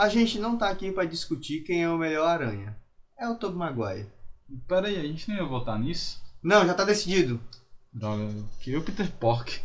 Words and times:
A 0.00 0.08
gente 0.08 0.38
não 0.38 0.56
tá 0.56 0.70
aqui 0.70 0.90
pra 0.90 1.04
discutir 1.04 1.60
quem 1.60 1.82
é 1.82 1.88
o 1.90 1.98
melhor 1.98 2.26
aranha. 2.26 2.74
É 3.18 3.28
o 3.28 3.34
Tobey 3.34 3.58
Maguire. 3.58 4.08
Pera 4.66 4.88
aí, 4.88 4.98
a 4.98 5.02
gente 5.02 5.28
não 5.28 5.36
ia 5.36 5.44
votar 5.44 5.78
nisso? 5.78 6.22
Não, 6.42 6.66
já 6.66 6.72
tá 6.72 6.86
decidido. 6.86 7.38
Droga, 7.92 8.26
que 8.60 8.74
o 8.74 8.82
Peter 8.82 9.12
Pork. 9.12 9.60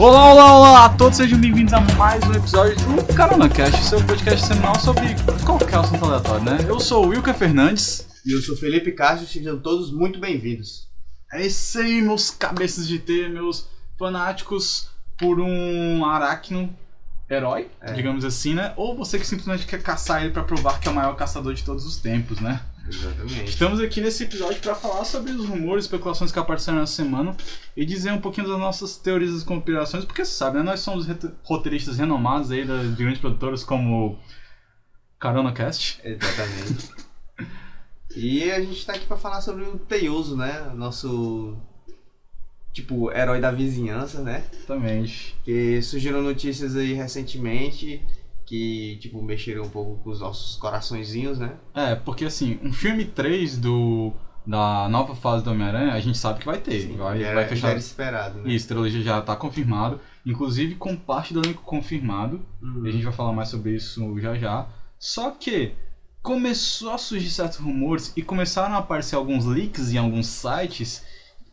Olá, 0.00 0.32
olá, 0.32 0.56
olá 0.56 0.84
a 0.86 0.88
todos, 0.88 1.18
sejam 1.18 1.38
bem-vindos 1.38 1.74
a 1.74 1.80
mais 1.98 2.24
um 2.26 2.32
episódio 2.32 2.74
do 2.76 3.14
CaronaCast, 3.14 3.84
seu 3.84 4.02
podcast 4.06 4.46
semanal 4.46 4.80
sobre 4.80 5.14
qualquer 5.44 5.74
assunto 5.76 6.02
aleatório, 6.06 6.42
né? 6.42 6.58
Eu 6.66 6.80
sou 6.80 7.04
o 7.04 7.08
Wilker 7.08 7.34
Fernandes. 7.34 8.08
E 8.24 8.32
eu 8.32 8.40
sou 8.40 8.56
Felipe 8.56 8.92
Castro, 8.92 9.26
sejam 9.26 9.60
todos 9.60 9.92
muito 9.92 10.18
bem-vindos. 10.18 10.88
É 11.30 11.44
isso 11.46 11.78
aí, 11.78 12.00
meus 12.00 12.30
cabeças 12.30 12.88
de 12.88 12.98
T, 12.98 13.28
meus 13.28 13.68
fanáticos 13.98 14.88
por 15.18 15.38
um 15.38 16.02
aracno 16.06 16.74
herói, 17.28 17.68
É. 17.82 17.92
digamos 17.92 18.24
assim, 18.24 18.54
né? 18.54 18.72
Ou 18.78 18.96
você 18.96 19.18
que 19.18 19.26
simplesmente 19.26 19.66
quer 19.66 19.82
caçar 19.82 20.22
ele 20.22 20.32
pra 20.32 20.42
provar 20.44 20.80
que 20.80 20.88
é 20.88 20.90
o 20.90 20.94
maior 20.94 21.14
caçador 21.14 21.52
de 21.52 21.62
todos 21.62 21.84
os 21.84 21.98
tempos, 21.98 22.40
né? 22.40 22.62
Exatamente. 22.90 23.44
Estamos 23.44 23.80
aqui 23.80 24.00
nesse 24.00 24.24
episódio 24.24 24.60
para 24.60 24.74
falar 24.74 25.04
sobre 25.04 25.30
os 25.30 25.46
rumores, 25.46 25.84
especulações 25.84 26.32
que 26.32 26.38
apareceram 26.38 26.80
nessa 26.80 26.94
semana 26.94 27.36
e 27.76 27.86
dizer 27.86 28.12
um 28.12 28.20
pouquinho 28.20 28.48
das 28.48 28.58
nossas 28.58 28.96
teorias 28.96 29.32
das 29.32 29.44
conspirações, 29.44 30.04
porque 30.04 30.24
você 30.24 30.32
sabe, 30.32 30.58
né? 30.58 30.64
Nós 30.64 30.80
somos 30.80 31.06
roteiristas 31.44 31.98
renomados 31.98 32.50
aí 32.50 32.64
das 32.64 32.82
de 32.82 32.96
grandes 32.96 33.20
produtoras 33.20 33.62
como 33.62 34.18
Carona 35.20 35.52
Cast. 35.52 36.00
Exatamente. 36.02 36.90
e 38.16 38.50
a 38.50 38.60
gente 38.60 38.84
tá 38.84 38.94
aqui 38.94 39.06
pra 39.06 39.16
falar 39.16 39.40
sobre 39.40 39.62
o 39.64 39.78
Teioso, 39.78 40.36
né? 40.36 40.72
Nosso, 40.74 41.56
tipo, 42.72 43.12
herói 43.12 43.40
da 43.40 43.52
vizinhança, 43.52 44.20
né? 44.20 44.44
Exatamente. 44.52 45.36
Que 45.44 45.80
surgiram 45.80 46.22
notícias 46.22 46.74
aí 46.74 46.92
recentemente 46.92 48.04
que, 48.50 48.98
tipo, 49.00 49.22
mexeram 49.22 49.62
um 49.62 49.68
pouco 49.68 50.02
com 50.02 50.10
os 50.10 50.18
nossos 50.18 50.56
coraçõezinhos, 50.56 51.38
né? 51.38 51.54
É, 51.72 51.94
porque 51.94 52.24
assim, 52.24 52.58
um 52.64 52.72
filme 52.72 53.04
3 53.04 53.56
do 53.56 54.12
da 54.44 54.88
nova 54.88 55.14
fase 55.14 55.44
do 55.44 55.52
Homem-Aranha, 55.52 55.92
a 55.92 56.00
gente 56.00 56.18
sabe 56.18 56.40
que 56.40 56.46
vai 56.46 56.58
ter. 56.58 56.80
Sim, 56.80 56.96
vai, 56.96 57.22
era, 57.22 57.34
vai 57.34 57.44
já 57.44 57.48
fechar. 57.50 57.68
era 57.68 57.78
esperado, 57.78 58.40
né? 58.40 58.50
Isso, 58.50 58.66
trilogia 58.66 59.02
já 59.02 59.22
tá 59.22 59.36
confirmado, 59.36 60.00
inclusive 60.26 60.74
com 60.74 60.96
parte 60.96 61.32
do 61.32 61.38
elenco 61.38 61.62
confirmado. 61.62 62.44
Uhum. 62.60 62.84
E 62.84 62.88
a 62.88 62.92
gente 62.92 63.04
vai 63.04 63.12
falar 63.12 63.32
mais 63.32 63.50
sobre 63.50 63.76
isso 63.76 64.18
já 64.18 64.34
já. 64.34 64.66
Só 64.98 65.30
que 65.30 65.74
começou 66.20 66.90
a 66.90 66.98
surgir 66.98 67.30
certos 67.30 67.58
rumores 67.58 68.12
e 68.16 68.22
começaram 68.22 68.74
a 68.74 68.78
aparecer 68.78 69.14
alguns 69.14 69.44
leaks 69.44 69.92
em 69.92 69.98
alguns 69.98 70.26
sites 70.26 71.04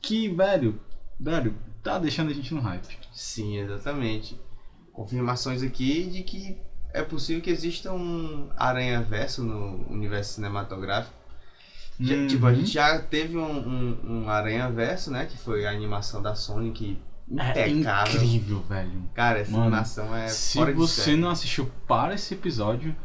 que, 0.01 0.29
velho, 0.29 0.81
velho, 1.19 1.53
tá 1.83 1.99
deixando 1.99 2.31
a 2.31 2.33
gente 2.33 2.55
no 2.55 2.61
hype. 2.61 2.97
Sim, 3.13 3.57
exatamente. 3.59 4.35
Confirmações 4.91 5.61
aqui 5.61 6.09
de 6.09 6.23
que 6.23 6.57
é 6.99 7.03
possível 7.03 7.41
que 7.41 7.49
exista 7.49 7.91
um 7.93 8.49
aranha-verso 8.57 9.43
no 9.43 9.85
universo 9.89 10.33
cinematográfico. 10.33 11.13
Já- 11.99 12.15
Uhum. 12.15 12.27
Tipo, 12.27 12.45
a 12.45 12.53
gente 12.53 12.71
já 12.71 12.99
teve 12.99 13.37
um, 13.37 13.43
um, 13.57 13.97
um 14.23 14.29
aranha-verso, 14.29 15.09
né? 15.11 15.25
Que 15.25 15.35
foi 15.37 15.65
a 15.65 15.71
animação 15.71 16.21
da 16.21 16.35
Sony, 16.35 16.71
que 16.71 16.97
É 17.55 17.67
impecável. 17.69 18.23
incrível, 18.23 18.61
velho. 18.69 19.03
Cara, 19.15 19.39
essa 19.39 19.51
Mano, 19.51 19.63
animação 19.63 20.15
é 20.15 20.27
Se 20.27 20.59
você 20.73 21.01
série. 21.01 21.17
não 21.17 21.29
assistiu 21.31 21.69
para 21.87 22.13
esse 22.13 22.33
episódio, 22.35 22.95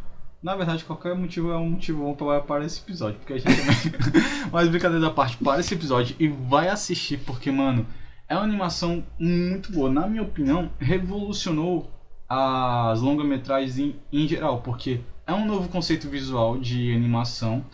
na 0.43 0.55
verdade 0.57 0.85
qualquer 0.85 1.15
motivo 1.15 1.51
é 1.53 1.57
um 1.57 1.71
motivo 1.71 2.03
bom 2.03 2.15
para 2.15 2.41
para 2.43 2.65
esse 2.67 2.81
episódio, 2.81 3.19
porque 3.21 3.33
a 3.33 3.39
gente. 3.39 3.49
Mas 4.53 4.69
brincadeira 4.69 5.01
da 5.07 5.11
parte, 5.11 5.37
para 5.39 5.61
esse 5.61 5.73
episódio 5.73 6.15
e 6.19 6.29
vai 6.29 6.69
assistir, 6.69 7.19
porque, 7.25 7.51
mano, 7.51 7.87
é 8.29 8.35
uma 8.35 8.45
animação 8.45 9.03
muito 9.19 9.73
boa. 9.73 9.91
Na 9.91 10.07
minha 10.07 10.23
opinião, 10.23 10.71
revolucionou 10.79 11.91
as 12.35 13.01
longa-metragens 13.01 13.79
em, 13.79 13.97
em 14.13 14.27
geral, 14.27 14.63
porque 14.63 15.01
é 15.27 15.33
um 15.35 15.45
novo 15.47 15.69
conceito 15.69 16.09
visual 16.09 16.59
de 16.59 16.95
animação 16.95 17.65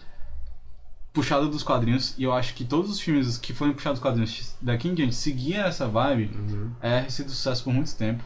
puxado 1.13 1.49
dos 1.49 1.63
quadrinhos, 1.63 2.15
e 2.19 2.25
eu 2.25 2.33
acho 2.33 2.55
que 2.55 2.65
todos 2.65 2.91
os 2.91 3.01
filmes 3.01 3.39
que 3.39 3.53
foram 3.53 3.73
puxados 3.73 3.99
dos 3.99 4.03
quadrinhos 4.07 4.57
daqui 4.61 4.89
em 4.89 4.95
diante 4.95 5.15
seguiam 5.15 5.65
essa 5.65 5.87
vibe, 5.89 6.31
Uhum. 6.37 6.71
é 6.81 7.09
sido 7.09 7.31
sucesso 7.31 7.65
por 7.65 7.73
muito 7.73 7.95
tempo. 7.97 8.23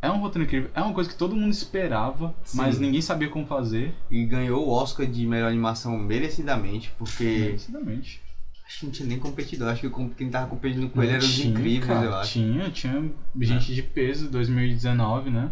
É 0.00 0.10
um 0.10 0.18
roteiro 0.20 0.44
incrível, 0.46 0.70
é 0.74 0.80
uma 0.82 0.92
coisa 0.92 1.08
que 1.08 1.16
todo 1.16 1.34
mundo 1.36 1.52
esperava, 1.52 2.34
Sim. 2.44 2.56
mas 2.56 2.78
ninguém 2.78 3.00
sabia 3.00 3.28
como 3.28 3.46
fazer. 3.46 3.94
E 4.10 4.24
ganhou 4.24 4.66
o 4.66 4.70
Oscar 4.70 5.06
de 5.06 5.24
melhor 5.26 5.48
animação 5.48 5.96
merecidamente, 5.96 6.92
porque 6.98 7.22
Merecidamente. 7.24 8.20
Acho 8.72 8.80
que 8.80 8.86
não 8.86 8.92
tinha 8.92 9.08
nem 9.08 9.18
competidor. 9.18 9.68
Acho 9.68 9.88
que 9.88 10.14
quem 10.16 10.30
tava 10.30 10.46
competindo 10.46 10.88
com 10.88 11.02
ele 11.02 11.12
era 11.12 11.22
os 11.22 11.38
incríveis, 11.40 11.84
cara, 11.84 12.06
eu 12.06 12.14
acho. 12.14 12.32
Tinha, 12.32 12.70
tinha 12.70 13.12
gente 13.40 13.74
de 13.74 13.82
peso 13.82 14.28
2019, 14.28 15.30
né? 15.30 15.50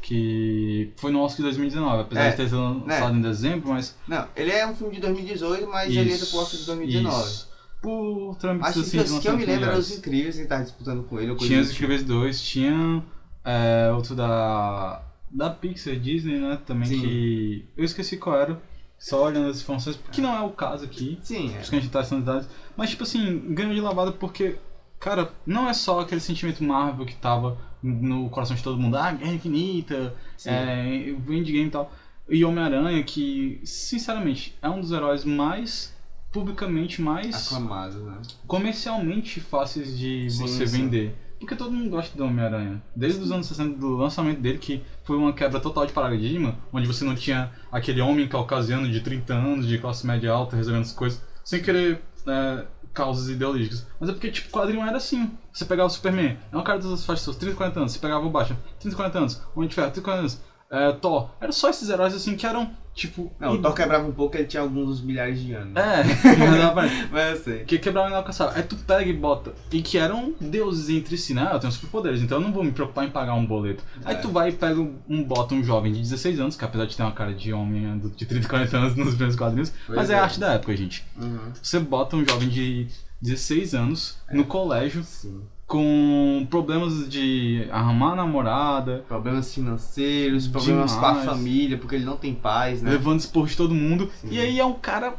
Que 0.00 0.92
foi 0.96 1.10
no 1.10 1.20
Oscar 1.20 1.38
de 1.38 1.42
2019, 1.42 2.02
apesar 2.02 2.24
É, 2.24 2.30
de 2.30 2.36
ter 2.36 2.44
sido 2.44 2.84
lançado 2.86 3.16
em 3.16 3.20
dezembro, 3.20 3.68
mas. 3.68 3.96
Não, 4.06 4.26
ele 4.34 4.50
é 4.50 4.66
um 4.66 4.74
filme 4.74 4.94
de 4.94 5.00
2018, 5.00 5.66
mas 5.68 5.94
ele 5.94 6.12
entra 6.12 6.26
pro 6.26 6.38
Oscar 6.38 6.60
de 6.60 6.66
2019. 6.66 7.24
isso. 7.24 7.52
Por 7.82 8.36
trâmites 8.36 8.68
Acho 8.70 8.80
assim 8.80 8.98
que, 8.98 9.04
de 9.04 9.12
os 9.12 9.18
que 9.18 9.28
eu 9.28 9.36
me 9.36 9.44
lembro 9.44 9.64
eram 9.64 9.78
os 9.78 9.90
incríveis 9.90 10.36
que 10.36 10.44
tava 10.44 10.62
disputando 10.62 11.02
com 11.02 11.18
ele. 11.18 11.34
Tinha 11.34 11.58
do 11.58 11.62
os 11.62 11.72
tipo. 11.72 11.84
Incríveis 11.84 12.04
2, 12.04 12.42
tinha 12.42 13.04
é, 13.44 13.90
outro 13.92 14.14
da. 14.14 15.02
Da 15.34 15.48
Pixar, 15.48 15.96
Disney, 15.96 16.38
né? 16.38 16.60
Também 16.64 16.88
Sim. 16.88 17.00
que. 17.00 17.64
Eu 17.76 17.84
esqueci 17.84 18.18
qual 18.18 18.38
era. 18.38 18.62
Só 19.02 19.24
olhando 19.24 19.50
as 19.50 19.60
informações, 19.60 19.96
porque 19.96 20.20
não 20.20 20.32
é 20.32 20.40
o 20.42 20.50
caso 20.50 20.84
aqui. 20.84 21.18
Sim, 21.22 21.52
é. 21.56 21.60
isso 21.60 21.70
que 21.70 21.76
a 21.76 21.80
gente 21.80 21.90
tá 21.90 22.02
dados. 22.02 22.48
Mas, 22.76 22.90
tipo 22.90 23.02
assim, 23.02 23.52
ganhou 23.52 23.74
de 23.74 23.80
lavada 23.80 24.12
porque, 24.12 24.54
cara, 25.00 25.32
não 25.44 25.68
é 25.68 25.72
só 25.74 25.98
aquele 25.98 26.20
sentimento 26.20 26.62
Marvel 26.62 27.04
que 27.04 27.16
tava 27.16 27.58
no 27.82 28.30
coração 28.30 28.54
de 28.54 28.62
todo 28.62 28.78
mundo. 28.78 28.96
Ah, 28.96 29.10
Guerra 29.10 29.34
Infinita, 29.34 30.14
Sim. 30.36 30.50
é, 30.50 31.08
Endgame 31.08 31.66
e 31.66 31.70
tal. 31.70 31.92
E 32.28 32.44
Homem-Aranha, 32.44 33.02
que, 33.02 33.60
sinceramente, 33.64 34.56
é 34.62 34.70
um 34.70 34.80
dos 34.80 34.92
heróis 34.92 35.24
mais, 35.24 35.92
publicamente, 36.30 37.02
mais 37.02 37.48
Aclamado, 37.48 38.04
né? 38.04 38.22
comercialmente 38.46 39.40
fáceis 39.40 39.98
de 39.98 40.30
Sim, 40.30 40.46
você 40.46 40.64
sim. 40.64 40.78
vender. 40.78 41.16
Porque 41.42 41.56
todo 41.56 41.72
mundo 41.72 41.90
gosta 41.90 42.16
do 42.16 42.24
Homem-Aranha. 42.24 42.80
Desde 42.94 43.20
os 43.20 43.32
anos 43.32 43.48
60, 43.48 43.76
do 43.76 43.96
lançamento 43.96 44.40
dele, 44.40 44.58
que 44.58 44.80
foi 45.02 45.16
uma 45.16 45.32
quebra 45.32 45.58
total 45.58 45.84
de 45.84 45.92
paradigma, 45.92 46.56
onde 46.72 46.86
você 46.86 47.04
não 47.04 47.16
tinha 47.16 47.50
aquele 47.72 48.00
homem 48.00 48.28
caucasiano 48.28 48.88
de 48.88 49.00
30 49.00 49.34
anos, 49.34 49.66
de 49.66 49.76
classe 49.76 50.06
média 50.06 50.30
alta, 50.30 50.54
resolvendo 50.54 50.82
as 50.82 50.92
coisas, 50.92 51.20
sem 51.44 51.60
querer 51.60 52.00
é, 52.28 52.64
causas 52.94 53.28
ideológicas. 53.28 53.84
Mas 53.98 54.08
é 54.08 54.12
porque, 54.12 54.30
tipo, 54.30 54.50
o 54.50 54.52
quadrinho 54.52 54.86
era 54.86 54.96
assim. 54.96 55.32
Você 55.52 55.64
pegava 55.64 55.88
o 55.88 55.90
Superman, 55.90 56.38
é 56.52 56.56
um 56.56 56.62
cara 56.62 56.78
das 56.78 57.04
faixas 57.04 57.24
seus 57.24 57.36
30, 57.36 57.56
40 57.56 57.80
anos. 57.80 57.92
Você 57.92 57.98
pegava 57.98 58.24
o 58.24 58.30
Batman, 58.30 58.58
30, 58.78 58.96
40 58.96 59.18
anos. 59.18 59.34
O 59.52 59.58
Homem 59.58 59.68
de 59.68 59.74
Ferro, 59.74 59.90
30, 59.90 60.00
40 60.00 60.20
anos. 60.20 60.40
É, 60.72 60.90
Thor. 60.92 61.28
Era 61.40 61.52
só 61.52 61.68
esses 61.68 61.90
heróis, 61.90 62.14
assim, 62.14 62.34
que 62.34 62.46
eram, 62.46 62.70
tipo... 62.94 63.30
Não, 63.38 63.52
o 63.52 63.58
Thor 63.60 63.74
quebrava 63.74 64.08
um 64.08 64.12
pouco, 64.12 64.36
ele 64.36 64.46
tinha 64.46 64.62
alguns 64.62 65.02
milhares 65.02 65.38
de 65.42 65.52
anos. 65.52 65.74
É, 65.76 66.02
mas 67.12 67.30
eu 67.38 67.44
sei. 67.44 67.64
que 67.64 67.78
quebrava 67.78 68.08
e 68.08 68.10
inalcançável. 68.10 68.54
Aí 68.56 68.62
tu 68.62 68.76
pega 68.76 69.04
e 69.08 69.12
bota. 69.12 69.52
E 69.70 69.82
que 69.82 69.98
eram 69.98 70.34
deuses 70.40 70.88
entre 70.88 71.18
si, 71.18 71.34
né? 71.34 71.48
Eu 71.52 71.60
tenho 71.60 71.72
superpoderes, 71.72 72.22
então 72.22 72.38
eu 72.38 72.42
não 72.44 72.52
vou 72.52 72.64
me 72.64 72.72
preocupar 72.72 73.04
em 73.06 73.10
pagar 73.10 73.34
um 73.34 73.44
boleto. 73.44 73.84
Aí 74.04 74.14
É. 74.16 74.18
tu 74.18 74.30
vai 74.30 74.48
e 74.48 74.52
pega 74.52 74.80
um, 74.80 75.22
bota 75.22 75.54
um 75.54 75.62
jovem 75.62 75.92
de 75.92 76.00
16 76.00 76.40
anos, 76.40 76.56
que 76.56 76.64
apesar 76.64 76.86
de 76.86 76.96
ter 76.96 77.02
uma 77.02 77.12
cara 77.12 77.34
de 77.34 77.52
homem 77.52 77.98
de 78.16 78.24
30, 78.24 78.48
40 78.48 78.76
anos 78.78 78.96
nos 78.96 79.08
primeiros 79.10 79.36
quadrinhos, 79.36 79.72
Pois 79.86 79.96
mas 79.98 80.08
é 80.10 80.14
é. 80.14 80.18
a 80.18 80.22
arte 80.22 80.40
da 80.40 80.54
época, 80.54 80.74
gente. 80.74 81.04
Uhum. 81.20 81.52
Você 81.62 81.78
bota 81.78 82.16
um 82.16 82.24
jovem 82.26 82.48
de 82.48 82.86
16 83.20 83.74
anos 83.74 84.16
no 84.32 84.44
colégio 84.44 85.04
Sim. 85.04 85.42
Com 85.72 86.46
problemas 86.50 87.08
de 87.08 87.66
arrumar 87.70 88.14
namorada, 88.14 89.06
Problemas 89.08 89.54
financeiros, 89.54 90.46
problemas 90.46 90.92
com 90.92 91.02
a 91.02 91.12
Demais. 91.12 91.24
família, 91.24 91.78
porque 91.78 91.94
ele 91.94 92.04
não 92.04 92.18
tem 92.18 92.34
paz, 92.34 92.82
né? 92.82 92.90
levando 92.90 93.20
esporro 93.20 93.46
de 93.46 93.56
todo 93.56 93.74
mundo. 93.74 94.10
Sim. 94.20 94.28
E 94.32 94.38
aí 94.38 94.60
é 94.60 94.64
um 94.66 94.74
cara 94.74 95.14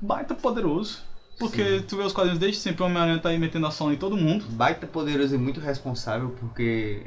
baita 0.00 0.32
poderoso. 0.32 1.02
Porque 1.40 1.82
tu 1.88 1.96
vê 1.96 2.04
os 2.04 2.12
quadrinhos 2.12 2.38
desde 2.38 2.60
sempre, 2.60 2.84
o 2.84 2.86
Homem-Aranha 2.86 3.18
tá 3.18 3.30
aí 3.30 3.38
metendo 3.38 3.66
ação 3.66 3.92
em 3.92 3.96
todo 3.96 4.16
mundo. 4.16 4.44
Baita 4.50 4.86
poderoso 4.86 5.34
e 5.34 5.38
muito 5.38 5.58
responsável, 5.58 6.36
porque. 6.38 7.02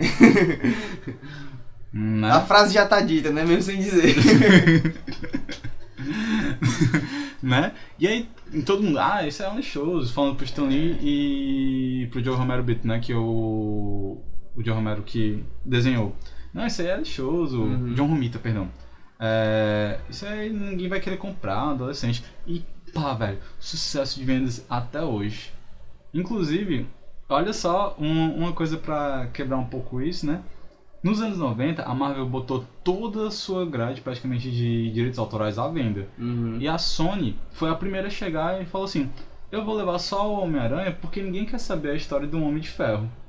Né? 1.92 2.30
a 2.30 2.42
frase 2.42 2.75
já 2.75 2.86
tá 2.86 3.01
dita, 3.01 3.31
né? 3.31 3.44
Mesmo 3.44 3.63
sem 3.63 3.80
dizer. 3.80 4.13
né? 7.41 7.74
E 7.97 8.07
aí 8.07 8.30
todo 8.65 8.83
mundo, 8.83 9.00
ah, 9.00 9.25
esse 9.27 9.41
é 9.44 9.50
um 9.50 9.57
lixoso, 9.57 10.13
falando 10.13 10.36
pro 10.36 10.45
Stan 10.45 10.65
Lee 10.65 10.97
e 11.01 12.07
pro 12.12 12.24
Joe 12.24 12.36
Romero 12.36 12.63
Beat, 12.63 12.83
né? 12.83 13.00
Que 13.00 13.12
é 13.13 13.18
o. 13.18 14.21
O 14.56 14.63
Joe 14.63 14.74
Romero 14.75 15.03
que 15.03 15.44
desenhou. 15.63 16.15
Não, 16.53 16.65
isso 16.65 16.81
aí 16.81 16.88
é 16.88 16.97
lixoso. 16.97 17.62
Uhum. 17.62 17.94
John 17.94 18.07
Romita, 18.07 18.39
perdão. 18.39 18.68
É, 19.19 20.00
isso 20.09 20.25
aí 20.25 20.50
ninguém 20.50 20.88
vai 20.89 21.00
querer 21.00 21.18
comprar, 21.18 21.71
adolescente. 21.71 22.24
E 22.47 22.63
pá, 22.94 23.13
velho, 23.13 23.38
sucesso 23.59 24.18
de 24.19 24.25
vendas 24.25 24.65
até 24.69 25.01
hoje. 25.01 25.51
Inclusive, 26.13 26.88
olha 27.30 27.53
só, 27.53 27.95
um- 28.00 28.33
uma 28.36 28.51
coisa 28.53 28.77
pra 28.77 29.27
quebrar 29.33 29.57
um 29.57 29.65
pouco 29.65 30.01
isso, 30.01 30.25
né? 30.25 30.41
Nos 31.01 31.22
anos 31.22 31.38
90, 31.38 31.84
a 31.84 31.96
Marvel 31.96 32.25
botou 32.25 32.66
toda 32.84 33.28
a 33.28 33.31
sua 33.31 33.66
grade 33.66 34.01
praticamente 34.01 34.51
de 34.51 34.92
direitos 34.92 35.18
autorais 35.18 35.57
à 35.57 35.68
venda. 35.69 36.07
Uhum. 36.18 36.57
E 36.60 36.68
a 36.68 36.78
Sony 36.78 37.38
foi 37.54 37.69
a 37.69 37.75
primeira 37.75 38.07
a 38.07 38.12
chegar 38.12 38.62
e 38.62 38.66
falou 38.66 38.86
assim: 38.86 39.10
Eu 39.51 39.63
vou 39.63 39.75
levar 39.78 39.98
só 40.00 40.30
o 40.30 40.42
Homem-Aranha 40.44 40.92
porque 41.00 41.22
ninguém 41.22 41.46
quer 41.46 41.57
saber 41.60 41.92
a 41.92 41.96
história 41.96 42.28
do 42.28 42.42
Homem 42.44 42.60
de 42.60 42.69
Ferro. 42.69 43.10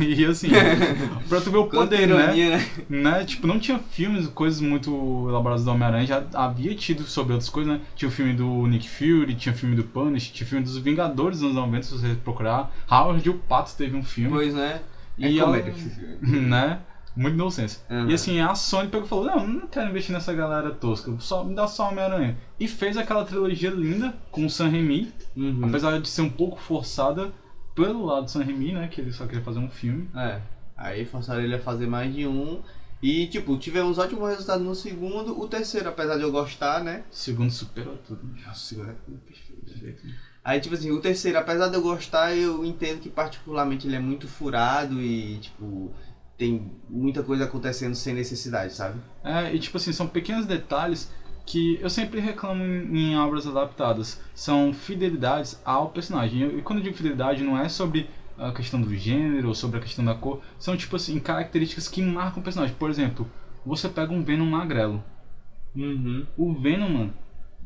E 0.00 0.22
assim, 0.26 0.48
pra 1.30 1.40
tu 1.40 1.50
ver 1.50 1.56
o 1.56 1.66
poder, 1.66 2.06
né? 2.06 2.14
ironia, 2.36 2.58
né? 2.58 2.66
né? 2.90 3.24
Tipo, 3.24 3.46
não 3.46 3.58
tinha 3.58 3.78
filmes, 3.78 4.26
coisas 4.28 4.60
muito 4.60 5.26
elaboradas 5.30 5.64
do 5.64 5.70
Homem-Aranha, 5.70 6.04
já 6.06 6.24
havia 6.34 6.74
tido 6.74 7.04
sobre 7.04 7.32
outras 7.32 7.48
coisas, 7.48 7.72
né? 7.72 7.80
Tinha 7.96 8.08
o 8.08 8.12
filme 8.12 8.34
do 8.34 8.66
Nick 8.66 8.86
Fury, 8.86 9.34
tinha 9.34 9.54
o 9.54 9.56
filme 9.56 9.74
do 9.74 9.84
Punish, 9.84 10.30
tinha 10.30 10.44
o 10.46 10.48
filme 10.50 10.62
dos 10.62 10.76
Vingadores 10.76 11.38
dos 11.38 11.44
anos 11.44 11.56
90, 11.56 11.82
se 11.84 11.92
você 11.98 12.14
procurar. 12.22 12.70
Howard 12.90 13.30
o 13.30 13.34
Pato 13.38 13.74
teve 13.78 13.96
um 13.96 14.02
filme, 14.02 14.30
Pois, 14.30 14.52
né? 14.52 14.82
É 15.18 15.30
E 15.30 15.40
comédia 15.40 15.72
ela- 15.72 16.20
né? 16.38 16.80
Muito 17.18 17.34
inocência. 17.34 17.80
Uhum. 17.90 18.08
E 18.10 18.14
assim, 18.14 18.40
a 18.40 18.54
Sony 18.54 18.88
pegou 18.88 19.04
e 19.06 19.08
falou: 19.08 19.24
Não, 19.24 19.46
não 19.46 19.66
quero 19.66 19.90
investir 19.90 20.12
nessa 20.12 20.32
galera 20.32 20.70
tosca, 20.70 21.12
só, 21.18 21.42
me 21.42 21.54
dá 21.54 21.66
só 21.66 21.88
Homem-Aranha. 21.88 22.38
E 22.60 22.68
fez 22.68 22.96
aquela 22.96 23.24
trilogia 23.24 23.70
linda 23.70 24.14
com 24.30 24.46
o 24.46 24.50
Sam 24.50 24.68
Raimi, 24.70 25.12
Uhum. 25.36 25.64
apesar 25.64 26.00
de 26.00 26.08
ser 26.08 26.22
um 26.22 26.30
pouco 26.30 26.58
forçada 26.60 27.32
pelo 27.74 28.04
lado 28.06 28.24
do 28.24 28.30
Sam 28.30 28.44
Raimi, 28.44 28.72
né? 28.72 28.88
Que 28.88 29.00
ele 29.00 29.12
só 29.12 29.26
queria 29.26 29.42
fazer 29.42 29.58
um 29.58 29.68
filme. 29.68 30.08
É. 30.14 30.40
Aí 30.76 31.04
forçaram 31.04 31.40
ele 31.42 31.54
a 31.54 31.58
fazer 31.60 31.86
mais 31.88 32.14
de 32.14 32.26
um. 32.26 32.60
E, 33.02 33.26
tipo, 33.28 33.56
tivemos 33.58 33.98
ótimos 33.98 34.28
resultados 34.28 34.64
no 34.64 34.74
segundo. 34.74 35.40
O 35.40 35.46
terceiro, 35.48 35.88
apesar 35.88 36.16
de 36.16 36.22
eu 36.22 36.32
gostar, 36.32 36.82
né? 36.82 37.04
O 37.10 37.14
segundo 37.14 37.50
superou 37.50 37.96
tudo. 37.98 38.20
Nossa, 38.44 38.50
o 38.52 38.54
segundo 38.56 38.90
é 38.90 38.94
perfeito. 39.26 40.02
Aí, 40.44 40.60
tipo 40.60 40.74
assim, 40.74 40.90
o 40.90 41.00
terceiro, 41.00 41.38
apesar 41.38 41.68
de 41.68 41.74
eu 41.74 41.82
gostar, 41.82 42.34
eu 42.34 42.64
entendo 42.64 43.00
que 43.00 43.08
particularmente 43.10 43.86
ele 43.86 43.96
é 43.96 44.00
muito 44.00 44.26
furado 44.26 45.00
e, 45.00 45.38
tipo, 45.38 45.92
tem 46.38 46.70
muita 46.88 47.22
coisa 47.22 47.44
acontecendo 47.44 47.96
sem 47.96 48.14
necessidade, 48.14 48.72
sabe? 48.72 49.00
É, 49.24 49.52
e 49.52 49.58
tipo 49.58 49.76
assim, 49.76 49.92
são 49.92 50.06
pequenos 50.06 50.46
detalhes 50.46 51.12
que 51.44 51.78
eu 51.80 51.90
sempre 51.90 52.20
reclamo 52.20 52.62
em, 52.62 53.12
em 53.12 53.18
obras 53.18 53.46
adaptadas. 53.46 54.20
São 54.34 54.72
fidelidades 54.72 55.60
ao 55.64 55.88
personagem. 55.88 56.58
E 56.58 56.62
quando 56.62 56.78
eu 56.78 56.84
digo 56.84 56.96
fidelidade, 56.96 57.42
não 57.42 57.58
é 57.58 57.68
sobre 57.68 58.08
a 58.38 58.52
questão 58.52 58.80
do 58.80 58.94
gênero 58.94 59.48
ou 59.48 59.54
sobre 59.54 59.78
a 59.78 59.82
questão 59.82 60.04
da 60.04 60.14
cor. 60.14 60.40
São, 60.58 60.76
tipo 60.76 60.94
assim, 60.94 61.18
características 61.18 61.88
que 61.88 62.00
marcam 62.00 62.40
o 62.40 62.44
personagem. 62.44 62.76
Por 62.76 62.88
exemplo, 62.88 63.28
você 63.66 63.88
pega 63.88 64.12
um 64.12 64.22
Venom 64.22 64.46
magrelo. 64.46 65.02
Uhum. 65.74 66.24
O 66.36 66.54
Venom, 66.54 66.88
mano, 66.88 67.14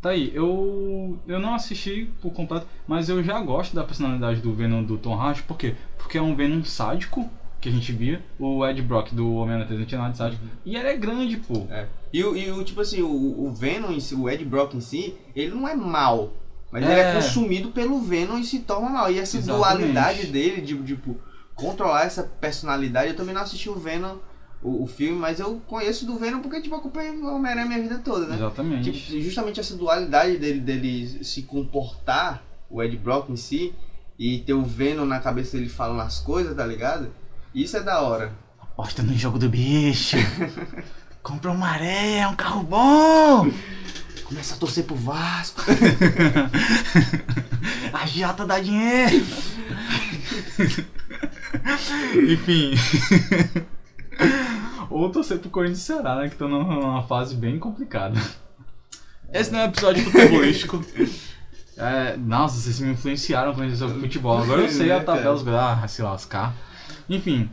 tá 0.00 0.10
aí. 0.10 0.30
Eu, 0.34 1.18
eu 1.26 1.38
não 1.38 1.54
assisti 1.54 2.10
por 2.22 2.32
completo, 2.32 2.66
mas 2.86 3.08
eu 3.08 3.22
já 3.22 3.40
gosto 3.40 3.74
da 3.74 3.84
personalidade 3.84 4.40
do 4.40 4.54
Venom 4.54 4.82
do 4.82 4.96
Tom 4.96 5.14
Hardy. 5.14 5.42
Por 5.42 5.58
quê? 5.58 5.74
Porque 5.98 6.16
é 6.16 6.22
um 6.22 6.34
Venom 6.34 6.64
sádico, 6.64 7.28
que 7.62 7.68
a 7.68 7.72
gente 7.72 7.92
via. 7.92 8.22
O 8.38 8.66
Ed 8.66 8.82
Brock 8.82 9.12
do 9.14 9.34
Homem-Aranha 9.36 9.66
3 9.66 9.80
não 9.80 9.86
tinha 9.86 10.00
nada 10.00 10.12
de 10.12 10.18
sádico. 10.18 10.44
E 10.66 10.76
ele 10.76 10.88
é 10.88 10.96
grande, 10.96 11.36
pô. 11.38 11.66
É. 11.70 11.86
E, 12.12 12.22
o, 12.22 12.36
e 12.36 12.50
o, 12.50 12.62
tipo 12.64 12.80
assim, 12.80 13.00
o, 13.00 13.46
o 13.46 13.52
Venom 13.54 13.90
em 13.92 14.00
si, 14.00 14.14
o 14.14 14.28
Ed 14.28 14.44
Brock 14.44 14.74
em 14.74 14.80
si, 14.80 15.14
ele 15.34 15.54
não 15.54 15.66
é 15.66 15.74
mal. 15.74 16.32
Mas 16.70 16.82
ele 16.84 16.92
é 16.92 17.10
É. 17.10 17.14
consumido 17.14 17.70
pelo 17.70 18.00
Venom 18.00 18.38
e 18.38 18.44
se 18.44 18.58
torna 18.60 18.88
mal. 18.90 19.10
E 19.10 19.18
essa 19.18 19.38
Exatamente. 19.38 19.78
dualidade 19.78 20.26
dele, 20.26 20.60
de, 20.60 20.76
tipo, 20.82 21.16
controlar 21.54 22.04
essa 22.04 22.22
personalidade. 22.24 23.10
Eu 23.10 23.16
também 23.16 23.34
não 23.34 23.42
assisti 23.42 23.68
o 23.70 23.74
Venom, 23.76 24.16
o, 24.62 24.82
o 24.82 24.86
filme, 24.86 25.18
mas 25.18 25.38
eu 25.38 25.60
conheço 25.66 26.04
do 26.04 26.16
Venom 26.18 26.40
porque, 26.40 26.60
tipo, 26.60 26.74
acompanhei 26.74 27.10
o 27.12 27.34
Homem-Aranha 27.34 27.66
minha 27.66 27.82
vida 27.82 27.98
toda, 27.98 28.26
né? 28.26 28.36
Exatamente. 28.36 28.90
Tipo, 28.90 29.20
justamente 29.22 29.60
essa 29.60 29.76
dualidade 29.76 30.36
dele, 30.38 30.60
dele 30.60 31.22
se 31.24 31.42
comportar, 31.42 32.42
o 32.68 32.82
Ed 32.82 32.96
Brock 32.96 33.28
em 33.30 33.36
si, 33.36 33.72
e 34.18 34.38
ter 34.40 34.52
o 34.54 34.62
Venom 34.62 35.04
na 35.04 35.20
cabeça 35.20 35.56
dele 35.56 35.68
falando 35.68 36.00
as 36.00 36.18
coisas, 36.20 36.56
tá 36.56 36.64
ligado? 36.66 37.08
Isso 37.54 37.76
é 37.76 37.82
da 37.82 38.00
hora. 38.00 38.32
Aposta 38.60 39.02
no 39.02 39.14
jogo 39.14 39.38
do 39.38 39.48
bicho. 39.48 40.16
Compra 41.22 41.50
uma 41.50 41.68
areia, 41.68 42.22
é 42.22 42.28
um 42.28 42.34
carro 42.34 42.62
bom. 42.62 43.50
Começa 44.24 44.54
a 44.54 44.58
torcer 44.58 44.84
pro 44.84 44.96
Vasco. 44.96 45.62
A 47.92 48.06
Jota 48.06 48.46
dá 48.46 48.58
dinheiro. 48.58 49.24
Enfim. 52.28 52.72
Ou 54.88 55.10
torcer 55.10 55.38
pro 55.38 55.50
Corinthians 55.50 55.80
e 55.80 55.82
Ceará, 55.82 56.16
né? 56.16 56.28
Que 56.28 56.34
estão 56.34 56.48
numa 56.48 57.02
fase 57.02 57.34
bem 57.34 57.58
complicada. 57.58 58.18
Esse 59.32 59.52
não 59.52 59.60
é 59.60 59.64
um 59.64 59.68
episódio 59.68 60.02
futebolístico. 60.04 60.82
É, 61.76 62.16
nossa, 62.16 62.58
vocês 62.58 62.80
me 62.80 62.92
influenciaram 62.92 63.54
com 63.54 63.62
isso 63.64 63.76
sobre 63.76 64.00
futebol. 64.00 64.38
Agora 64.38 64.62
eu 64.62 64.68
sei 64.68 64.90
a 64.90 65.04
tabela, 65.04 65.80
ah, 65.82 65.86
se 65.86 66.02
lascar. 66.02 66.54
Enfim. 67.08 67.48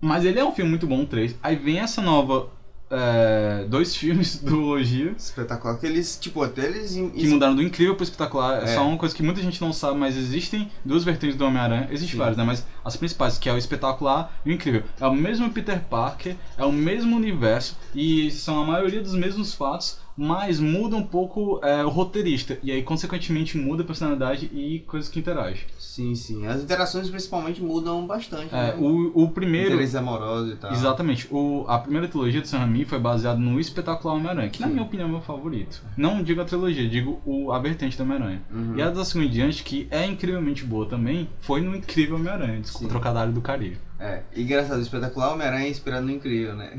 Mas 0.00 0.24
ele 0.24 0.38
é 0.38 0.44
um 0.44 0.52
filme 0.52 0.70
muito 0.70 0.86
bom, 0.86 1.04
três. 1.04 1.36
Aí 1.42 1.56
vem 1.56 1.78
essa 1.78 2.00
nova. 2.00 2.48
é, 2.90 3.66
dois 3.68 3.94
filmes 3.96 4.38
do 4.38 4.56
Logia. 4.56 5.14
Espetacular. 5.16 5.78
Que 5.78 5.86
eles, 5.86 6.18
tipo, 6.18 6.42
até 6.42 6.66
eles. 6.66 6.94
Que 6.94 7.28
mudaram 7.28 7.54
do 7.54 7.62
incrível 7.62 7.94
pro 7.94 8.02
espetacular. 8.02 8.62
É. 8.62 8.64
É. 8.64 8.74
só 8.74 8.86
uma 8.86 8.96
coisa 8.96 9.14
que 9.14 9.22
muita 9.22 9.40
gente 9.42 9.60
não 9.60 9.72
sabe, 9.72 9.98
mas 9.98 10.16
existem 10.16 10.70
duas 10.84 11.04
vertentes 11.04 11.36
do 11.36 11.44
Homem-Aranha. 11.44 11.86
Existem 11.90 12.12
Sim. 12.12 12.16
várias, 12.18 12.36
né? 12.36 12.44
Mas 12.44 12.66
as 12.84 12.96
principais, 12.96 13.36
que 13.38 13.48
é 13.48 13.52
o 13.52 13.58
espetacular 13.58 14.32
e 14.44 14.50
o 14.50 14.52
incrível. 14.52 14.82
É 14.98 15.06
o 15.06 15.14
mesmo 15.14 15.50
Peter 15.50 15.80
Parker, 15.84 16.34
é 16.56 16.64
o 16.64 16.72
mesmo 16.72 17.14
universo 17.14 17.76
e 17.94 18.30
são 18.30 18.60
a 18.62 18.66
maioria 18.66 19.02
dos 19.02 19.14
mesmos 19.14 19.54
fatos, 19.54 19.98
mas 20.20 20.60
muda 20.60 20.96
um 20.96 21.02
pouco 21.02 21.58
é, 21.64 21.82
o 21.82 21.88
roteirista. 21.88 22.58
E 22.62 22.70
aí, 22.70 22.82
consequentemente, 22.82 23.56
muda 23.56 23.82
a 23.82 23.86
personalidade 23.86 24.50
e 24.52 24.80
coisas 24.80 25.08
que 25.08 25.18
interagem. 25.18 25.64
Sim, 25.78 26.14
sim. 26.14 26.46
As 26.46 26.62
interações 26.62 27.08
principalmente 27.08 27.62
mudam 27.62 28.06
bastante. 28.06 28.54
É, 28.54 28.74
né? 28.74 28.74
o, 28.78 29.24
o 29.24 29.30
primeiro. 29.30 29.68
Interesses 29.68 29.94
amorosos 29.94 30.52
e 30.52 30.56
tal. 30.56 30.72
Exatamente. 30.72 31.26
O, 31.30 31.64
a 31.66 31.78
primeira 31.78 32.06
trilogia 32.06 32.42
do 32.42 32.46
Sam 32.46 32.58
Raimi 32.58 32.84
foi 32.84 32.98
baseada 32.98 33.38
no 33.38 33.58
espetacular 33.58 34.12
Homem-Aranha, 34.12 34.50
que 34.50 34.60
na 34.60 34.66
minha 34.66 34.82
opinião 34.82 35.08
é 35.08 35.10
meu 35.10 35.22
favorito. 35.22 35.82
Não 35.96 36.22
digo 36.22 36.42
a 36.42 36.44
trilogia, 36.44 36.86
digo 36.86 37.22
o, 37.24 37.50
a 37.50 37.58
vertente 37.58 37.96
do 37.96 38.02
Homem-Aranha. 38.02 38.42
Uhum. 38.50 38.76
E 38.76 38.82
a 38.82 38.90
da 38.90 39.02
segunda 39.06 39.26
em 39.26 39.30
diante, 39.30 39.64
que 39.64 39.88
é 39.90 40.04
incrivelmente 40.04 40.66
boa 40.66 40.84
também, 40.84 41.30
foi 41.40 41.62
no 41.62 41.74
Incrível 41.74 42.16
Homem-Aranha, 42.16 42.60
desculpa, 42.60 42.84
Sim. 42.84 42.90
trocadilho 42.90 43.32
do 43.32 43.40
Caribe. 43.40 43.78
É. 43.98 44.22
Engraçado, 44.36 44.80
o 44.80 44.82
espetacular 44.82 45.32
Homem-Aranha 45.32 45.64
é 45.64 45.70
inspirado 45.70 46.04
no 46.04 46.12
incrível, 46.12 46.54
né? 46.54 46.76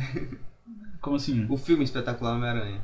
Como 1.01 1.15
assim? 1.15 1.47
O 1.49 1.57
filme 1.57 1.83
Espetacular 1.83 2.35
Homem-Aranha. 2.35 2.81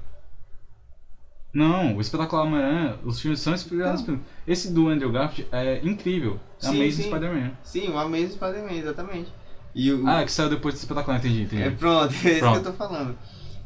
Não, 1.54 1.96
o 1.96 2.02
espetacular 2.02 2.44
Homem-Aranha, 2.44 2.96
os 3.04 3.20
filmes 3.20 3.40
são 3.40 3.54
inspirados 3.54 4.02
pelo... 4.02 4.20
Esse 4.46 4.72
do 4.72 4.90
Andrew 4.90 5.12
Garfield 5.12 5.50
é 5.52 5.80
incrível. 5.84 6.40
É 6.62 6.68
Sim, 6.68 6.82
Amazing. 6.82 7.04
Spider-Man. 7.04 7.52
Sim, 7.64 7.90
o 7.90 7.98
Amazing 7.98 8.32
Spider-Man, 8.32 8.74
exatamente. 8.74 9.34
E 9.74 9.92
o, 9.92 10.08
Ah, 10.08 10.24
que 10.24 10.32
saiu 10.32 10.50
depois 10.50 10.76
do 10.76 10.78
espetacular, 10.78 11.18
entendi, 11.18 11.44
entendi. 11.44 11.64
É, 11.64 11.70
pronto, 11.72 12.14
é 12.26 12.32
isso 12.32 12.52
que 12.52 12.58
eu 12.58 12.64
tô 12.64 12.74
falando. 12.74 13.18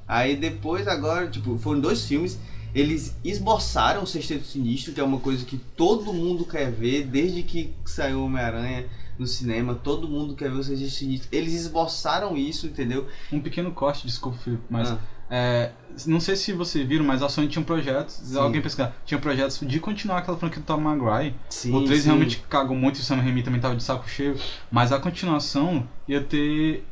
Aí 0.08 0.36
depois, 0.36 0.88
agora, 0.88 1.28
tipo, 1.28 1.58
foram 1.58 1.80
dois 1.80 2.06
filmes. 2.06 2.40
Eles 2.74 3.18
esboçaram 3.24 4.04
o 4.04 4.08
Sexteto 4.08 4.46
Sinistro, 4.46 4.94
que 4.94 5.00
é 5.02 5.04
uma 5.04 5.20
coisa 5.20 5.44
que 5.44 5.58
todo 5.58 6.14
mundo 6.14 6.46
quer 6.46 6.72
ver, 6.72 7.06
desde 7.06 7.44
que 7.44 7.74
saiu 7.86 8.20
o 8.20 8.26
Homem-Aranha 8.26 8.86
no 9.20 9.28
cinema, 9.28 9.76
todo 9.76 10.08
mundo 10.08 10.36
quer 10.36 10.50
ver 10.50 10.58
o 10.58 10.64
Sexteto 10.64 10.92
Sinistro. 10.92 11.30
Eles 11.32 11.54
esboçaram 11.54 12.38
isso, 12.38 12.68
entendeu? 12.68 13.08
Um 13.32 13.42
pequeno 13.42 13.72
corte, 13.72 14.08
desculpa, 14.08 14.38
Felipe, 14.38 14.64
mas... 14.70 14.90
Ah, 14.92 14.98
É, 15.34 15.72
não 16.06 16.20
sei 16.20 16.36
se 16.36 16.52
você 16.52 16.84
viram, 16.84 17.06
mas 17.06 17.24
a 17.24 17.30
Sony 17.30 17.48
tinha 17.48 17.62
um 17.62 17.66
projeto, 17.66 18.10
Sim. 18.10 18.38
alguém 18.38 18.62
pesquisar, 18.62 18.94
tinha 19.06 19.18
projetos 19.18 19.60
de 19.62 19.80
continuar 19.80 20.18
aquela 20.18 20.38
franquia 20.38 20.60
do 20.60 20.66
Tom 20.66 20.78
Maguire. 20.78 21.34
sim, 21.50 21.74
o 21.74 21.86
3 21.86 22.02
sim. 22.02 22.06
realmente 22.08 22.44
cagou 22.50 22.76
muito 22.76 22.98
e 22.98 23.02
o 23.02 23.04
Sam 23.04 23.16
Raimi 23.16 23.42
também 23.42 23.62
tava 23.62 23.76
de 23.76 23.84
saco 23.84 24.10
cheio, 24.10 24.36
mas 24.70 24.92
a 24.92 25.00
continuação 25.00 25.88
ia 26.06 26.22
ter 26.22 26.84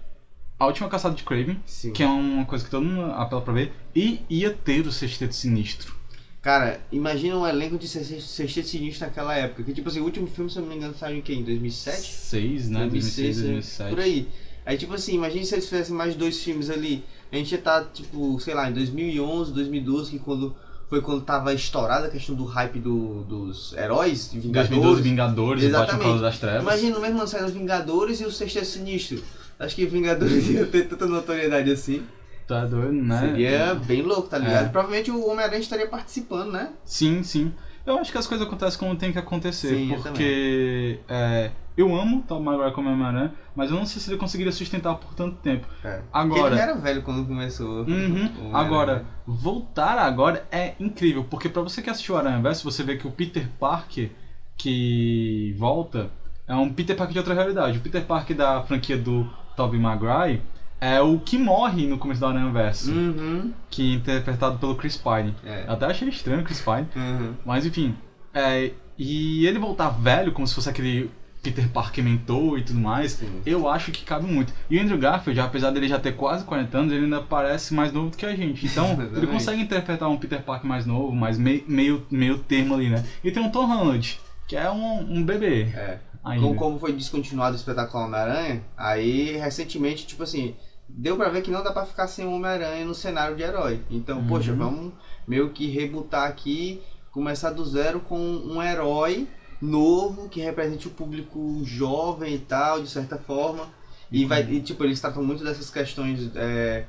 a 0.57 0.65
última 0.65 0.87
caçada 0.89 1.15
de 1.15 1.23
Craven, 1.23 1.59
Sim. 1.65 1.91
que 1.93 2.03
é 2.03 2.07
uma 2.07 2.45
coisa 2.45 2.63
que 2.63 2.71
todo 2.71 2.85
mundo 2.85 3.11
apela 3.13 3.41
pra 3.41 3.53
ver, 3.53 3.73
e 3.95 4.21
ia 4.29 4.51
ter 4.51 4.85
o 4.85 4.91
Sexteto 4.91 5.33
Sinistro. 5.33 5.95
Cara, 6.41 6.79
imagina 6.91 7.37
um 7.37 7.45
elenco 7.45 7.77
de 7.77 7.87
Sexteto 7.87 8.67
Sinistro 8.67 9.05
naquela 9.05 9.35
época. 9.35 9.63
Que, 9.63 9.73
tipo 9.73 9.89
assim, 9.89 9.99
o 9.99 10.05
último 10.05 10.25
filme, 10.27 10.49
se 10.49 10.57
eu 10.57 10.61
não 10.61 10.69
me 10.69 10.75
engano, 10.75 10.95
saiu 10.95 11.17
em 11.17 11.21
quê? 11.21 11.33
Em 11.33 11.43
2007? 11.43 12.01
6, 12.01 12.69
né? 12.69 12.79
2006, 12.81 13.41
2007. 13.41 13.89
Por 13.89 13.99
aí. 13.99 14.27
Aí, 14.65 14.77
tipo 14.77 14.93
assim, 14.93 15.15
imagina 15.15 15.43
se 15.45 15.55
eles 15.55 15.67
fizessem 15.67 15.95
mais 15.95 16.15
dois 16.15 16.41
filmes 16.43 16.69
ali. 16.69 17.03
A 17.31 17.35
gente 17.35 17.51
ia 17.51 17.57
estar, 17.57 17.85
tipo, 17.85 18.39
sei 18.39 18.53
lá, 18.53 18.69
em 18.69 18.73
2011, 18.73 19.53
2012, 19.53 20.11
que 20.11 20.19
quando 20.19 20.55
foi 20.89 21.01
quando 21.01 21.21
tava 21.21 21.53
estourada 21.53 22.07
a 22.07 22.09
questão 22.09 22.33
do 22.33 22.45
hype 22.45 22.79
do, 22.79 23.23
dos 23.23 23.73
heróis, 23.73 24.31
Vingadores. 24.33 24.69
2012, 24.69 25.01
Vingadores, 25.03 25.63
Batman 25.63 25.77
Exatamente. 25.77 26.07
Causa 26.07 26.21
das 26.23 26.39
Trevas. 26.39 26.61
Imagina 26.63 26.97
o 26.97 27.01
mesmo 27.01 27.19
ano 27.19 27.27
saindo 27.27 27.45
os 27.45 27.53
Vingadores 27.53 28.21
e 28.21 28.25
o 28.25 28.31
Sexteto 28.31 28.65
Sinistro. 28.65 29.23
Acho 29.59 29.75
que 29.75 29.85
Vingadores 29.85 30.47
ia 30.49 30.65
ter 30.65 30.87
tanta 30.87 31.05
notoriedade 31.05 31.71
assim. 31.71 32.03
Tá 32.47 32.65
doido, 32.65 32.91
né? 32.93 33.19
Seria 33.19 33.75
bem 33.75 34.01
louco, 34.01 34.27
tá 34.27 34.39
ligado? 34.39 34.65
É. 34.65 34.69
Provavelmente 34.69 35.11
o 35.11 35.27
Homem-Aranha 35.27 35.61
estaria 35.61 35.87
participando, 35.87 36.51
né? 36.51 36.71
Sim, 36.83 37.21
sim. 37.21 37.53
Eu 37.85 37.97
acho 37.97 38.11
que 38.11 38.17
as 38.17 38.27
coisas 38.27 38.45
acontecem 38.45 38.79
como 38.79 38.95
tem 38.95 39.11
que 39.11 39.17
acontecer, 39.19 39.69
Sim, 39.75 39.93
eu 39.93 39.99
porque 40.01 40.99
é, 41.07 41.51
eu 41.75 41.95
amo 41.95 42.23
Tom 42.27 42.41
Maguire 42.41 42.71
como 42.73 42.89
Homem-Aranha, 42.89 43.33
mas 43.55 43.71
eu 43.71 43.77
não 43.77 43.85
sei 43.85 44.01
se 44.01 44.09
ele 44.11 44.17
conseguiria 44.17 44.51
sustentar 44.51 44.93
por 44.95 45.13
tanto 45.15 45.37
tempo. 45.37 45.65
É. 45.83 46.01
Agora- 46.13 46.41
Porque 46.41 46.53
ele 46.55 46.61
era 46.61 46.75
velho 46.75 47.01
quando 47.01 47.25
começou. 47.25 47.83
Uhum. 47.85 48.51
Agora, 48.53 49.05
voltar 49.25 49.97
agora 49.97 50.45
é 50.51 50.73
incrível, 50.79 51.23
porque 51.23 51.49
pra 51.49 51.61
você 51.61 51.81
que 51.81 51.89
assistiu 51.89 52.17
Aranha 52.17 52.41
Verso, 52.41 52.63
você 52.69 52.83
vê 52.83 52.95
que 52.97 53.07
o 53.07 53.11
Peter 53.11 53.47
Parker 53.59 54.11
que 54.57 55.55
volta 55.57 56.09
é 56.47 56.53
um 56.55 56.71
Peter 56.71 56.95
Parker 56.95 57.13
de 57.13 57.19
outra 57.19 57.33
realidade. 57.33 57.77
O 57.77 57.81
Peter 57.81 58.03
Parker 58.05 58.35
da 58.35 58.61
franquia 58.63 58.97
do 58.97 59.27
Tobey 59.55 59.79
Maguire, 59.79 60.41
é 60.81 61.01
o 61.01 61.19
que 61.19 61.37
morre 61.37 61.85
no 61.87 61.97
começo 61.97 62.19
do 62.19 62.25
Aranha 62.27 62.51
Verso, 62.51 62.91
Uhum. 62.91 63.51
que 63.69 63.91
é 63.93 63.95
interpretado 63.95 64.57
pelo 64.59 64.75
Chris 64.75 64.95
Pine. 64.97 65.35
É. 65.45 65.65
Eu 65.67 65.73
até 65.73 65.85
achei 65.85 66.07
estranho 66.09 66.41
o 66.41 66.43
Chris 66.43 66.61
Pine, 66.61 66.87
Uhum. 66.95 67.33
mas 67.45 67.65
enfim. 67.65 67.95
é, 68.33 68.71
e 68.97 69.45
ele 69.45 69.57
voltar 69.59 69.89
velho, 69.89 70.31
como 70.31 70.45
se 70.47 70.53
fosse 70.55 70.69
aquele 70.69 71.09
Peter 71.41 71.67
Parker 71.69 72.03
mentor 72.03 72.59
e 72.59 72.63
tudo 72.63 72.79
mais, 72.79 73.13
Sim. 73.13 73.41
eu 73.45 73.67
acho 73.69 73.91
que 73.93 74.03
cabe 74.03 74.25
muito. 74.25 74.53
E 74.69 74.77
o 74.77 74.81
Andrew 74.81 74.97
Garfield, 74.97 75.39
apesar 75.39 75.71
dele 75.71 75.87
já 75.87 75.97
ter 75.97 76.11
quase 76.11 76.43
40 76.43 76.77
anos, 76.77 76.91
ele 76.91 77.05
ainda 77.05 77.21
parece 77.21 77.73
mais 77.73 77.93
novo 77.93 78.09
do 78.09 78.17
que 78.17 78.25
a 78.25 78.35
gente. 78.35 78.65
Então, 78.65 78.97
ele 79.15 79.25
consegue 79.25 79.61
interpretar 79.61 80.09
um 80.09 80.17
Peter 80.17 80.41
Parker 80.43 80.67
mais 80.67 80.85
novo, 80.85 81.15
mais 81.15 81.37
meio, 81.37 81.63
meio, 81.65 82.05
meio 82.11 82.39
termo 82.39 82.73
ali, 82.75 82.89
né? 82.89 83.05
E 83.23 83.31
tem 83.31 83.41
um 83.41 83.49
Tom 83.49 83.65
Holland, 83.67 84.19
que 84.49 84.55
é 84.57 84.69
um, 84.69 84.99
um 85.19 85.23
bebê 85.23 85.61
É. 85.73 85.99
ainda. 86.25 86.45
Como, 86.45 86.55
como 86.59 86.77
foi 86.79 86.91
descontinuado 86.91 87.53
o 87.55 87.57
espetáculo 87.57 88.03
Homem-Aranha, 88.03 88.61
aí 88.77 89.37
recentemente, 89.37 90.05
tipo 90.05 90.23
assim, 90.23 90.55
deu 90.89 91.15
pra 91.15 91.29
ver 91.29 91.41
que 91.41 91.51
não 91.51 91.63
dá 91.63 91.71
pra 91.71 91.85
ficar 91.85 92.07
sem 92.07 92.25
o 92.25 92.31
Homem-Aranha 92.33 92.85
no 92.85 92.93
cenário 92.95 93.35
de 93.35 93.43
herói. 93.43 93.81
Então, 93.89 94.19
Uhum. 94.19 94.27
poxa, 94.27 94.53
vamos 94.53 94.93
meio 95.27 95.49
que 95.51 95.67
rebutar 95.67 96.27
aqui, 96.27 96.81
começar 97.11 97.51
do 97.51 97.63
zero 97.65 97.99
com 97.99 98.17
um 98.19 98.61
herói 98.61 99.27
novo 99.61 100.29
que 100.29 100.41
represente 100.41 100.87
o 100.87 100.91
público 100.91 101.61
jovem 101.63 102.35
e 102.35 102.39
tal, 102.39 102.81
de 102.81 102.89
certa 102.89 103.17
forma. 103.17 103.67
E 104.11 104.25
vai, 104.25 104.41
e, 104.49 104.61
tipo, 104.61 104.83
eles 104.83 104.99
tratam 104.99 105.23
muito 105.23 105.43
dessas 105.43 105.69
questões 105.69 106.31
é, 106.35 106.85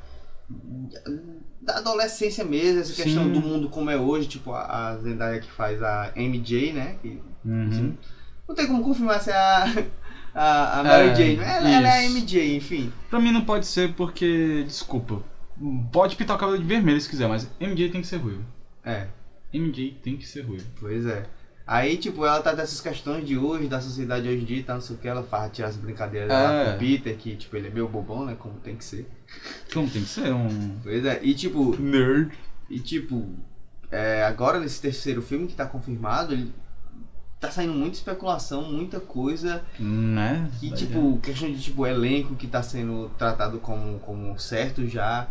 da 1.61 1.77
adolescência 1.79 2.45
mesmo, 2.45 2.81
essa 2.81 2.93
Sim. 2.93 3.03
questão 3.03 3.31
do 3.31 3.41
mundo 3.41 3.69
como 3.69 3.91
é 3.91 3.97
hoje, 3.99 4.27
tipo 4.27 4.53
a, 4.53 4.89
a 4.89 4.97
Zendaya 4.99 5.41
que 5.41 5.51
faz 5.51 5.83
a 5.83 6.13
MJ, 6.17 6.73
né? 6.73 6.97
Que, 7.03 7.21
Uhum. 7.45 7.69
assim, 7.71 7.99
não 8.49 8.55
tem 8.55 8.67
como 8.67 8.83
confirmar 8.83 9.21
se 9.21 9.31
é 9.31 9.35
a, 9.37 9.65
a, 10.35 10.81
a 10.81 10.85
Mary 10.85 11.09
É, 11.09 11.15
Jane. 11.15 11.37
Ela, 11.37 11.71
ela 11.71 11.89
é 11.97 12.07
a. 12.07 12.11
MJ, 12.11 12.57
enfim. 12.57 12.93
Pra 13.09 13.21
mim 13.21 13.33
não 13.33 13.45
pode 13.45 13.67
ser 13.67 13.93
porque, 13.95 14.65
desculpa, 14.67 15.23
pode 15.93 16.17
pintar 16.17 16.37
o 16.37 16.39
cabelo 16.39 16.59
de 16.59 16.65
vermelho 16.65 17.01
se 17.01 17.09
quiser, 17.09 17.29
mas 17.29 17.49
MJ 17.61 17.91
tem 17.91 18.01
que 18.01 18.07
ser 18.07 18.17
ruivo. 18.19 18.45
É, 18.85 19.07
MJ 19.53 19.99
tem 20.03 20.17
que 20.17 20.27
ser 20.27 20.43
ruivo. 20.43 20.67
pois 20.79 21.05
é. 21.07 21.27
Aí, 21.67 21.97
tipo, 21.97 22.25
ela 22.27 22.43
tá 22.43 22.53
dessas 22.53 22.81
questões 22.81 23.25
de 23.25 23.39
hoje, 23.39 23.69
da 23.69 23.81
sociedade 23.81 24.27
hoje 24.27 24.41
em 24.43 24.45
dia, 24.45 24.63
tá, 24.65 24.75
não 24.75 24.81
sei 24.81 24.97
o 24.97 24.99
que, 24.99 25.07
ela 25.07 25.23
faz 25.23 25.53
tirar 25.53 25.69
as 25.69 25.77
brincadeiras 25.77 26.29
lá 26.29 26.53
É. 26.53 26.65
com 26.65 26.77
o 26.77 26.79
Peter, 26.81 27.17
que, 27.17 27.37
tipo, 27.37 27.57
ele 27.57 27.69
é 27.69 27.71
meio 27.71 27.87
bobão, 27.87 28.25
né, 28.25 28.35
como 28.37 28.55
tem 28.59 28.75
que 28.75 28.85
ser. 28.85 29.09
Como 29.73 29.89
tem 29.89 30.03
que 30.03 30.09
ser 30.09 30.33
um 30.33 30.77
Pois 30.83 31.05
é, 31.05 31.21
e, 31.23 31.33
tipo, 31.33 31.77
nerd. 31.81 32.33
e, 32.69 32.81
tipo, 32.81 33.25
é, 33.89 34.25
agora 34.25 34.59
nesse 34.59 34.81
terceiro 34.83 35.23
filme 35.23 35.47
que 35.47 35.55
tá 35.55 35.65
confirmado, 35.65 36.33
ele 36.35 36.53
tá 37.41 37.51
saindo 37.51 37.73
muita 37.73 37.97
especulação, 37.97 38.63
muita 38.71 39.01
coisa, 39.01 39.65
Né? 39.79 40.51
Que, 40.61 40.69
Daí 40.69 40.79
tipo, 40.79 41.19
questão 41.23 41.51
de, 41.51 41.61
tipo, 41.61 41.87
elenco 41.87 42.35
que 42.35 42.47
tá 42.47 42.63
sendo 42.63 43.11
tratado 43.19 43.59
como, 43.59 43.99
como 44.01 44.39
certo 44.39 44.87
já. 44.87 45.27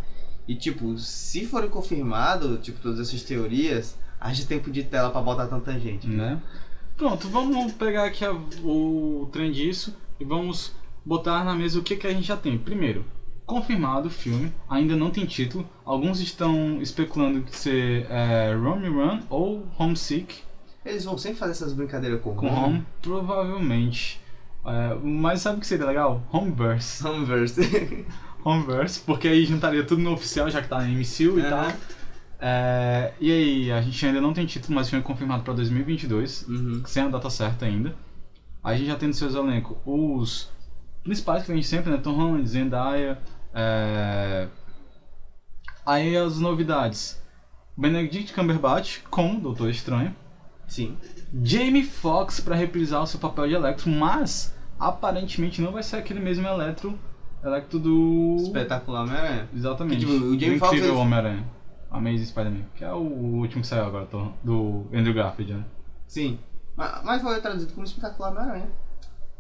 E, 0.48 0.56
tipo, 0.56 0.98
se 0.98 1.46
forem 1.46 1.70
confirmado, 1.70 2.58
tipo, 2.58 2.80
todas 2.82 3.00
essas 3.00 3.22
teorias, 3.22 3.96
haja 4.20 4.44
tempo 4.46 4.72
de 4.72 4.84
tela 4.84 5.12
pra 5.12 5.22
botar 5.22 5.46
tanta 5.48 5.80
gente. 5.80 6.08
né? 6.08 6.42
Pronto, 6.98 7.30
vamos 7.30 7.72
pegar 7.74 8.06
aqui 8.06 8.26
a- 8.26 8.34
o 8.64 9.30
trem 9.32 9.52
disso 9.52 9.96
e 10.20 10.26
vamos 10.26 10.74
botar 11.06 11.44
na 11.46 11.54
mesa 11.54 11.80
o 11.80 11.84
que, 11.84 11.96
que 11.96 12.08
a 12.08 12.12
gente 12.12 12.28
já 12.28 12.36
tem. 12.36 12.58
Primeiro, 12.58 13.06
confirmado 13.46 14.08
o 14.08 14.12
filme, 14.12 14.52
ainda 14.68 14.96
não 14.96 15.10
tem 15.12 15.26
título. 15.26 15.66
Alguns 15.86 16.20
estão 16.20 16.82
especulando 16.82 17.42
que 17.44 17.56
ser 17.56 18.06
é, 18.10 18.54
Run 18.54 19.22
ou 19.30 19.66
Homesick 19.78 20.42
Eles 20.86 21.04
vão 21.04 21.18
sempre 21.18 21.38
fazer 21.38 21.52
essas 21.52 21.74
brincadeiras 21.74 22.22
com, 22.22 22.36
com 22.36 22.48
Home, 22.48 22.86
provavelmente. 23.02 24.22
É, 24.66 24.96
mas 25.04 25.42
sabe 25.42 25.58
o 25.58 25.62
que 25.62 25.68
seria 25.68 25.86
legal? 25.86 26.24
Homeverse. 26.32 27.06
Homeverse. 27.06 28.06
Homeverse, 28.44 29.02
porque 29.02 29.28
aí 29.28 29.46
juntaria 29.46 29.84
tudo 29.84 30.02
no 30.02 30.14
oficial, 30.14 30.50
já 30.50 30.62
que 30.62 30.68
tá 30.68 30.80
na 30.80 30.88
MCU 30.88 31.40
e 31.40 31.44
tal. 31.50 31.72
É, 32.42 33.14
e 33.20 33.32
aí, 33.32 33.72
a 33.72 33.82
gente 33.82 34.06
ainda 34.06 34.22
não 34.22 34.34
tem 34.34 34.46
título, 34.46 34.76
mas 34.76 34.92
é 34.94 35.02
confirmado 35.02 35.44
pra 35.44 35.54
2022. 35.54 36.48
uhum. 36.48 36.84
sem 36.86 37.04
a 37.04 37.08
data 37.10 37.30
certa 37.30 37.66
ainda. 37.66 37.94
Aí 38.64 38.76
a 38.76 38.78
gente 38.78 38.88
já 38.88 38.96
tem 38.96 39.08
nos 39.08 39.18
seus 39.18 39.36
elencos 39.36 39.78
os 39.86 40.50
principais 41.04 41.44
que 41.46 41.52
a 41.52 41.56
gente 41.56 41.68
sempre, 41.68 41.92
né? 41.92 41.98
Tom 41.98 42.14
Holland, 42.14 42.48
Zendaya. 42.48 43.20
É... 43.54 44.48
Aí 45.86 46.16
as 46.16 46.40
novidades. 46.40 47.22
Benedict 47.76 48.34
Cumberbatch 48.34 49.00
com 49.10 49.40
Doutor 49.40 49.70
Estranho. 49.70 50.16
Sim. 50.70 50.96
Jamie 51.44 51.84
Foxx 51.84 52.40
para 52.40 52.56
reprisar 52.56 53.02
o 53.04 53.08
seu 53.08 53.20
papel 53.20 53.48
de 53.48 53.56
Electro, 53.56 53.90
mas 53.90 54.56
aparentemente 54.80 55.62
não 55.62 55.72
vai 55.74 55.84
ser 55.84 55.98
aquele 55.98 56.20
mesmo 56.22 56.48
Electro, 56.48 56.98
Electro 57.44 57.80
do... 57.80 58.38
Espetacular 58.40 59.04
Homem-Aranha. 59.04 59.50
Exatamente. 59.54 60.06
Que, 60.06 60.12
tipo, 60.14 60.26
o 60.26 60.40
Jamie 60.40 60.60
Foxx, 60.60 60.74
incrível 60.78 60.96
ele- 60.96 61.02
Homem-Aranha. 61.02 61.46
Amazing 61.92 62.26
Spider-Man, 62.26 62.66
que 62.76 62.84
é 62.86 62.94
o 62.94 63.00
último 63.00 63.62
que 63.64 63.68
saiu 63.68 63.86
agora, 63.86 64.08
do 64.44 64.86
Andrew 64.94 65.14
Garfield, 65.14 65.54
né? 65.56 65.66
Sim. 66.08 66.38
Mas, 66.76 67.04
mas 67.04 67.22
foi 67.22 67.42
traduzido 67.42 67.74
como 67.74 67.84
espetacular 67.86 68.32
Homem-Aranha. 68.32 68.70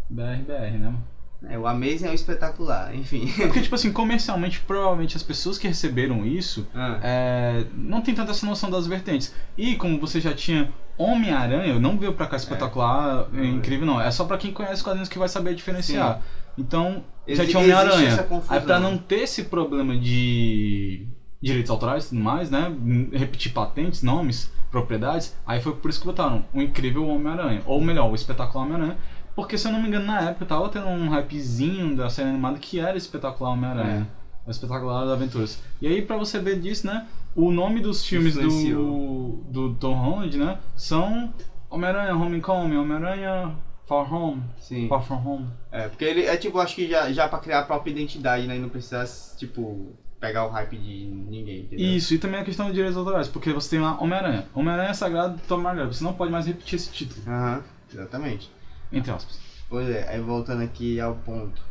BRBR, 0.09 0.71
né? 0.79 0.85
mano? 0.85 1.03
É, 1.47 1.57
o 1.57 1.65
Amazing 1.65 2.07
é 2.07 2.11
o 2.11 2.13
espetacular, 2.13 2.93
enfim. 2.93 3.31
É 3.39 3.45
Porque, 3.45 3.61
tipo 3.61 3.73
assim, 3.73 3.91
comercialmente, 3.93 4.59
provavelmente 4.59 5.15
as 5.15 5.23
pessoas 5.23 5.57
que 5.57 5.67
receberam 5.67 6.25
isso 6.25 6.67
Ah, 6.75 6.99
é, 7.01 7.65
não 7.73 8.01
tem 8.01 8.13
tanta 8.13 8.31
essa 8.31 8.45
noção 8.45 8.69
das 8.69 8.85
vertentes. 8.87 9.33
E 9.57 9.75
como 9.77 9.99
você 9.99 10.19
já 10.19 10.33
tinha 10.33 10.69
Homem-Aranha, 10.97 11.79
não 11.79 11.97
veio 11.97 12.11
pra 12.13 12.27
cá 12.27 12.35
espetacular, 12.35 13.27
é, 13.33 13.37
veio. 13.37 13.55
incrível, 13.55 13.85
não. 13.85 14.01
É 14.01 14.11
só 14.11 14.25
pra 14.25 14.37
quem 14.37 14.51
conhece 14.51 14.75
os 14.75 14.81
quadrinhos 14.81 15.07
que 15.07 15.17
vai 15.17 15.29
saber 15.29 15.55
diferenciar. 15.55 16.21
Então, 16.57 17.03
já 17.25 17.43
Exi- 17.43 17.51
tinha 17.51 17.63
existe 17.63 17.81
Homem-Aranha. 17.81 18.27
Aí 18.49 18.59
pra 18.59 18.79
não 18.79 18.97
ter 18.97 19.19
esse 19.21 19.43
problema 19.45 19.95
de 19.97 21.07
direitos 21.41 21.71
autorais 21.71 22.07
e 22.07 22.09
tudo 22.09 22.21
mais, 22.21 22.49
né? 22.51 22.69
Repetir 23.13 23.53
patentes, 23.53 24.03
nomes, 24.03 24.51
propriedades, 24.69 25.35
aí 25.47 25.61
foi 25.61 25.73
por 25.73 25.89
isso 25.89 26.01
que 26.01 26.05
botaram 26.05 26.43
o 26.53 26.61
incrível 26.61 27.07
Homem-Aranha. 27.07 27.61
Ou 27.65 27.79
melhor, 27.81 28.11
o 28.11 28.15
espetacular 28.15 28.65
Homem-Aranha. 28.65 28.97
Porque 29.39 29.57
se 29.57 29.65
eu 29.67 29.71
não 29.71 29.81
me 29.81 29.87
engano, 29.87 30.05
na 30.05 30.19
época 30.19 30.45
tava 30.45 30.67
tendo 30.67 30.87
um 30.87 31.07
hypezinho 31.09 31.95
da 31.95 32.09
série 32.09 32.27
animada 32.27 32.59
que 32.59 32.77
era 32.77 32.97
espetacular 32.97 33.51
Homem-Aranha. 33.51 34.05
O 34.45 34.51
espetacular 34.51 35.05
das 35.05 35.13
aventuras. 35.13 35.61
E 35.81 35.87
aí, 35.87 36.01
pra 36.01 36.17
você 36.17 36.39
ver 36.39 36.59
disso, 36.59 36.85
né? 36.85 37.07
O 37.33 37.49
nome 37.49 37.79
dos 37.79 38.05
filmes 38.05 38.35
do, 38.35 39.43
do 39.49 39.75
Tom 39.75 39.93
Holland, 39.93 40.37
né? 40.37 40.59
São 40.75 41.33
Homem-Aranha, 41.69 42.15
Homecoming, 42.15 42.75
Homem-Aranha, 42.75 43.55
Far 43.87 44.13
Home, 44.13 44.43
sim. 44.59 44.89
Far 44.89 45.01
From 45.01 45.25
Home. 45.25 45.47
É, 45.71 45.87
porque 45.87 46.03
ele 46.03 46.25
é 46.25 46.35
tipo, 46.35 46.59
acho 46.59 46.75
que 46.75 46.89
já, 46.89 47.09
já 47.13 47.29
pra 47.29 47.39
criar 47.39 47.59
a 47.59 47.63
própria 47.63 47.91
identidade, 47.91 48.45
né? 48.45 48.57
E 48.57 48.59
não 48.59 48.67
precisar, 48.67 49.05
tipo, 49.37 49.93
pegar 50.19 50.45
o 50.47 50.49
hype 50.49 50.75
de 50.75 51.05
ninguém, 51.05 51.61
entendeu? 51.61 51.87
Isso, 51.87 52.13
e 52.13 52.19
também 52.19 52.41
a 52.41 52.43
questão 52.43 52.65
de 52.67 52.73
direitos 52.73 52.97
autorais, 52.97 53.29
porque 53.29 53.53
você 53.53 53.69
tem 53.69 53.79
lá 53.79 53.97
Homem-Aranha. 54.01 54.45
Homem-Aranha 54.53 54.89
é 54.89 54.93
sagrado, 54.93 55.39
Tom 55.47 55.59
Maguire. 55.59 55.87
Você 55.87 56.03
não 56.03 56.13
pode 56.13 56.29
mais 56.29 56.45
repetir 56.45 56.75
esse 56.75 56.91
título, 56.91 57.21
Aham, 57.25 57.63
exatamente. 57.89 58.58
Entre 58.91 59.11
aspas. 59.11 59.39
Pois 59.69 59.89
é, 59.89 60.09
aí 60.09 60.19
voltando 60.19 60.63
aqui 60.63 60.99
ao 60.99 61.15
ponto 61.15 61.61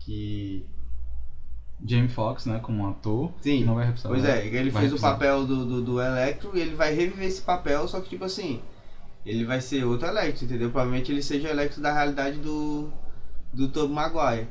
que. 0.00 0.64
Jamie 1.84 2.08
Foxx, 2.08 2.46
né, 2.46 2.60
como 2.62 2.84
um 2.84 2.90
ator, 2.90 3.32
Sim, 3.40 3.64
não 3.64 3.74
vai 3.74 3.86
representar. 3.86 4.08
Pois 4.10 4.24
é, 4.24 4.46
ele 4.46 4.70
fez 4.70 4.92
o 4.92 5.00
papel 5.00 5.44
do, 5.44 5.66
do, 5.66 5.82
do 5.82 6.00
Electro 6.00 6.52
e 6.54 6.60
ele 6.60 6.76
vai 6.76 6.94
reviver 6.94 7.26
esse 7.26 7.42
papel, 7.42 7.88
só 7.88 8.00
que 8.00 8.08
tipo 8.08 8.24
assim, 8.24 8.60
ele 9.24 9.44
vai 9.44 9.60
ser 9.60 9.84
outro 9.84 10.06
Electro, 10.06 10.44
entendeu? 10.44 10.70
Provavelmente 10.70 11.10
ele 11.10 11.22
seja 11.22 11.48
o 11.48 11.50
Electro 11.50 11.82
da 11.82 11.92
realidade 11.92 12.38
do. 12.38 12.88
do 13.52 13.88
Maguire. 13.88 14.48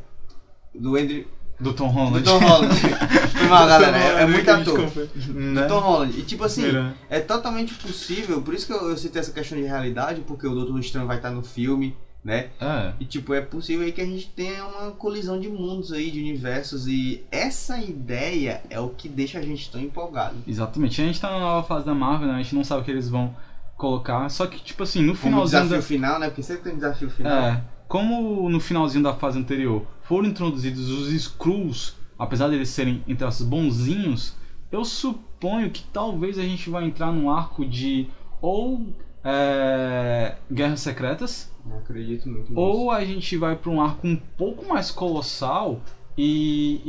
Do 0.73 0.97
Andrew. 0.97 1.25
Do 1.59 1.73
Tom 1.73 1.89
Holland. 1.89 2.19
Do 2.19 2.23
Tom 2.23 2.39
Holland. 2.39 2.75
Mal, 3.47 3.67
galera, 3.67 3.97
é, 3.97 4.23
é 4.23 4.25
muito 4.25 4.49
ator. 4.49 4.79
Né? 4.79 5.61
Do 5.61 5.67
Tom 5.67 5.79
Holland. 5.79 6.19
E 6.19 6.23
tipo 6.23 6.43
assim, 6.43 6.63
Mira. 6.63 6.95
é 7.09 7.19
totalmente 7.19 7.75
possível, 7.75 8.41
por 8.41 8.53
isso 8.53 8.65
que 8.65 8.73
eu, 8.73 8.89
eu 8.89 8.97
citei 8.97 9.19
essa 9.19 9.31
questão 9.31 9.57
de 9.57 9.65
realidade, 9.65 10.21
porque 10.21 10.47
o 10.47 10.55
Doutor 10.55 10.79
Estranho 10.79 11.05
vai 11.05 11.17
estar 11.17 11.29
no 11.29 11.43
filme, 11.43 11.95
né? 12.23 12.49
É. 12.59 12.93
E 12.99 13.05
tipo, 13.05 13.33
é 13.33 13.41
possível 13.41 13.85
aí 13.85 13.91
que 13.91 14.01
a 14.01 14.05
gente 14.05 14.29
tenha 14.29 14.65
uma 14.65 14.91
colisão 14.91 15.39
de 15.39 15.49
mundos 15.49 15.91
aí, 15.91 16.11
de 16.11 16.19
universos, 16.19 16.87
e 16.87 17.23
essa 17.31 17.79
ideia 17.79 18.61
é 18.69 18.79
o 18.79 18.89
que 18.89 19.09
deixa 19.09 19.39
a 19.39 19.41
gente 19.41 19.71
tão 19.71 19.81
empolgado. 19.81 20.35
Exatamente. 20.47 21.01
A 21.01 21.05
gente 21.05 21.19
tá 21.19 21.31
na 21.31 21.39
nova 21.39 21.67
fase 21.67 21.85
da 21.85 21.95
Marvel, 21.95 22.27
né? 22.27 22.35
A 22.35 22.41
gente 22.41 22.55
não 22.55 22.63
sabe 22.63 22.81
o 22.81 22.85
que 22.85 22.91
eles 22.91 23.09
vão 23.09 23.35
colocar. 23.75 24.29
Só 24.29 24.45
que, 24.45 24.59
tipo 24.61 24.83
assim, 24.83 25.01
no 25.01 25.13
Como 25.13 25.23
finalzinho 25.23 25.63
desafio 25.63 25.81
da. 25.81 25.87
final, 25.87 26.19
né? 26.19 26.27
Porque 26.27 26.43
sempre 26.43 26.63
tem 26.63 26.75
desafio 26.75 27.09
final. 27.09 27.31
É. 27.31 27.63
Como 27.87 28.47
no 28.47 28.59
finalzinho 28.59 29.03
da 29.03 29.13
fase 29.13 29.37
anterior 29.37 29.85
foram 30.03 30.27
introduzidos 30.29 30.89
os 30.89 31.11
Skrulls, 31.11 31.95
apesar 32.17 32.47
deles 32.47 32.69
serem, 32.69 33.03
entre 33.07 33.25
aspas, 33.25 33.45
bonzinhos, 33.45 34.35
eu 34.71 34.85
suponho 34.85 35.69
que 35.71 35.83
talvez 35.91 36.37
a 36.37 36.43
gente 36.43 36.69
vai 36.69 36.85
entrar 36.85 37.11
num 37.11 37.29
arco 37.29 37.65
de 37.65 38.07
ou 38.39 38.93
é, 39.23 40.35
Guerras 40.49 40.79
Secretas, 40.79 41.50
Não 41.65 41.77
acredito 41.77 42.27
muito 42.29 42.49
nisso. 42.49 42.59
ou 42.59 42.91
a 42.91 43.03
gente 43.05 43.37
vai 43.37 43.55
pra 43.55 43.69
um 43.71 43.81
arco 43.81 44.07
um 44.07 44.15
pouco 44.15 44.67
mais 44.67 44.91
colossal 44.91 45.81
e, 46.17 46.81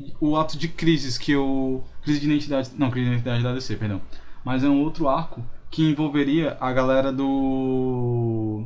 e 0.00 0.12
o 0.20 0.36
ato 0.36 0.56
de 0.58 0.68
crises 0.68 1.18
que 1.18 1.34
o. 1.36 1.82
Crise 2.02 2.20
de 2.20 2.26
identidade. 2.26 2.70
Não, 2.76 2.90
crise 2.90 3.06
de 3.08 3.12
identidade 3.16 3.42
da 3.42 3.52
DC, 3.52 3.76
perdão. 3.76 4.00
Mas 4.44 4.64
é 4.64 4.68
um 4.68 4.82
outro 4.82 5.08
arco 5.08 5.44
que 5.70 5.82
envolveria 5.88 6.56
a 6.60 6.72
galera 6.72 7.12
do. 7.12 8.64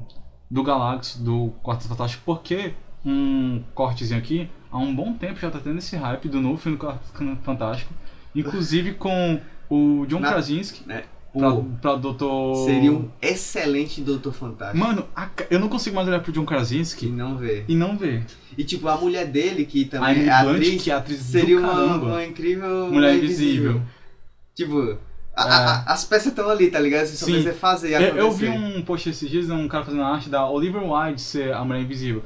do 0.50 0.62
Galactus, 0.62 1.16
do 1.16 1.52
Quarto 1.62 1.88
Fantástico, 1.88 2.22
porque 2.24 2.74
um 3.04 3.62
cortezinho 3.74 4.18
aqui, 4.18 4.48
há 4.70 4.78
um 4.78 4.94
bom 4.94 5.12
tempo 5.14 5.38
já 5.38 5.50
tá 5.50 5.58
tendo 5.58 5.78
esse 5.78 5.96
hype 5.96 6.28
do 6.28 6.40
novo 6.40 6.56
filme 6.56 6.78
do 6.78 6.84
Quarteto 6.86 7.36
Fantástico. 7.42 7.92
Inclusive 8.34 8.94
com 8.94 9.40
o 9.68 10.06
John 10.06 10.20
Na- 10.20 10.30
Krasinski 10.32 10.86
né? 10.88 11.04
Pra, 11.38 11.50
Pô, 11.50 11.64
pra 11.82 11.94
Doutor... 11.96 12.64
seria 12.64 12.92
um 12.92 13.08
excelente 13.20 14.00
Doutor 14.00 14.32
Fantástico. 14.32 14.78
Mano, 14.78 15.06
a 15.14 15.28
eu 15.50 15.58
não 15.58 15.68
consigo 15.68 15.96
mais 15.96 16.06
olhar 16.08 16.20
pro 16.20 16.32
John 16.32 16.44
Krasinski 16.44 17.06
não 17.06 17.36
vê. 17.36 17.64
e 17.68 17.74
não 17.74 17.96
ver. 17.96 18.24
E 18.56 18.64
tipo, 18.64 18.86
a 18.88 18.96
mulher 18.96 19.26
dele, 19.26 19.64
que 19.66 19.84
também 19.84 20.26
é 20.26 20.30
atriz, 20.30 20.82
que 20.82 20.90
é 20.90 20.94
atriz 20.94 21.20
seria 21.20 21.58
uma, 21.58 21.72
uma 21.96 22.24
incrível 22.24 22.88
Mulher 22.90 23.16
Invisível. 23.16 23.82
Tipo, 24.54 24.96
a- 25.36 25.48
É. 25.48 25.52
a- 25.52 25.84
as 25.88 26.04
peças 26.04 26.28
estão 26.28 26.48
ali, 26.48 26.70
tá 26.70 26.78
ligado? 26.78 27.06
Você 27.06 27.16
só 27.16 27.26
Sim. 27.26 27.32
precisa 27.32 27.54
fazer 27.54 27.90
Eu, 27.92 27.96
acontecer. 27.96 28.20
eu 28.20 28.30
vi 28.30 28.48
um 28.48 28.82
post 28.82 29.10
esses 29.10 29.28
dias, 29.28 29.50
um 29.50 29.66
cara 29.66 29.84
fazendo 29.84 30.02
a 30.04 30.08
arte 30.08 30.28
da 30.30 30.48
Oliver 30.48 30.82
Wilde 30.82 31.20
ser 31.20 31.52
a 31.52 31.64
Mulher 31.64 31.82
Invisível. 31.82 32.22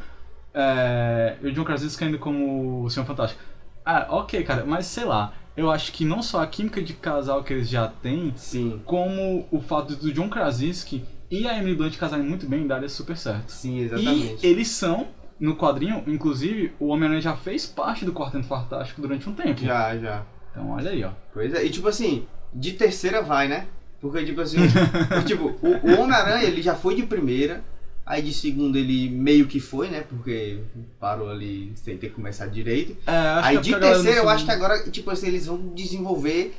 É, 0.52 1.36
e 1.42 1.46
o 1.48 1.52
John 1.52 1.64
Krasinski 1.64 2.04
ainda 2.04 2.18
como 2.18 2.84
o 2.84 2.90
Senhor 2.90 3.06
Fantástico. 3.06 3.40
Ah, 3.84 4.06
ok, 4.10 4.42
cara, 4.42 4.64
mas 4.66 4.86
sei 4.86 5.04
lá. 5.04 5.32
Eu 5.58 5.70
acho 5.72 5.90
que 5.92 6.04
não 6.04 6.22
só 6.22 6.40
a 6.40 6.46
química 6.46 6.80
de 6.80 6.92
casal 6.92 7.42
que 7.42 7.52
eles 7.52 7.68
já 7.68 7.88
têm, 7.88 8.32
Sim, 8.36 8.80
como 8.84 9.44
o 9.50 9.60
fato 9.60 9.96
do 9.96 10.12
John 10.12 10.28
Krasinski 10.28 11.04
e 11.28 11.48
a 11.48 11.58
Emily 11.58 11.74
Blunt 11.74 11.96
casarem 11.96 12.24
muito 12.24 12.46
bem, 12.46 12.64
daria 12.66 12.88
super 12.88 13.16
certo. 13.16 13.50
sim, 13.50 13.80
exatamente. 13.80 14.46
E 14.46 14.48
eles 14.48 14.68
são, 14.68 15.08
no 15.38 15.56
quadrinho, 15.56 16.02
inclusive, 16.06 16.72
o 16.78 16.86
Homem-Aranha 16.86 17.20
já 17.20 17.36
fez 17.36 17.66
parte 17.66 18.04
do 18.04 18.12
Quarteto 18.12 18.44
Fantástico 18.44 19.02
durante 19.02 19.28
um 19.28 19.34
tempo. 19.34 19.60
Já, 19.60 19.98
já. 19.98 20.24
Então 20.52 20.70
olha 20.70 20.90
aí, 20.92 21.02
ó. 21.02 21.10
Pois 21.34 21.52
é. 21.52 21.64
E 21.64 21.70
tipo 21.70 21.88
assim, 21.88 22.24
de 22.54 22.72
terceira 22.74 23.20
vai, 23.20 23.48
né? 23.48 23.66
Porque 24.00 24.24
tipo 24.24 24.40
assim, 24.40 24.58
tipo, 25.26 25.56
o, 25.60 25.90
o 25.90 26.00
Homem-Aranha 26.00 26.44
ele 26.44 26.62
já 26.62 26.76
foi 26.76 26.94
de 26.94 27.02
primeira, 27.02 27.64
aí 28.08 28.22
de 28.22 28.32
segunda 28.32 28.78
ele 28.78 29.08
meio 29.10 29.46
que 29.46 29.60
foi, 29.60 29.88
né? 29.88 30.00
Porque 30.00 30.58
parou 30.98 31.28
ali 31.30 31.72
sem 31.76 31.96
ter 31.96 32.08
começado 32.10 32.50
direito. 32.50 32.96
É, 33.06 33.10
acho 33.12 33.48
Aí 33.48 33.58
que 33.60 33.74
é 33.74 33.78
de 33.78 33.80
terceira, 33.86 34.18
eu 34.18 34.28
acho 34.28 34.44
que 34.44 34.50
agora, 34.50 34.90
tipo 34.90 35.10
assim, 35.10 35.28
eles 35.28 35.46
vão 35.46 35.58
desenvolver. 35.74 36.54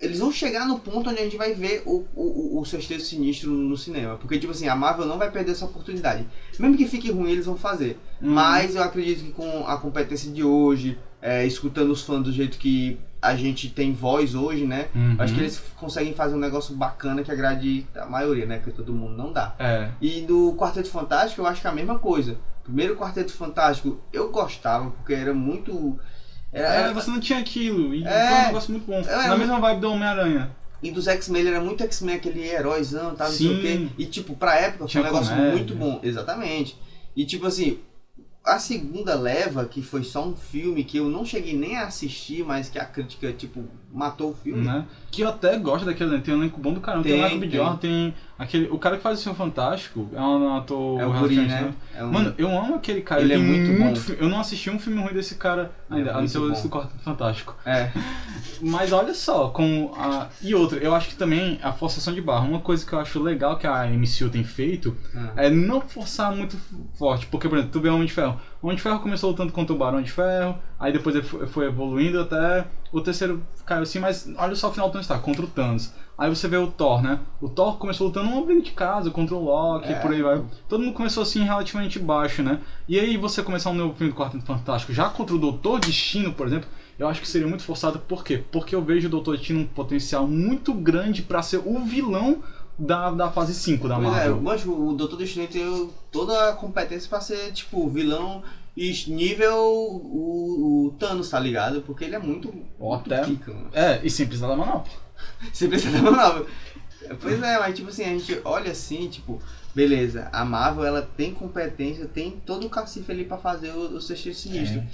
Eles 0.00 0.18
vão 0.18 0.30
chegar 0.32 0.66
no 0.66 0.78
ponto 0.80 1.08
onde 1.08 1.20
a 1.20 1.22
gente 1.22 1.36
vai 1.36 1.54
ver 1.54 1.82
o, 1.86 2.04
o, 2.14 2.56
o- 2.56 2.60
o 2.60 2.64
Sexteto 2.64 3.02
Sinistro 3.02 3.50
no 3.50 3.76
cinema. 3.76 4.16
Porque, 4.16 4.38
tipo 4.38 4.52
assim, 4.52 4.66
a 4.68 4.74
Marvel 4.74 5.06
não 5.06 5.18
vai 5.18 5.30
perder 5.30 5.52
essa 5.52 5.64
oportunidade. 5.64 6.26
Mesmo 6.58 6.76
que 6.76 6.86
fique 6.86 7.10
ruim, 7.10 7.30
eles 7.30 7.46
vão 7.46 7.56
fazer. 7.56 7.96
Hum. 8.20 8.30
Mas 8.30 8.74
eu 8.74 8.82
acredito 8.82 9.24
que 9.24 9.32
com 9.32 9.66
a 9.66 9.76
competência 9.78 10.30
de 10.32 10.42
hoje, 10.42 10.98
é, 11.22 11.46
escutando 11.46 11.90
os 11.90 12.02
fãs 12.02 12.22
do 12.24 12.32
jeito 12.32 12.58
que 12.58 12.98
a 13.24 13.36
gente 13.36 13.68
tem 13.70 13.92
voz 13.92 14.34
hoje, 14.34 14.64
né? 14.66 14.88
Uhum. 14.94 15.16
Acho 15.18 15.34
que 15.34 15.40
eles 15.40 15.62
conseguem 15.76 16.12
fazer 16.14 16.34
um 16.34 16.38
negócio 16.38 16.74
bacana 16.74 17.22
que 17.22 17.30
agrade 17.32 17.86
a 17.96 18.06
maioria, 18.06 18.46
né? 18.46 18.56
Porque 18.58 18.70
todo 18.72 18.92
mundo 18.92 19.16
não 19.16 19.32
dá. 19.32 19.54
É. 19.58 19.88
E 20.00 20.20
do 20.22 20.54
Quarteto 20.58 20.88
Fantástico 20.90 21.40
eu 21.42 21.46
acho 21.46 21.60
que 21.60 21.66
é 21.66 21.70
a 21.70 21.74
mesma 21.74 21.98
coisa. 21.98 22.36
Primeiro 22.62 22.96
Quarteto 22.96 23.32
Fantástico 23.32 24.00
eu 24.12 24.30
gostava, 24.30 24.90
porque 24.90 25.12
era 25.14 25.32
muito. 25.34 25.98
Era, 26.52 26.68
É, 26.68 26.80
era- 26.82 26.92
você 26.94 27.10
não 27.10 27.18
tinha 27.20 27.38
aquilo. 27.38 27.94
E 27.94 28.04
É. 28.04 28.28
foi 28.28 28.36
um 28.38 28.46
negócio 28.46 28.70
muito 28.72 28.86
bom. 28.86 29.00
É, 29.00 29.28
Na 29.28 29.36
mesma 29.36 29.58
vibe 29.60 29.80
do 29.80 29.90
Homem-Aranha. 29.90 30.50
E 30.82 30.90
dos 30.90 31.08
X-Men 31.08 31.40
ele 31.40 31.50
era 31.50 31.60
muito 31.60 31.82
X-Men, 31.82 32.16
aquele 32.16 32.46
heróizão, 32.46 33.14
tá? 33.14 33.24
Não 33.24 33.32
sei 33.32 33.48
o 33.56 33.60
quê. 33.60 33.88
E 33.98 34.04
tipo, 34.06 34.36
pra 34.36 34.54
época 34.56 34.86
foi 34.86 35.00
um 35.00 35.04
negócio 35.04 35.30
comédia. 35.34 35.52
muito 35.52 35.74
bom. 35.74 35.98
Exatamente. 36.02 36.78
E 37.16 37.24
tipo 37.24 37.46
assim, 37.46 37.78
a 38.44 38.58
segunda 38.58 39.14
leva, 39.14 39.64
que 39.64 39.80
foi 39.80 40.04
só 40.04 40.26
um 40.26 40.36
filme 40.36 40.84
que 40.84 40.98
eu 40.98 41.08
não 41.08 41.24
cheguei 41.24 41.56
nem 41.56 41.76
a 41.76 41.86
assistir, 41.86 42.44
mas 42.44 42.68
que 42.68 42.78
a 42.78 42.84
crítica, 42.84 43.32
tipo, 43.32 43.64
matou 43.90 44.32
o 44.32 44.34
filme. 44.34 44.66
Né? 44.66 44.86
Que 45.14 45.22
eu 45.22 45.28
até 45.28 45.56
gosto 45.58 45.84
daquele 45.84 46.10
elenco. 46.10 46.24
Tem 46.24 46.34
um 46.34 46.38
elenco 46.38 46.60
bom 46.60 46.72
do 46.72 46.80
caramba. 46.80 47.04
Tem, 47.04 47.12
Tem, 47.12 47.20
o 47.20 47.24
Michael 47.24 47.40
B. 47.50 47.56
Jordan, 47.56 47.76
tem 47.76 48.14
aquele. 48.38 48.68
O 48.70 48.78
cara 48.78 48.96
que 48.96 49.02
faz 49.02 49.18
o 49.20 49.22
Senhor 49.22 49.34
Fantástico 49.34 50.08
é 50.12 50.20
um 50.20 50.56
ator. 50.56 51.00
É 51.00 51.06
o 51.06 51.12
Guri, 51.12 51.36
né? 51.36 51.60
novo. 51.60 51.74
É 51.94 52.04
um- 52.04 52.12
Mano, 52.12 52.34
eu 52.38 52.48
amo 52.48 52.74
aquele 52.76 53.00
cara. 53.00 53.20
Ele 53.22 53.32
é 53.32 53.36
tem 53.36 53.44
muito 53.44 53.78
bom. 53.82 53.94
fi- 53.96 54.16
Eu 54.18 54.28
não 54.28 54.40
assisti 54.40 54.70
um 54.70 54.78
filme 54.78 55.00
ruim 55.00 55.12
desse 55.14 55.36
cara 55.36 55.70
ainda, 55.90 56.10
É 56.10 56.14
a 56.14 56.20
não 56.20 56.28
ser 56.28 56.38
muito 56.38 56.58
o. 56.66 56.68
Quarto 56.68 56.92
Fantástico. 57.04 57.54
é. 57.64 57.90
Mas 58.60 58.92
olha 58.92 59.12
só, 59.14 59.48
com 59.48 59.92
a. 59.96 60.28
E 60.42 60.54
outra, 60.54 60.78
eu 60.78 60.94
acho 60.94 61.08
que 61.10 61.16
também 61.16 61.58
a 61.62 61.72
forçação 61.72 62.14
de 62.14 62.20
barra. 62.20 62.46
Uma 62.46 62.60
coisa 62.60 62.84
que 62.86 62.92
eu 62.92 62.98
acho 63.00 63.22
legal 63.22 63.58
que 63.58 63.66
a 63.66 63.86
MCU 63.86 64.28
tem 64.30 64.44
feito 64.44 64.96
Ah. 65.14 65.32
é 65.36 65.50
não 65.50 65.80
forçar 65.80 66.34
muito 66.34 66.56
forte. 66.98 67.26
Porque, 67.26 67.48
por 67.48 67.56
exemplo, 67.58 67.72
tu 67.72 67.80
vê 67.80 67.88
o 67.88 67.94
Homem 67.94 68.06
de 68.06 68.12
Ferro. 68.12 68.40
O 68.62 68.66
Homem 68.66 68.76
de 68.76 68.82
Ferro 68.82 69.00
começou 69.00 69.30
lutando 69.30 69.52
contra 69.52 69.74
o 69.74 69.78
Barão 69.78 70.00
de 70.00 70.10
Ferro, 70.10 70.56
aí 70.80 70.92
depois 70.92 71.14
ele 71.14 71.24
foi 71.24 71.66
evoluindo 71.66 72.20
até 72.20 72.64
o 72.98 73.00
terceiro 73.00 73.42
caiu 73.66 73.82
assim, 73.82 73.98
mas 73.98 74.28
olha 74.38 74.54
só 74.54 74.68
o 74.68 74.72
final 74.72 74.88
do 74.88 74.92
Tony 74.92 75.02
Stark, 75.02 75.24
contra 75.24 75.44
o 75.44 75.48
Thanos. 75.48 75.92
Aí 76.16 76.30
você 76.30 76.46
vê 76.46 76.56
o 76.56 76.68
Thor, 76.68 77.02
né? 77.02 77.18
O 77.40 77.48
Thor 77.48 77.76
começou 77.76 78.06
lutando 78.06 78.28
uma 78.30 78.44
briga 78.46 78.62
de 78.62 78.70
casa 78.70 79.10
contra 79.10 79.34
o 79.34 79.42
Loki, 79.44 79.88
É. 79.92 79.96
por 79.98 80.12
aí 80.12 80.22
vai. 80.22 80.40
Todo 80.68 80.80
mundo 80.84 80.94
começou 80.94 81.24
assim 81.24 81.42
relativamente 81.42 81.98
baixo, 81.98 82.40
né? 82.42 82.60
E 82.88 83.00
aí 83.00 83.16
você 83.16 83.42
começar 83.42 83.70
um 83.70 83.74
novo 83.74 83.94
filme 83.94 84.12
do 84.12 84.16
Quarteto 84.16 84.44
Fantástico 84.44 84.92
já 84.92 85.08
contra 85.08 85.34
o 85.34 85.38
Doutor 85.38 85.80
Destino, 85.80 86.32
por 86.32 86.46
exemplo, 86.46 86.68
eu 86.98 87.08
acho 87.08 87.20
que 87.20 87.26
seria 87.28 87.48
muito 87.48 87.64
forçado. 87.64 87.98
Por 87.98 88.22
quê? 88.22 88.44
Porque 88.52 88.76
eu 88.76 88.82
vejo 88.82 89.08
o 89.08 89.10
Doutor 89.10 89.36
Destino 89.36 89.60
um 89.60 89.66
potencial 89.66 90.24
muito 90.28 90.72
grande 90.72 91.20
pra 91.22 91.42
ser 91.42 91.60
o 91.64 91.80
vilão 91.80 92.38
da, 92.78 93.10
da 93.10 93.30
fase 93.30 93.52
5 93.54 93.88
da 93.88 93.96
Pois 93.96 94.06
é, 94.06 94.28
Marvel. 94.28 94.58
que 94.58 94.68
o 94.68 94.92
Doutor 94.92 95.16
Destino 95.16 95.48
tem 95.48 95.90
toda 96.12 96.50
a 96.50 96.52
competência 96.52 97.08
pra 97.08 97.20
ser, 97.20 97.50
tipo, 97.52 97.88
vilão 97.88 98.40
e 98.76 98.92
nível 99.08 99.56
o, 99.56 100.86
o 100.88 100.90
Thanos, 100.98 101.28
tá 101.30 101.38
ligado? 101.38 101.82
Porque 101.82 102.04
ele 102.04 102.14
é 102.16 102.18
muito, 102.18 102.52
Ó, 102.80 102.94
muito 102.96 103.12
até- 103.14 103.24
pica, 103.24 103.52
mano. 103.52 103.68
É, 103.72 104.00
e 104.02 104.10
precisar 104.26 104.48
da 104.48 104.56
precisa 105.68 105.92
dar 106.00 106.10
uma 106.10 106.10
nova. 106.10 106.46
Pois 107.20 107.42
é, 107.42 107.58
mas 107.58 107.76
tipo 107.76 107.88
assim, 107.90 108.02
a 108.04 108.08
gente 108.08 108.40
olha 108.44 108.72
assim, 108.72 109.08
tipo, 109.08 109.40
beleza, 109.74 110.28
a 110.32 110.44
Marvel 110.44 110.84
ela 110.86 111.02
tem 111.02 111.32
competência, 111.34 112.06
tem 112.06 112.30
todo 112.44 112.66
o 112.66 112.70
cacife 112.70 113.12
ali 113.12 113.24
pra 113.24 113.36
fazer 113.36 113.70
o, 113.72 113.96
o 113.96 114.00
Sexteto 114.00 114.36
Sinistro. 114.36 114.80
É. 114.80 114.86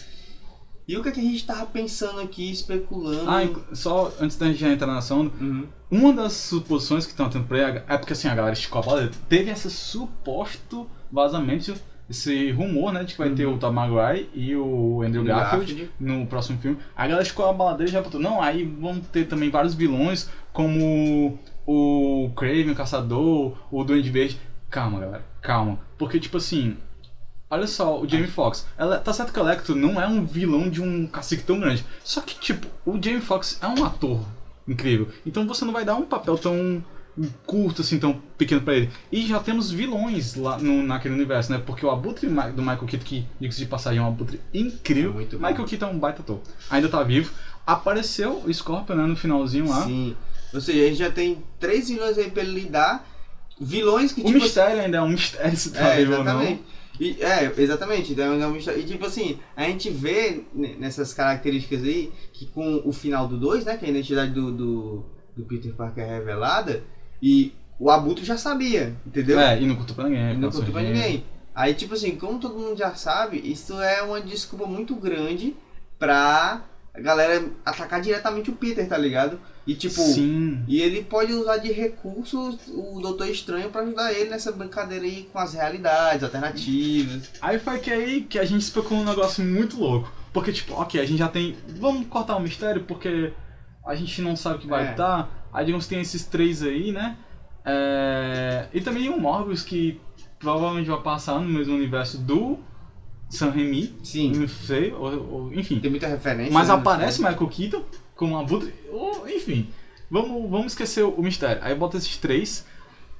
E 0.88 0.96
o 0.96 1.02
que, 1.04 1.08
é 1.08 1.12
que 1.12 1.20
a 1.20 1.22
gente 1.22 1.46
tava 1.46 1.66
pensando 1.66 2.18
aqui, 2.20 2.50
especulando? 2.50 3.30
Ah, 3.30 3.42
só 3.76 4.12
antes 4.20 4.36
da 4.36 4.46
gente 4.46 4.64
entrar 4.64 4.88
na 4.88 5.00
sonda, 5.00 5.30
Uhum. 5.40 5.68
uma 5.88 6.12
das 6.12 6.32
suposições 6.32 7.06
que 7.06 7.12
estão 7.12 7.30
tendo 7.30 7.44
por 7.46 7.56
aí 7.56 7.80
é 7.88 7.96
porque 7.96 8.12
assim, 8.12 8.26
a 8.26 8.34
galera 8.34 8.54
esticou 8.54 8.80
a 8.80 8.84
paleta. 8.84 9.16
Teve 9.28 9.50
esse 9.52 9.70
suposto 9.70 10.90
vazamento, 11.12 11.74
esse 12.10 12.50
rumor, 12.50 12.92
né, 12.92 13.04
de 13.04 13.12
que 13.12 13.18
vai 13.18 13.30
ter 13.30 13.46
o 13.46 13.56
Tom 13.56 13.70
Maguire 13.70 14.28
e 14.34 14.56
o 14.56 15.00
Andrew 15.00 15.22
Garfield, 15.22 15.72
Garfield. 15.72 15.92
no 16.00 16.26
próximo 16.26 16.58
filme. 16.58 16.76
A 16.96 17.04
galera 17.04 17.22
esticou 17.22 17.48
a 17.48 17.52
baladeira 17.52 17.88
e 17.88 17.92
já 17.92 18.02
botou, 18.02 18.20
não, 18.20 18.42
aí 18.42 18.64
vão 18.64 18.98
ter 18.98 19.26
também 19.26 19.48
vários 19.48 19.74
vilões, 19.74 20.28
como 20.52 21.38
o 21.64 22.30
Craven, 22.34 22.72
o 22.72 22.74
Caçador, 22.74 23.56
o 23.70 23.84
Duende 23.84 24.10
Verde. 24.10 24.40
Calma, 24.68 24.98
galera, 24.98 25.24
calma. 25.40 25.78
Porque, 25.96 26.18
tipo 26.18 26.38
assim, 26.38 26.76
olha 27.48 27.68
só, 27.68 28.00
o 28.00 28.08
Jamie 28.08 28.26
Foxx, 28.26 28.66
ela, 28.76 28.98
tá 28.98 29.12
certo 29.12 29.32
que 29.32 29.38
o 29.38 29.42
Electro 29.44 29.76
não 29.76 30.00
é 30.00 30.08
um 30.08 30.24
vilão 30.24 30.68
de 30.68 30.82
um 30.82 31.06
cacique 31.06 31.44
tão 31.44 31.60
grande. 31.60 31.84
Só 32.02 32.20
que, 32.22 32.34
tipo, 32.40 32.66
o 32.84 33.00
Jamie 33.00 33.20
Foxx 33.20 33.60
é 33.62 33.68
um 33.68 33.84
ator 33.84 34.20
incrível. 34.66 35.08
Então 35.24 35.46
você 35.46 35.64
não 35.64 35.72
vai 35.72 35.84
dar 35.84 35.94
um 35.94 36.06
papel 36.06 36.36
tão 36.36 36.82
curto, 37.46 37.82
assim, 37.82 37.98
tão 37.98 38.14
pequeno 38.38 38.60
pra 38.62 38.74
ele. 38.74 38.90
E 39.10 39.26
já 39.26 39.38
temos 39.40 39.70
vilões 39.70 40.34
lá 40.36 40.58
no, 40.58 40.82
naquele 40.82 41.14
universo, 41.14 41.52
né? 41.52 41.58
Porque 41.64 41.84
o 41.84 41.90
Abutre 41.90 42.26
do 42.28 42.62
Michael 42.62 42.86
Keaton, 42.86 43.04
que, 43.04 43.26
diga-se 43.40 43.58
de 43.60 43.66
passagem, 43.66 43.98
é 43.98 44.02
um 44.02 44.06
Abutre 44.08 44.40
incrível. 44.54 45.14
É. 45.20 45.24
Michael 45.34 45.64
Keaton 45.64 45.86
é 45.86 45.90
um 45.90 45.98
baita 45.98 46.22
ator. 46.22 46.40
Ainda 46.70 46.88
tá 46.88 47.02
vivo. 47.02 47.30
Apareceu 47.66 48.42
o 48.44 48.52
Scorpion, 48.52 48.96
né, 48.96 49.06
no 49.06 49.16
finalzinho 49.16 49.68
lá. 49.68 49.84
Sim. 49.84 50.16
Ou 50.52 50.60
seja, 50.60 50.82
a 50.82 50.86
gente 50.88 50.98
já 50.98 51.10
tem 51.10 51.42
três 51.58 51.88
vilões 51.88 52.18
aí 52.18 52.30
pra 52.30 52.42
ele 52.42 52.52
lidar. 52.60 53.06
Vilões 53.60 54.12
que, 54.12 54.22
O 54.22 54.24
tipo 54.24 54.38
mistério 54.40 54.80
ainda 54.80 54.96
é 54.98 55.02
um 55.02 55.08
mistério 55.08 55.56
se 55.56 55.70
tá 55.72 55.88
É, 55.88 55.98
vivo 55.98 56.12
ou 56.14 56.24
não. 56.24 56.32
exatamente. 56.42 56.62
E, 56.98 57.22
é, 57.22 57.52
exatamente. 57.58 58.12
Então, 58.12 58.40
é 58.40 58.46
uma 58.46 58.58
história- 58.58 58.78
E 58.80 58.84
tipo 58.84 59.04
assim, 59.06 59.38
a 59.56 59.64
gente 59.64 59.90
vê 59.90 60.42
ne- 60.52 60.76
nessas 60.76 61.12
características 61.14 61.82
aí 61.82 62.10
que 62.32 62.46
com 62.46 62.82
o 62.84 62.92
final 62.92 63.28
do 63.28 63.38
2, 63.38 63.64
né? 63.64 63.76
Que 63.76 63.86
a 63.86 63.88
identidade 63.88 64.32
do, 64.32 64.50
do, 64.52 65.04
do 65.36 65.44
Peter 65.44 65.72
Parker 65.74 66.02
é 66.04 66.18
revelada, 66.18 66.82
e 67.22 67.52
o 67.78 67.90
Abutre 67.90 68.24
já 68.24 68.36
sabia, 68.36 68.94
entendeu? 69.06 69.38
É, 69.40 69.60
e 69.60 69.66
não 69.66 69.76
contou 69.76 69.94
pra 69.96 70.04
ninguém. 70.04 70.34
E 70.34 70.36
não 70.36 70.50
contou 70.50 70.72
pra 70.72 70.82
ninguém. 70.82 71.24
Aí, 71.54 71.74
tipo 71.74 71.94
assim, 71.94 72.14
como 72.16 72.38
todo 72.38 72.58
mundo 72.58 72.76
já 72.76 72.94
sabe, 72.94 73.38
isso 73.44 73.80
é 73.80 74.02
uma 74.02 74.20
desculpa 74.20 74.66
muito 74.66 74.94
grande 74.94 75.56
pra 75.98 76.62
a 76.92 77.00
galera 77.00 77.44
atacar 77.64 78.00
diretamente 78.00 78.50
o 78.50 78.54
Peter, 78.56 78.86
tá 78.88 78.98
ligado? 78.98 79.40
E 79.66 79.74
tipo, 79.74 80.00
Sim. 80.00 80.64
e 80.66 80.80
ele 80.80 81.02
pode 81.04 81.32
usar 81.32 81.58
de 81.58 81.70
recursos 81.70 82.56
o 82.68 82.98
Doutor 83.00 83.28
Estranho 83.28 83.70
pra 83.70 83.82
ajudar 83.82 84.12
ele 84.12 84.30
nessa 84.30 84.50
brincadeira 84.50 85.04
aí 85.04 85.28
com 85.32 85.38
as 85.38 85.54
realidades 85.54 86.24
alternativas. 86.24 87.30
Aí 87.40 87.58
foi 87.58 87.78
que 87.78 87.90
aí 87.90 88.22
que 88.22 88.38
a 88.38 88.44
gente 88.44 88.62
especulou 88.62 89.02
um 89.02 89.06
negócio 89.06 89.44
muito 89.44 89.78
louco. 89.78 90.10
Porque, 90.32 90.52
tipo, 90.52 90.74
ok, 90.74 91.00
a 91.00 91.04
gente 91.04 91.18
já 91.18 91.28
tem. 91.28 91.56
Vamos 91.78 92.06
cortar 92.08 92.36
o 92.36 92.40
mistério 92.40 92.84
porque 92.84 93.32
a 93.86 93.94
gente 93.94 94.20
não 94.22 94.34
sabe 94.36 94.56
o 94.56 94.60
que 94.60 94.66
vai 94.68 94.88
É. 94.88 94.90
estar. 94.92 95.39
Aí 95.52 95.64
digamos 95.64 95.86
tem 95.86 96.00
esses 96.00 96.24
três 96.24 96.62
aí, 96.62 96.92
né? 96.92 97.16
É, 97.64 98.66
E 98.72 98.80
também 98.80 99.08
o 99.08 99.18
Morbius 99.20 99.62
que 99.62 100.00
provavelmente 100.38 100.88
vai 100.88 101.00
passar 101.02 101.38
no 101.40 101.48
mesmo 101.48 101.74
universo 101.74 102.18
do 102.18 102.58
San 103.28 103.50
Remi. 103.50 103.94
Sim, 104.02 104.32
Não 104.32 104.48
sei, 104.48 104.92
ou, 104.92 105.30
ou- 105.30 105.54
enfim. 105.54 105.78
tem 105.78 105.90
muita 105.90 106.06
referência. 106.06 106.52
Mas 106.52 106.68
né, 106.68 106.74
aparece 106.74 107.18
Michael 107.22 107.48
Keaton 107.48 107.84
como 108.16 108.38
abutre. 108.38 108.72
ou, 108.90 109.28
enfim, 109.28 109.68
vamos, 110.10 110.50
vamos 110.50 110.66
esquecer 110.72 111.02
o 111.04 111.22
mistério. 111.22 111.62
Aí 111.62 111.74
bota 111.74 111.96
esses 111.96 112.16
três. 112.16 112.66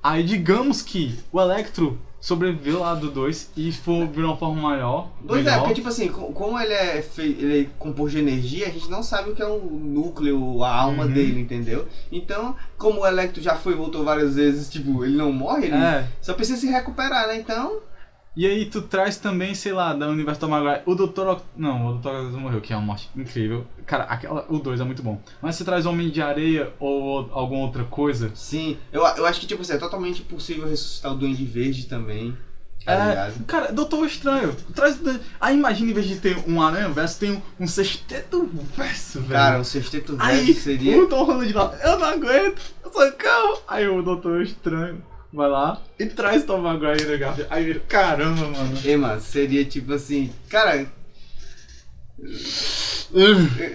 Aí 0.03 0.23
digamos 0.23 0.81
que 0.83 1.19
o 1.31 1.41
Electro 1.41 1.99
sobreviveu 2.21 2.81
lá 2.81 2.95
do 2.95 3.11
2 3.11 3.51
e 3.57 3.73
for 3.73 4.07
uma 4.17 4.37
forma 4.37 4.61
maior. 4.61 5.09
Pois 5.27 5.41
é, 5.41 5.51
melhor. 5.51 5.61
porque 5.61 5.75
tipo 5.75 5.89
assim, 5.89 6.09
co- 6.09 6.33
como 6.33 6.59
ele 6.61 6.73
é, 6.75 7.05
ele 7.19 7.61
é 7.63 7.67
composto 7.79 8.11
de 8.13 8.19
energia, 8.19 8.67
a 8.67 8.71
gente 8.71 8.91
não 8.91 9.03
sabe 9.03 9.31
o 9.31 9.35
que 9.35 9.43
é 9.43 9.47
o 9.47 9.59
núcleo, 9.59 10.63
a 10.63 10.75
alma 10.75 11.05
Uhum. 11.05 11.13
dele, 11.13 11.41
entendeu? 11.41 11.87
Então, 12.13 12.55
como 12.77 13.01
o 13.01 13.07
Electro 13.07 13.43
já 13.43 13.57
foi 13.57 13.73
e 13.73 13.77
voltou 13.77 14.05
várias 14.05 14.35
vezes, 14.35 14.69
tipo, 14.69 15.05
ele 15.05 15.17
não 15.17 15.33
morre, 15.33 15.67
ele 15.67 15.77
É, 15.77 16.07
só 16.21 16.35
precisa 16.35 16.59
se 16.61 16.67
recuperar, 16.67 17.27
né? 17.29 17.39
Então, 17.39 17.79
e 18.37 18.47
aí 18.47 18.67
tu 18.67 18.83
traz 18.83 19.17
também, 19.17 19.55
sei 19.55 19.73
lá, 19.73 19.93
da 19.93 20.09
Universo 20.09 20.41
Tom 20.41 20.49
Maguire, 20.49 20.83
o 20.87 20.95
Dr. 20.95 21.27
Oct... 21.27 21.45
Não, 21.57 21.89
o 21.89 21.99
Dr. 21.99 22.09
Octopus 22.09 22.35
morreu, 22.37 22.61
que 22.61 22.73
é 22.73 22.77
uma 22.77 22.87
morte 22.87 23.11
incrível. 23.17 23.67
Cara, 23.85 24.05
aquela, 24.05 24.47
o 24.49 24.59
2 24.59 24.81
é 24.81 24.85
muito 24.85 25.03
bom. 25.03 25.21
Mas 25.43 25.57
você 25.57 25.65
traz 25.65 25.85
Homem 25.85 26.11
de 26.11 26.23
Areia 26.23 26.73
ou 26.79 27.29
alguma 27.33 27.63
outra 27.63 27.85
coisa, 27.85 28.31
sim, 28.35 28.79
eu, 28.93 29.03
eu 29.03 29.27
acho 29.27 29.41
que 29.41 29.47
tipo 29.47 29.63
assim, 29.63 29.73
é 29.73 29.79
totalmente 29.79 30.23
possível 30.23 30.69
ressuscitar 30.69 31.13
o 31.13 31.17
Duende 31.17 31.45
Verde 31.45 31.87
também. 31.87 32.37
Tá 32.85 32.93
É? 33.27 33.33
Cara, 33.47 33.73
Doutor 33.73 34.07
Estranho. 34.07 34.57
Traz. 34.75 34.99
Aí 35.41 35.55
imagina, 35.55 35.91
em 35.91 35.95
vez 35.95 36.07
de 36.07 36.17
ter 36.17 36.39
um 36.49 36.63
aranha 36.63 36.89
verso, 36.89 37.19
tem 37.19 37.33
um, 37.33 37.43
um 37.61 37.67
sexteto 37.67 38.49
verso, 38.77 39.21
velho. 39.21 39.33
Cara, 39.33 39.61
o 39.61 39.65
sexteto 39.65 40.17
Aí, 40.19 40.47
verde 40.47 40.55
seria. 40.55 41.03
o 41.03 41.07
Tom 41.07 41.25
Holland 41.25 41.53
lá, 41.53 41.79
eu 41.83 41.99
não 41.99 42.07
aguento, 42.07 42.63
eu 42.83 42.93
sou 42.93 43.13
calmo. 43.13 43.59
Aí 43.69 43.87
o 43.87 44.03
Doutor 44.03 44.41
Estranho 44.43 45.03
vai 45.33 45.49
lá 45.49 45.81
e 45.99 46.07
traz 46.07 46.45
Tom 46.45 46.59
Maguire 46.59 47.03
e. 47.03 47.47
Aí 47.51 47.65
vira, 47.65 47.81
caramba, 47.81 48.49
mano. 48.49 48.79
Ei, 48.85 48.97
mano, 48.97 49.21
seria 49.21 49.65
tipo 49.65 49.93
assim. 49.93 50.33
Cara, 50.49 50.87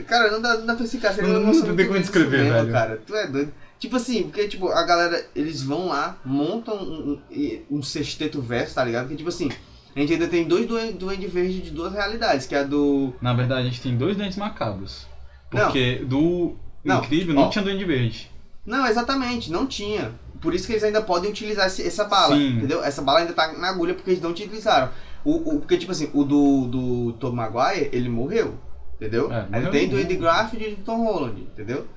cara, 0.07 0.31
não 0.31 0.41
dá, 0.41 0.57
não 0.57 0.65
dá 0.65 0.75
pra 0.75 0.85
explicar. 0.85 1.13
Seria 1.13 1.29
Não- 1.33 1.39
não 1.41 1.47
muito 1.53 1.65
como 1.87 1.99
descrever, 1.99 2.37
cinema, 2.37 2.59
velho. 2.61 2.71
Cara, 2.71 3.01
tu 3.05 3.15
é 3.15 3.27
doido. 3.27 3.53
Tipo 3.79 3.97
assim, 3.97 4.23
porque 4.23 4.47
tipo, 4.47 4.69
a 4.69 4.83
galera, 4.83 5.25
eles 5.35 5.61
vão 5.61 5.87
lá, 5.87 6.17
montam 6.23 6.75
um, 6.77 7.19
um, 7.31 7.77
um 7.77 7.83
sexteto 7.83 8.41
verso, 8.41 8.75
tá 8.75 8.83
ligado? 8.85 9.03
Porque 9.03 9.17
tipo 9.17 9.29
assim, 9.29 9.49
a 9.95 9.99
gente 9.99 10.13
ainda 10.13 10.27
tem 10.27 10.45
dois 10.47 10.65
Duende 10.65 10.93
Duende 10.93 11.27
Verde 11.27 11.61
de 11.61 11.71
duas 11.71 11.91
realidades, 11.93 12.45
que 12.47 12.55
é 12.55 12.59
a 12.59 12.63
do. 12.63 13.13
Na 13.21 13.33
verdade, 13.33 13.61
a 13.67 13.69
gente 13.69 13.81
tem 13.81 13.97
dois 13.97 14.15
dentes 14.15 14.37
macabros. 14.37 15.05
Não. 15.53 15.65
Porque 15.65 15.97
do 16.05 16.55
Não, 16.83 16.99
Incrível 17.03 17.35
não 17.35 17.43
ó. 17.43 17.49
tinha 17.49 17.63
Duende 17.63 17.83
Verde. 17.85 18.31
Não, 18.65 18.87
exatamente, 18.87 19.51
não 19.51 19.67
tinha. 19.67 20.11
Por 20.45 20.53
isso 20.55 20.65
que 20.67 20.73
eles 20.73 20.83
ainda 20.83 21.01
podem 21.01 21.29
utilizar 21.31 21.67
esse- 21.67 21.85
essa 21.85 22.05
bala, 22.05 22.35
Sim. 22.37 22.57
entendeu? 22.57 22.83
Essa 22.83 23.01
bala 23.01 23.19
ainda 23.19 23.33
tá 23.33 23.51
na 23.53 23.67
agulha 23.69 23.93
porque 23.93 24.11
eles 24.11 24.21
não 24.21 24.29
utilizaram. 24.29 24.89
O, 25.25 25.55
o, 25.55 25.59
porque, 25.59 25.75
tipo 25.77 25.91
assim, 25.91 26.09
o 26.13 26.23
do, 26.23 26.67
do 26.67 27.13
Tom 27.19 27.31
Maguire, 27.31 27.89
ele 27.91 28.07
morreu, 28.07 28.55
entendeu? 28.95 29.31
É, 29.33 29.45
morreu. 29.51 29.71
tem 29.71 29.89
do 29.89 29.97
Andy 29.97 30.15
Garfield 30.15 30.65
e 30.67 30.75
do 30.75 30.83
Tom 30.83 31.03
Holland, 31.03 31.41
entendeu? 31.41 31.87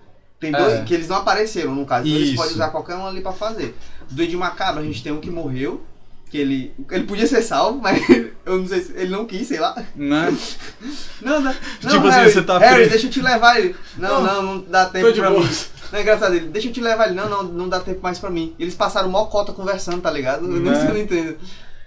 Tem 0.41 0.55
É. 0.55 0.57
dois 0.59 0.85
que 0.85 0.95
eles 0.95 1.09
não 1.09 1.17
apareceram, 1.17 1.75
no 1.75 1.85
caso. 1.85 2.09
Então 2.09 2.19
eles 2.21 2.35
podem 2.35 2.53
usar 2.55 2.69
qualquer 2.71 2.95
um 2.97 3.07
ali 3.07 3.21
pra 3.21 3.33
fazer. 3.33 3.77
Do 4.11 4.23
Ed 4.23 4.35
Macabro, 4.37 4.81
a 4.81 4.85
gente 4.85 5.03
tem 5.03 5.13
um 5.13 5.21
que 5.21 5.31
morreu, 5.31 5.83
que 6.31 6.39
ele... 6.39 6.73
Ele 6.91 7.05
podia 7.05 7.27
ser 7.27 7.43
salvo, 7.43 7.81
mas 7.83 8.01
eu 8.47 8.59
não 8.59 8.67
sei 8.67 8.81
se... 8.81 8.93
Ele 8.93 9.11
não 9.11 9.27
quis, 9.27 9.47
sei 9.49 9.59
lá. 9.61 9.75
Né? 9.95 10.35
Não, 11.21 11.41
não, 11.41 11.53
não 11.83 11.91
Tipo 11.91 12.07
assim, 12.07 12.19
Harry, 12.21 12.33
você 12.33 12.43
tá 12.43 12.59
Harry, 12.59 12.89
deixa 12.89 13.07
eu 13.09 13.11
te 13.11 13.21
levar 13.21 13.59
ele. 13.59 13.75
Não, 13.97 14.23
Não, 14.23 14.43
não, 14.43 14.55
não 14.55 14.63
dá 14.63 14.87
tempo 14.87 15.13
pra 15.13 15.31
mim. 15.31 15.49
Não 15.93 15.99
é 15.99 16.03
engraçado 16.03 16.35
ele, 16.35 16.49
deixa 16.49 16.69
eu 16.69 16.73
te 16.73 16.81
levar 16.81 17.07
ele. 17.07 17.15
Não, 17.15 17.29
não, 17.29 17.43
não 17.45 17.69
dá 17.69 17.81
tempo 17.81 18.01
mais 18.03 18.19
pra 18.19 18.31
mim. 18.31 18.55
Eles 18.59 18.75
passaram 18.75 19.09
mó 19.09 19.25
cota 19.27 19.53
conversando, 19.53 20.01
tá 20.03 20.11
ligado? 20.11 20.45
Eu 20.51 20.61
não 20.61 20.75
sei, 20.75 20.85
eu 20.89 20.95
não 20.95 21.01
entendo. 21.01 21.37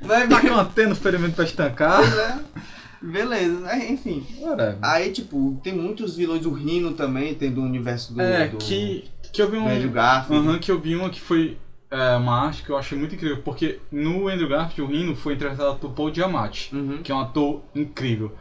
Mas, 0.01 0.27
Tá 0.29 0.41
mantendo 0.43 0.93
o 0.93 0.95
ferimento 0.95 1.35
pra 1.35 1.43
estancar. 1.45 1.97
Pois 1.99 2.17
é. 2.17 2.39
Beleza, 3.01 3.59
né? 3.61 3.89
enfim. 3.89 4.25
Whatever. 4.39 4.77
Aí, 4.81 5.11
tipo, 5.11 5.59
tem 5.63 5.73
muitos 5.73 6.15
vilões, 6.15 6.45
o 6.45 6.51
Rino 6.53 6.93
também, 6.93 7.33
tem 7.33 7.51
do 7.51 7.61
universo 7.61 8.13
do, 8.13 8.21
É, 8.21 8.47
do, 8.47 8.57
que, 8.57 9.05
que 9.33 9.41
eu 9.41 9.49
vi 9.49 9.57
do 9.57 9.63
um. 9.63 9.67
Andrew 9.69 9.89
Garfield. 9.91 10.47
Aham, 10.47 10.59
que 10.59 10.71
eu 10.71 10.79
vi 10.79 10.95
uma 10.95 11.09
que 11.09 11.19
foi 11.19 11.57
é, 11.89 12.15
uma 12.15 12.45
arte 12.45 12.61
que 12.63 12.69
eu 12.69 12.77
achei 12.77 12.97
muito 12.97 13.15
incrível, 13.15 13.41
porque 13.43 13.79
no 13.91 14.27
Andrew 14.27 14.47
Garfield 14.49 14.81
o 14.81 14.95
Rino 14.95 15.15
foi 15.15 15.33
interpretado 15.33 15.75
por 15.79 15.91
Paul 15.91 16.13
Giamatti, 16.13 16.75
Uhum. 16.75 16.99
que 17.03 17.11
é 17.11 17.15
um 17.15 17.19
ator 17.21 17.61
incrível. 17.75 18.35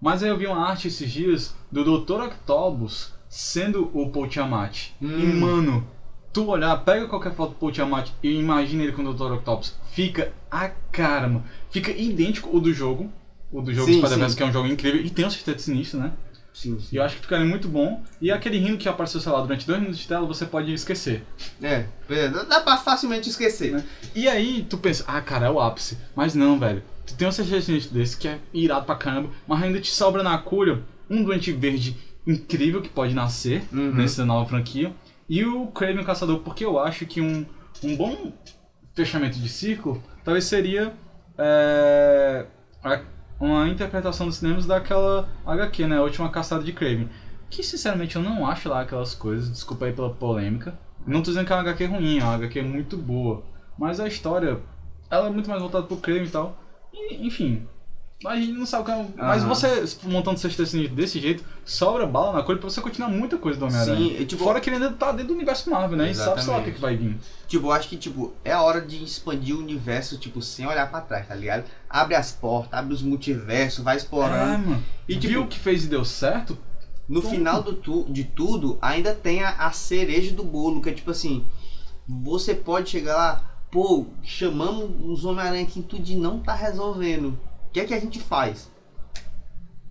Mas 0.00 0.22
aí 0.22 0.28
eu 0.30 0.36
vi 0.38 0.46
uma 0.46 0.66
arte 0.66 0.88
esses 0.88 1.10
dias 1.10 1.54
do 1.70 1.84
Dr. 1.84 2.22
Octopus 2.24 3.12
sendo 3.36 3.90
o 3.92 4.08
Paul 4.08 4.30
Giamatti. 4.30 4.94
Hum. 5.00 5.18
E 5.20 5.26
mano, 5.26 5.86
tu 6.32 6.46
olhar, 6.48 6.74
pega 6.78 7.06
qualquer 7.06 7.34
foto 7.34 7.50
do 7.50 7.56
Paul 7.56 7.72
Giamatti 7.72 8.10
e 8.22 8.32
imagina 8.32 8.82
ele 8.82 8.92
com 8.92 9.02
o 9.02 9.12
Dr. 9.12 9.34
Octopus, 9.34 9.76
fica 9.92 10.32
a 10.50 10.70
cara, 10.90 11.28
mano. 11.28 11.44
Fica 11.70 11.90
idêntico 11.90 12.56
o 12.56 12.58
do 12.58 12.72
jogo. 12.72 13.12
O 13.52 13.60
do 13.60 13.74
jogo 13.74 13.92
Spider-Verse, 13.92 14.30
sim. 14.30 14.36
que 14.38 14.42
é 14.42 14.46
um 14.46 14.52
jogo 14.52 14.66
incrível, 14.66 15.02
e 15.04 15.10
tem 15.10 15.26
um 15.26 15.30
sexteto 15.30 15.60
sinistro, 15.60 16.00
né? 16.00 16.12
Sim, 16.52 16.76
E 16.78 16.82
sim. 16.82 16.96
eu 16.96 17.02
acho 17.02 17.16
que 17.16 17.22
ficaria 17.22 17.44
muito 17.44 17.68
bom. 17.68 18.02
E 18.22 18.32
aquele 18.32 18.56
rindo 18.58 18.78
que 18.78 18.88
apareceu, 18.88 19.20
sei 19.20 19.30
lá, 19.30 19.42
durante 19.42 19.66
dois 19.66 19.78
minutos 19.78 20.00
de 20.00 20.08
tela, 20.08 20.26
você 20.26 20.46
pode 20.46 20.72
esquecer. 20.72 21.22
É, 21.62 21.84
beleza. 22.08 22.42
dá 22.44 22.60
pra 22.60 22.78
facilmente 22.78 23.28
esquecer. 23.28 23.72
Né? 23.72 23.84
E 24.14 24.26
aí 24.26 24.66
tu 24.68 24.78
pensa, 24.78 25.04
ah, 25.06 25.20
cara, 25.20 25.46
é 25.46 25.50
o 25.50 25.60
ápice. 25.60 25.98
Mas 26.14 26.34
não, 26.34 26.58
velho. 26.58 26.82
Tu 27.06 27.14
tem 27.14 27.28
um 27.28 27.30
CG 27.30 27.60
sinistro 27.60 27.94
desse 27.94 28.16
que 28.16 28.28
é 28.28 28.38
irado 28.54 28.86
pra 28.86 28.94
caramba, 28.94 29.28
mas 29.46 29.62
ainda 29.62 29.78
te 29.78 29.90
sobra 29.90 30.22
na 30.22 30.38
cura 30.38 30.82
um 31.08 31.22
doente 31.22 31.52
verde 31.52 31.96
incrível 32.26 32.82
que 32.82 32.88
pode 32.88 33.14
nascer 33.14 33.62
Uhum. 33.72 33.94
nessa 33.94 34.24
nova 34.24 34.48
franquia. 34.48 34.92
E 35.28 35.44
o 35.44 35.66
Kraven 35.68 36.00
o 36.00 36.04
Caçador, 36.04 36.40
porque 36.40 36.64
eu 36.64 36.78
acho 36.78 37.04
que 37.06 37.20
um, 37.20 37.44
um 37.82 37.96
bom 37.96 38.32
fechamento 38.94 39.38
de 39.38 39.48
círculo 39.48 40.02
talvez 40.24 40.44
seria 40.44 40.92
é, 41.38 42.46
uma 43.38 43.68
interpretação 43.68 44.26
dos 44.26 44.36
cinemas 44.36 44.66
daquela 44.66 45.28
HQ, 45.44 45.86
né? 45.86 45.98
A 45.98 46.02
última 46.02 46.28
caçada 46.30 46.64
de 46.64 46.72
Kraven. 46.72 47.08
Que 47.50 47.62
sinceramente 47.62 48.16
eu 48.16 48.22
não 48.22 48.46
acho 48.46 48.68
lá 48.68 48.80
aquelas 48.82 49.14
coisas, 49.14 49.50
desculpa 49.50 49.86
aí 49.86 49.92
pela 49.92 50.10
polêmica. 50.12 50.78
Não 51.06 51.22
tô 51.22 51.30
dizendo 51.30 51.46
que 51.46 51.52
é 51.52 51.56
uma 51.56 51.62
HQ 51.62 51.84
ruim, 51.86 52.18
é 52.18 52.24
uma 52.24 52.34
HQ 52.34 52.62
muito 52.62 52.96
boa. 52.96 53.44
Mas 53.78 54.00
a 54.00 54.08
história, 54.08 54.58
ela 55.10 55.26
é 55.28 55.30
muito 55.30 55.48
mais 55.48 55.60
voltada 55.62 55.86
pro 55.86 55.96
Kraven 55.98 56.24
e 56.24 56.28
tal. 56.30 56.58
E, 56.92 57.26
enfim, 57.26 57.66
a 58.24 58.34
gente 58.36 58.52
não 58.52 58.64
sabe 58.64 58.82
o 58.82 58.84
que 58.86 58.90
é. 58.92 59.06
Mas 59.16 59.42
Aham. 59.42 59.48
você 59.54 59.84
montando 60.04 60.38
sexta 60.38 60.62
desse 60.64 61.20
jeito, 61.20 61.44
sobra 61.64 62.06
bala 62.06 62.32
na 62.32 62.42
coisa 62.42 62.58
pra 62.60 62.70
você 62.70 62.80
continuar 62.80 63.08
muita 63.10 63.36
coisa 63.36 63.58
do 63.58 63.66
Homem-Aranha. 63.66 63.96
Sim, 64.16 64.22
e, 64.22 64.24
tipo- 64.26 64.42
Fora 64.42 64.58
que 64.60 64.70
ele 64.70 64.76
ainda 64.76 64.92
tá 64.92 65.12
dentro 65.12 65.28
do 65.28 65.34
universo 65.34 65.68
Marvel, 65.70 65.98
né? 65.98 66.10
E 66.10 66.14
sabe 66.14 66.28
lá 66.28 66.32
o 66.32 66.34
que, 66.36 66.40
Exatamente. 66.40 66.74
que 66.76 66.80
vai 66.80 66.96
vir. 66.96 67.16
Tipo, 67.46 67.66
eu 67.66 67.72
acho 67.72 67.88
que, 67.88 67.96
tipo, 67.96 68.32
é 68.42 68.52
a 68.52 68.62
hora 68.62 68.80
de 68.80 69.04
expandir 69.04 69.54
o 69.54 69.58
universo, 69.60 70.16
tipo, 70.18 70.40
sem 70.40 70.66
olhar 70.66 70.90
pra 70.90 71.00
trás, 71.02 71.28
tá 71.28 71.34
ligado? 71.34 71.64
Abre 71.90 72.14
as 72.14 72.32
portas, 72.32 72.72
abre 72.78 72.94
os 72.94 73.02
multiversos, 73.02 73.84
vai 73.84 73.94
É, 73.94 73.98
explorando. 73.98 74.66
mano. 74.68 74.82
E, 75.08 75.12
E 75.12 75.16
tipo, 75.18 75.28
viu 75.32 75.42
o 75.42 75.46
que 75.46 75.58
fez 75.58 75.84
e 75.84 75.88
deu 75.88 76.04
certo? 76.04 76.56
No 77.08 77.20
Tom. 77.22 77.28
final 77.30 77.62
do 77.62 77.74
tu- 77.74 78.06
de 78.08 78.24
tudo, 78.24 78.78
ainda 78.82 79.14
tem 79.14 79.44
a, 79.44 79.50
a 79.50 79.70
cereja 79.72 80.32
do 80.34 80.42
bolo, 80.42 80.80
que 80.80 80.88
é 80.88 80.92
tipo 80.92 81.10
assim, 81.10 81.44
você 82.08 82.54
pode 82.54 82.88
chegar 82.90 83.14
lá, 83.14 83.44
pô, 83.70 84.06
chamamos 84.24 84.90
os 85.04 85.24
Homem-Aranha 85.24 85.62
aqui 85.64 85.78
em 85.80 85.82
tudo 85.82 86.08
e 86.08 86.16
não 86.16 86.40
tá 86.40 86.54
resolvendo. 86.54 87.38
O 87.76 87.78
que 87.78 87.84
é 87.84 87.84
que 87.88 87.92
a 87.92 88.00
gente 88.00 88.18
faz? 88.18 88.70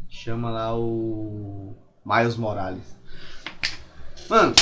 Chama 0.09 0.49
lá 0.49 0.75
o 0.75 1.75
Miles 2.03 2.35
Morales. 2.35 2.81
Mano, 4.27 4.55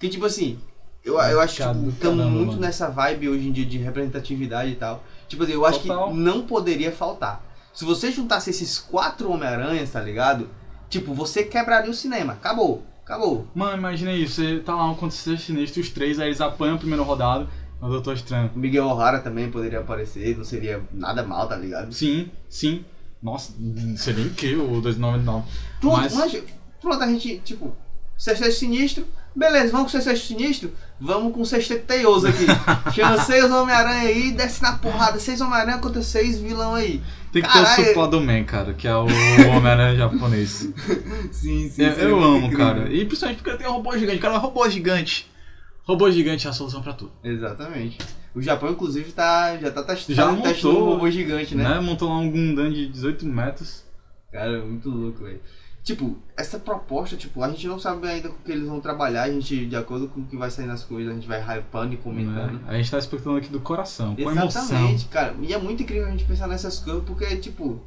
que 0.00 0.08
tipo 0.08 0.26
assim, 0.26 0.58
eu, 1.04 1.14
eu 1.20 1.40
acho 1.40 1.54
que 1.54 1.62
tipo, 1.62 1.88
estamos 1.90 2.26
muito 2.26 2.48
mano. 2.54 2.60
nessa 2.60 2.90
vibe 2.90 3.28
hoje 3.28 3.46
em 3.46 3.52
dia 3.52 3.64
de 3.64 3.78
representatividade 3.78 4.72
e 4.72 4.74
tal. 4.74 5.04
Tipo 5.28 5.44
assim, 5.44 5.52
eu 5.52 5.64
acho 5.64 5.78
Total. 5.78 6.08
que 6.08 6.16
não 6.16 6.44
poderia 6.44 6.90
faltar. 6.90 7.40
Se 7.72 7.84
você 7.84 8.10
juntasse 8.10 8.50
esses 8.50 8.80
quatro 8.80 9.30
Homem-Aranhas, 9.30 9.92
tá 9.92 10.00
ligado? 10.00 10.50
Tipo, 10.90 11.14
você 11.14 11.44
quebraria 11.44 11.92
o 11.92 11.94
cinema. 11.94 12.32
Acabou. 12.32 12.82
Acabou. 13.04 13.46
Mano, 13.54 13.78
imagina 13.78 14.12
isso, 14.12 14.42
você 14.42 14.58
tá 14.58 14.74
lá 14.74 14.92
com 14.92 15.06
o 15.06 15.10
sinistro, 15.12 15.80
os 15.80 15.90
três, 15.90 16.18
aí 16.18 16.30
eles 16.30 16.40
apanham 16.40 16.74
a 16.74 16.78
primeira 16.78 17.04
rodada, 17.04 17.46
o 17.80 17.88
Doutor 17.88 18.14
Estranho. 18.14 18.50
O 18.54 18.58
Miguel 18.58 18.86
O'Hara 18.86 19.20
também 19.20 19.50
poderia 19.50 19.80
aparecer, 19.80 20.36
não 20.36 20.44
seria 20.44 20.82
nada 20.92 21.22
mal, 21.22 21.46
tá 21.48 21.56
ligado? 21.56 21.92
Sim, 21.92 22.30
sim. 22.48 22.84
Nossa, 23.22 23.52
seria 23.96 24.24
incrível 24.24 24.64
o 24.70 24.80
299. 24.80 25.44
Pronto, 25.80 25.96
Mas- 26.00 26.14
mas... 26.14 26.42
pronto, 26.80 27.02
a 27.02 27.06
gente, 27.08 27.38
tipo, 27.44 27.74
sexteto 28.16 28.52
sinistro, 28.54 29.04
beleza, 29.34 29.72
vamos 29.72 29.90
com 29.92 29.98
o 29.98 30.02
sexteto 30.02 30.26
sinistro? 30.26 30.72
Vamos 31.00 31.34
com 31.34 31.40
o 31.40 31.46
sexteto 31.46 31.84
teioso 31.86 32.26
aqui. 32.28 32.46
Chama 32.94 33.18
seis 33.22 33.44
Homem-Aranha 33.50 34.08
aí, 34.08 34.32
desce 34.32 34.62
na 34.62 34.78
porrada, 34.78 35.18
seis 35.18 35.40
Homem-Aranha 35.40 35.78
contra 35.78 36.02
seis 36.02 36.38
vilão 36.38 36.74
aí. 36.74 37.02
Tem 37.32 37.42
que 37.42 37.48
ter 37.48 37.54
Caralho. 37.62 37.82
o 37.82 37.86
Supla 37.88 38.08
do 38.08 38.20
Man, 38.20 38.44
cara, 38.44 38.72
que 38.72 38.88
é 38.88 38.94
o 38.96 39.04
Homem-Aranha 39.04 39.96
japonês. 39.96 40.68
Sim, 41.32 41.68
sim. 41.68 41.82
eu 41.82 41.94
seria 41.94 42.04
eu 42.04 42.16
muito 42.16 42.26
amo, 42.28 42.46
incrível. 42.46 42.66
cara. 42.66 42.92
E 42.92 43.04
principalmente 43.04 43.42
porque 43.42 43.58
tem 43.58 43.66
um 43.68 43.72
robô 43.72 43.96
gigante. 43.98 44.18
Cara, 44.20 44.38
robô 44.38 44.68
gigante. 44.70 45.30
Robô 45.86 46.10
gigante 46.10 46.46
é 46.46 46.50
a 46.50 46.52
solução 46.52 46.82
pra 46.82 46.92
tudo. 46.92 47.12
Exatamente. 47.22 47.98
O 48.34 48.42
Japão, 48.42 48.70
inclusive, 48.70 49.12
tá, 49.12 49.56
já 49.56 49.70
tá 49.70 49.84
testando, 49.84 50.16
Já 50.16 50.34
testando 50.42 50.74
montou, 50.74 50.88
um 50.88 50.92
robô 50.94 51.10
gigante, 51.10 51.54
né? 51.54 51.68
Né? 51.68 51.80
Montou 51.80 52.08
lá 52.08 52.18
um 52.18 52.30
Gundam 52.30 52.70
de 52.70 52.88
18 52.88 53.24
metros. 53.24 53.84
Cara, 54.32 54.64
muito 54.64 54.90
louco, 54.90 55.24
velho. 55.24 55.40
Tipo, 55.84 56.18
essa 56.36 56.58
proposta, 56.58 57.16
tipo, 57.16 57.40
a 57.40 57.48
gente 57.48 57.68
não 57.68 57.78
sabe 57.78 58.08
ainda 58.08 58.28
com 58.28 58.34
o 58.34 58.38
que 58.44 58.50
eles 58.50 58.66
vão 58.66 58.80
trabalhar, 58.80 59.22
a 59.22 59.30
gente, 59.30 59.66
de 59.66 59.76
acordo 59.76 60.08
com 60.08 60.20
o 60.20 60.24
que 60.24 60.36
vai 60.36 60.50
sair 60.50 60.66
nas 60.66 60.82
coisas, 60.82 61.12
a 61.12 61.14
gente 61.14 61.28
vai 61.28 61.40
hypando 61.40 61.94
e 61.94 61.96
comentando. 61.96 62.54
Né? 62.54 62.60
A 62.66 62.74
gente 62.74 62.90
tá 62.90 62.98
expectando 62.98 63.36
aqui 63.36 63.48
do 63.48 63.60
coração, 63.60 64.16
com 64.16 64.22
emoção. 64.22 64.62
Exatamente, 64.64 65.04
cara. 65.04 65.36
E 65.40 65.54
é 65.54 65.58
muito 65.58 65.84
incrível 65.84 66.08
a 66.08 66.10
gente 66.10 66.24
pensar 66.24 66.48
nessas 66.48 66.80
coisas, 66.80 67.04
porque, 67.04 67.36
tipo, 67.36 67.80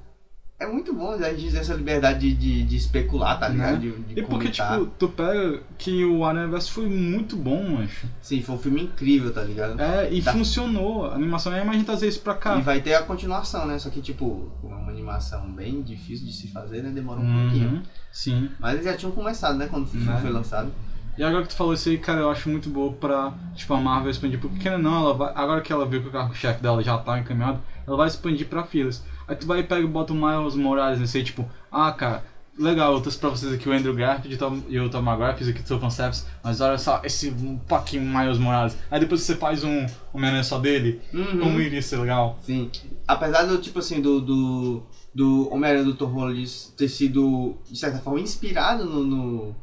é 0.59 0.67
muito 0.67 0.93
bom 0.93 1.11
a 1.11 1.33
gente 1.33 1.51
ter 1.51 1.57
essa 1.59 1.73
liberdade 1.73 2.19
de, 2.19 2.33
de, 2.35 2.63
de 2.63 2.75
especular, 2.75 3.39
tá 3.39 3.47
ligado? 3.47 3.73
Né? 3.75 3.79
De, 3.79 3.91
de 3.91 4.19
E 4.19 4.23
porque, 4.23 4.45
comentar. 4.51 4.77
tipo, 4.79 4.91
tu 4.99 5.07
pega 5.07 5.61
que 5.77 6.03
o 6.03 6.25
Aranha 6.25 6.47
Verso 6.49 6.71
foi 6.73 6.87
muito 6.87 7.37
bom, 7.37 7.63
mancho. 7.77 8.07
Sim, 8.21 8.41
foi 8.41 8.55
um 8.55 8.59
filme 8.59 8.83
incrível, 8.83 9.33
tá 9.33 9.41
ligado? 9.41 9.79
É, 9.79 10.11
e 10.11 10.21
Tá. 10.21 10.33
funcionou. 10.33 11.05
A 11.05 11.15
animação 11.15 11.53
é, 11.53 11.63
gente 11.71 11.85
trazer 11.85 12.09
isso 12.09 12.19
pra 12.21 12.33
cá. 12.35 12.57
E 12.57 12.61
vai 12.61 12.81
ter 12.81 12.93
a 12.95 13.03
continuação, 13.03 13.65
né? 13.65 13.79
Só 13.79 13.89
que, 13.89 14.01
tipo, 14.01 14.51
é 14.63 14.67
uma 14.67 14.89
animação 14.91 15.49
bem 15.51 15.81
difícil 15.81 16.25
de 16.27 16.33
se 16.33 16.47
fazer, 16.49 16.83
né? 16.83 16.89
Demora 16.89 17.21
um 17.21 17.41
pouquinho. 17.41 17.69
Uhum, 17.69 17.81
sim. 18.11 18.49
Mas 18.59 18.73
eles 18.73 18.85
já 18.85 18.97
tinham 18.97 19.11
começado, 19.13 19.57
né? 19.57 19.67
Quando 19.69 19.83
o 19.85 19.87
filme 19.87 20.05
Né? 20.05 20.19
foi 20.21 20.29
lançado. 20.29 20.71
E 21.17 21.23
agora 21.23 21.43
que 21.43 21.49
tu 21.49 21.55
falou 21.55 21.73
isso 21.73 21.87
aí, 21.89 21.97
cara, 21.97 22.21
eu 22.21 22.29
acho 22.29 22.47
muito 22.49 22.69
boa 22.69 22.93
pra, 22.93 23.33
tipo, 23.55 23.73
a 23.73 23.79
Marvel 23.79 24.09
expandir. 24.11 24.39
Porque, 24.39 24.69
não, 24.77 25.03
ela 25.03 25.13
vai, 25.13 25.31
agora 25.35 25.61
que 25.61 25.71
ela 25.71 25.85
viu 25.85 26.01
que 26.01 26.07
o 26.07 26.11
carro-chefe 26.11 26.61
dela 26.61 26.81
já 26.81 26.97
tá 26.97 27.19
encaminhado, 27.19 27.59
ela 27.85 27.97
vai 27.97 28.07
expandir 28.07 28.47
pra 28.47 28.63
filas. 28.63 29.03
Aí 29.29 29.35
tu 29.35 29.45
vai 29.47 29.59
e 29.59 29.63
pega 29.63 29.81
e 29.81 29.87
bota 29.87 30.11
o 30.11 30.15
Miles 30.15 30.55
Morales 30.55 30.99
nesse 30.99 31.17
aí, 31.19 31.23
tipo, 31.23 31.47
ah, 31.71 31.91
cara, 31.91 32.23
legal, 32.57 32.93
eu 32.95 32.99
trouxe 32.99 33.17
pra 33.19 33.29
vocês 33.29 33.53
aqui 33.53 33.69
o 33.69 33.71
Andrew 33.71 33.93
Garfield 33.95 34.33
e 34.67 34.79
o 34.79 34.89
Tom- 34.89 34.99
o 34.99 35.03
Maguire, 35.03 35.37
fiz 35.37 35.47
aqui 35.47 35.61
o 35.61 35.65
seu 35.67 35.79
concepts, 35.79 36.25
mas 36.43 36.59
olha 36.59 36.77
só, 36.77 36.99
esse 37.05 37.31
fucking 37.67 37.99
Miles 37.99 38.37
Morales. 38.39 38.75
Aí 38.91 38.99
depois 38.99 39.21
você 39.21 39.35
faz 39.35 39.63
um 39.63 39.85
Homem-Aranha 40.13 40.43
só 40.43 40.57
dele, 40.59 40.99
Uhum. 41.13 41.39
como 41.39 41.61
iria 41.61 41.81
ser 41.81 41.97
legal? 41.97 42.37
Sim. 42.41 42.69
Apesar 43.07 43.43
do, 43.43 43.59
tipo 43.59 43.79
assim, 43.79 44.01
do, 44.01 44.19
do, 44.19 44.83
do 45.15 45.53
Homem-Aranha 45.53 45.85
do 45.85 45.93
Tom 45.93 46.07
Holland 46.07 46.43
ter 46.75 46.89
sido, 46.89 47.55
de 47.69 47.77
certa 47.77 47.99
forma, 47.99 48.19
inspirado 48.19 48.83
no, 48.83 49.03
no, 49.05 49.55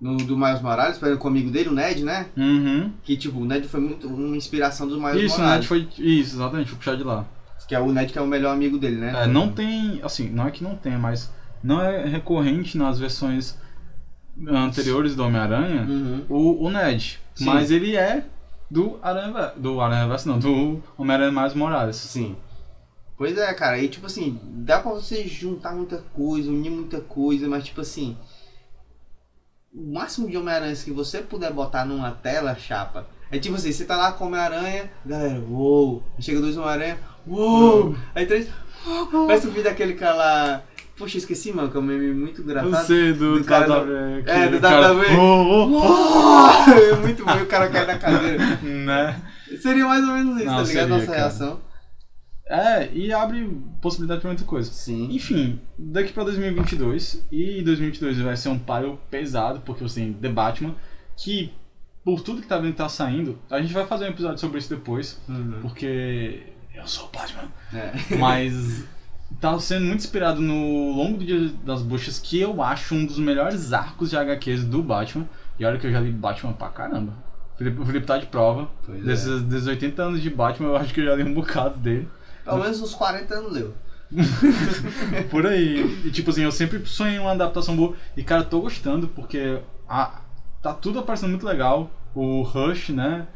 no 0.00 0.16
do 0.18 0.36
Miles 0.36 0.60
Morales, 0.60 0.98
com 0.98 1.28
o 1.28 1.30
amigo 1.30 1.50
dele, 1.50 1.68
o 1.70 1.72
Ned, 1.72 2.02
né? 2.04 2.26
Uhum. 2.36 2.92
Que, 3.02 3.16
tipo, 3.16 3.38
o 3.40 3.44
Ned 3.46 3.66
foi 3.68 3.80
muito 3.80 4.08
uma 4.08 4.36
inspiração 4.36 4.86
dos 4.86 4.98
Miles 4.98 5.22
Isso? 5.30 5.38
Morales. 5.40 5.64
Foi, 5.66 5.88
isso, 5.96 6.36
exatamente, 6.36 6.68
foi 6.70 6.78
puxar 6.78 6.96
de 6.96 7.04
lá. 7.04 7.24
Que 7.66 7.74
é 7.74 7.80
o 7.80 7.92
Ned 7.92 8.12
que 8.12 8.18
é 8.18 8.22
o 8.22 8.26
melhor 8.26 8.52
amigo 8.52 8.78
dele, 8.78 8.96
né? 8.96 9.24
É, 9.24 9.26
não 9.26 9.50
tem, 9.50 10.00
assim, 10.02 10.28
não 10.28 10.46
é 10.46 10.50
que 10.50 10.62
não 10.62 10.76
tenha, 10.76 10.98
mas 10.98 11.32
não 11.62 11.82
é 11.82 12.04
recorrente 12.06 12.78
nas 12.78 12.98
versões 12.98 13.56
anteriores 14.48 15.16
do 15.16 15.24
Homem-Aranha 15.24 15.82
Uhum. 15.82 16.24
o, 16.28 16.64
o 16.66 16.70
Ned. 16.70 17.20
Sim. 17.34 17.44
Mas 17.44 17.70
ele 17.70 17.96
é 17.96 18.24
do 18.70 18.98
Aranha 19.02 19.52
do 19.56 19.80
Aranha 19.80 20.06
Verso 20.08 20.28
não, 20.28 20.38
do 20.38 20.82
Homem-Aranha 20.96 21.32
Mais 21.32 21.54
Morales. 21.54 21.96
Sim. 21.96 22.36
Pois 23.16 23.36
é, 23.38 23.52
cara. 23.54 23.78
E, 23.78 23.88
tipo 23.88 24.06
assim, 24.06 24.38
dá 24.44 24.78
pra 24.78 24.92
você 24.92 25.26
juntar 25.26 25.74
muita 25.74 25.98
coisa, 26.12 26.50
unir 26.50 26.70
muita 26.70 27.00
coisa, 27.00 27.48
mas, 27.48 27.64
tipo 27.64 27.80
assim... 27.80 28.16
O 29.72 29.92
máximo 29.94 30.28
de 30.28 30.36
Homem-Aranha 30.36 30.74
que 30.74 30.90
você 30.90 31.20
puder 31.20 31.52
botar 31.52 31.84
numa 31.84 32.10
tela, 32.10 32.54
chapa, 32.54 33.06
é 33.30 33.38
tipo 33.38 33.56
assim, 33.56 33.72
você 33.72 33.84
tá 33.84 33.96
lá 33.96 34.12
com 34.12 34.24
o 34.24 34.26
Homem-Aranha, 34.28 34.90
galera, 35.04 35.40
uou! 35.40 36.02
Chega 36.18 36.40
dois 36.40 36.56
Homem-Aranha, 36.56 36.98
uou! 37.26 37.94
Aí 38.14 38.26
três, 38.26 38.48
vai 39.26 39.38
subir 39.38 39.62
daquele 39.62 39.94
cara 39.94 40.14
lá... 40.14 40.62
Puxa, 40.96 41.18
esqueci, 41.18 41.52
mano, 41.52 41.70
que 41.70 41.76
é 41.76 41.80
um 41.80 41.82
meme 41.82 42.14
muito 42.14 42.40
engraçado. 42.40 42.86
sei, 42.86 43.12
do, 43.12 43.38
do 43.38 43.44
cara 43.44 43.66
do- 43.84 43.96
é, 44.26 44.48
do 44.48 44.58
cara- 44.60 44.92
WWE. 44.94 45.16
Oh, 45.18 45.42
oh, 45.44 45.66
Uou! 45.66 46.46
É 46.74 46.96
muito 46.96 47.22
bom, 47.22 47.36
o 47.36 47.46
cara 47.46 47.68
cai 47.68 47.84
na 47.86 47.98
cadeira. 47.98 48.38
né? 48.64 49.22
Seria 49.60 49.84
mais 49.84 50.02
ou 50.08 50.14
menos 50.14 50.36
isso, 50.38 50.46
Não, 50.46 50.54
tá 50.56 50.62
ligado? 50.62 50.66
seria, 50.66 50.86
Nossa 50.88 51.06
cara. 51.06 51.18
reação. 51.18 51.60
É, 52.48 52.88
e 52.94 53.12
abre 53.12 53.46
possibilidade 53.82 54.20
pra 54.22 54.30
muita 54.30 54.44
coisa. 54.44 54.70
Sim. 54.72 55.08
Enfim, 55.10 55.60
daqui 55.78 56.12
pra 56.14 56.24
2022, 56.24 57.26
e 57.30 57.60
2022 57.62 58.18
vai 58.20 58.36
ser 58.36 58.48
um 58.48 58.58
páreo 58.58 58.98
pesado, 59.10 59.60
porque 59.66 59.82
você 59.82 60.00
tem 60.00 60.12
The 60.14 60.28
Batman, 60.30 60.74
que 61.16 61.52
por 62.04 62.22
tudo 62.22 62.40
que 62.40 62.48
tá 62.48 62.56
vendo 62.56 62.74
tá 62.74 62.88
saindo, 62.88 63.38
a 63.50 63.60
gente 63.60 63.74
vai 63.74 63.84
fazer 63.84 64.06
um 64.06 64.10
episódio 64.10 64.38
sobre 64.38 64.58
isso 64.60 64.70
depois, 64.70 65.20
Uhum. 65.28 65.58
porque 65.60 66.54
eu 66.76 66.86
sou 66.86 67.06
o 67.06 67.16
Batman. 67.16 67.48
É. 67.72 67.92
Mas 68.16 68.84
tá 69.40 69.58
sendo 69.58 69.86
muito 69.86 70.00
inspirado 70.00 70.40
no 70.40 70.92
Longo 70.92 71.18
do 71.18 71.24
Dia 71.24 71.50
das 71.64 71.82
Bruxas, 71.82 72.18
que 72.18 72.40
eu 72.40 72.62
acho 72.62 72.94
um 72.94 73.04
dos 73.04 73.18
melhores 73.18 73.72
arcos 73.72 74.10
de 74.10 74.16
HQs 74.16 74.64
do 74.64 74.82
Batman. 74.82 75.26
E 75.58 75.64
olha 75.64 75.78
que 75.78 75.86
eu 75.86 75.92
já 75.92 76.00
li 76.00 76.10
Batman 76.10 76.52
pra 76.52 76.68
caramba. 76.68 77.12
O 77.54 77.58
Felipe, 77.58 77.80
o 77.80 77.86
Felipe 77.86 78.06
tá 78.06 78.18
de 78.18 78.26
prova. 78.26 78.68
Pois 78.84 79.00
é. 79.00 79.02
Desses, 79.02 79.42
desses 79.42 79.66
80 79.66 80.02
anos 80.02 80.22
de 80.22 80.30
Batman, 80.30 80.68
eu 80.68 80.76
acho 80.76 80.92
que 80.92 81.00
eu 81.00 81.06
já 81.06 81.14
li 81.14 81.22
um 81.22 81.32
bocado 81.34 81.78
dele. 81.78 82.08
Pelo 82.44 82.58
menos 82.58 82.80
uns 82.80 82.94
40 82.94 83.34
anos 83.34 83.52
leu. 83.52 83.74
Por 85.30 85.46
aí. 85.46 86.02
E 86.04 86.10
tipo 86.10 86.30
assim, 86.30 86.42
eu 86.42 86.52
sempre 86.52 86.84
sonhei 86.86 87.18
uma 87.18 87.32
adaptação 87.32 87.74
boa. 87.74 87.96
E 88.16 88.22
cara, 88.22 88.42
eu 88.42 88.48
tô 88.48 88.60
gostando, 88.60 89.08
porque 89.08 89.58
a, 89.88 90.20
tá 90.62 90.72
tudo 90.72 90.98
aparecendo 90.98 91.30
muito 91.30 91.46
legal. 91.46 91.90
O 92.14 92.42
Rush, 92.42 92.90
né? 92.90 93.26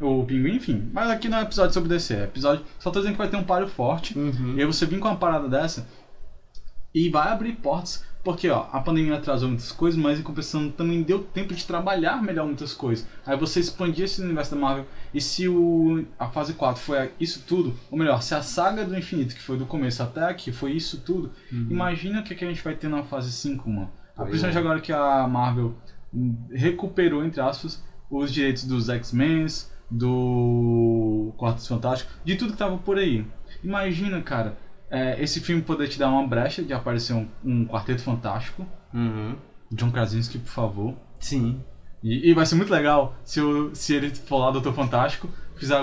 O 0.00 0.24
Pinguim, 0.24 0.56
enfim. 0.56 0.90
Mas 0.92 1.10
aqui 1.10 1.28
não 1.28 1.38
é 1.38 1.42
episódio 1.42 1.72
sobre 1.72 1.88
DC, 1.88 2.14
é 2.14 2.24
episódio. 2.24 2.64
Só 2.78 2.90
tô 2.90 3.00
dizendo 3.00 3.12
que 3.12 3.18
vai 3.18 3.28
ter 3.28 3.36
um 3.36 3.44
páreo 3.44 3.68
forte. 3.68 4.18
Uhum. 4.18 4.54
E 4.56 4.60
aí 4.60 4.66
você 4.66 4.84
vir 4.84 4.98
com 4.98 5.08
uma 5.08 5.16
parada 5.16 5.48
dessa 5.48 5.86
e 6.96 7.10
vai 7.10 7.28
abrir 7.28 7.52
portas, 7.56 8.02
porque 8.24 8.48
ó, 8.48 8.68
a 8.72 8.80
pandemia 8.80 9.16
atrasou 9.16 9.48
muitas 9.48 9.70
coisas, 9.70 10.00
mas 10.00 10.18
em 10.18 10.22
compensação 10.22 10.70
também 10.70 11.02
deu 11.02 11.22
tempo 11.22 11.54
de 11.54 11.62
trabalhar 11.66 12.22
melhor 12.22 12.46
muitas 12.46 12.72
coisas. 12.72 13.06
Aí 13.26 13.36
você 13.36 13.60
expandir 13.60 14.06
esse 14.06 14.22
universo 14.22 14.54
da 14.54 14.60
Marvel, 14.60 14.86
e 15.12 15.20
se 15.20 15.46
o, 15.46 16.06
a 16.18 16.28
fase 16.28 16.54
4 16.54 16.82
foi 16.82 17.12
isso 17.20 17.44
tudo, 17.46 17.74
ou 17.90 17.98
melhor, 17.98 18.22
se 18.22 18.34
a 18.34 18.40
saga 18.40 18.82
do 18.82 18.96
infinito, 18.96 19.34
que 19.34 19.42
foi 19.42 19.58
do 19.58 19.66
começo 19.66 20.02
até 20.02 20.24
aqui, 20.24 20.50
foi 20.50 20.72
isso 20.72 21.02
tudo, 21.02 21.30
imagina 21.52 22.20
o 22.20 22.24
que, 22.24 22.34
que 22.34 22.46
a 22.46 22.48
gente 22.48 22.64
vai 22.64 22.74
ter 22.74 22.88
na 22.88 23.02
fase 23.02 23.30
5, 23.30 23.68
mano. 23.68 23.92
Pois 24.16 24.30
Principalmente 24.30 24.56
é. 24.56 24.60
agora 24.60 24.80
que 24.80 24.92
a 24.92 25.28
Marvel 25.28 25.74
recuperou, 26.50 27.22
entre 27.26 27.42
aspas, 27.42 27.84
os 28.10 28.32
direitos 28.32 28.64
dos 28.64 28.88
X-Men, 28.88 29.46
do 29.90 31.32
Quartos 31.36 31.66
Fantásticos, 31.66 32.14
de 32.24 32.36
tudo 32.36 32.52
que 32.52 32.58
tava 32.58 32.76
por 32.78 32.98
aí. 32.98 33.24
Imagina, 33.62 34.20
cara, 34.20 34.56
é, 34.90 35.22
esse 35.22 35.40
filme 35.40 35.62
poder 35.62 35.88
te 35.88 35.98
dar 35.98 36.08
uma 36.08 36.26
brecha 36.26 36.62
de 36.62 36.72
aparecer 36.72 37.14
um, 37.14 37.28
um 37.44 37.66
Quarteto 37.66 38.02
Fantástico. 38.02 38.66
Uhum. 38.92 39.36
John 39.72 39.90
Krasinski, 39.90 40.38
por 40.38 40.50
favor. 40.50 40.94
Sim. 41.18 41.60
E, 42.02 42.30
e 42.30 42.34
vai 42.34 42.46
ser 42.46 42.54
muito 42.54 42.72
legal 42.72 43.16
se, 43.24 43.40
o, 43.40 43.74
se 43.74 43.94
ele 43.94 44.10
for 44.10 44.38
lá, 44.38 44.50
Doutor 44.50 44.74
Fantástico, 44.74 45.28
fizer 45.56 45.80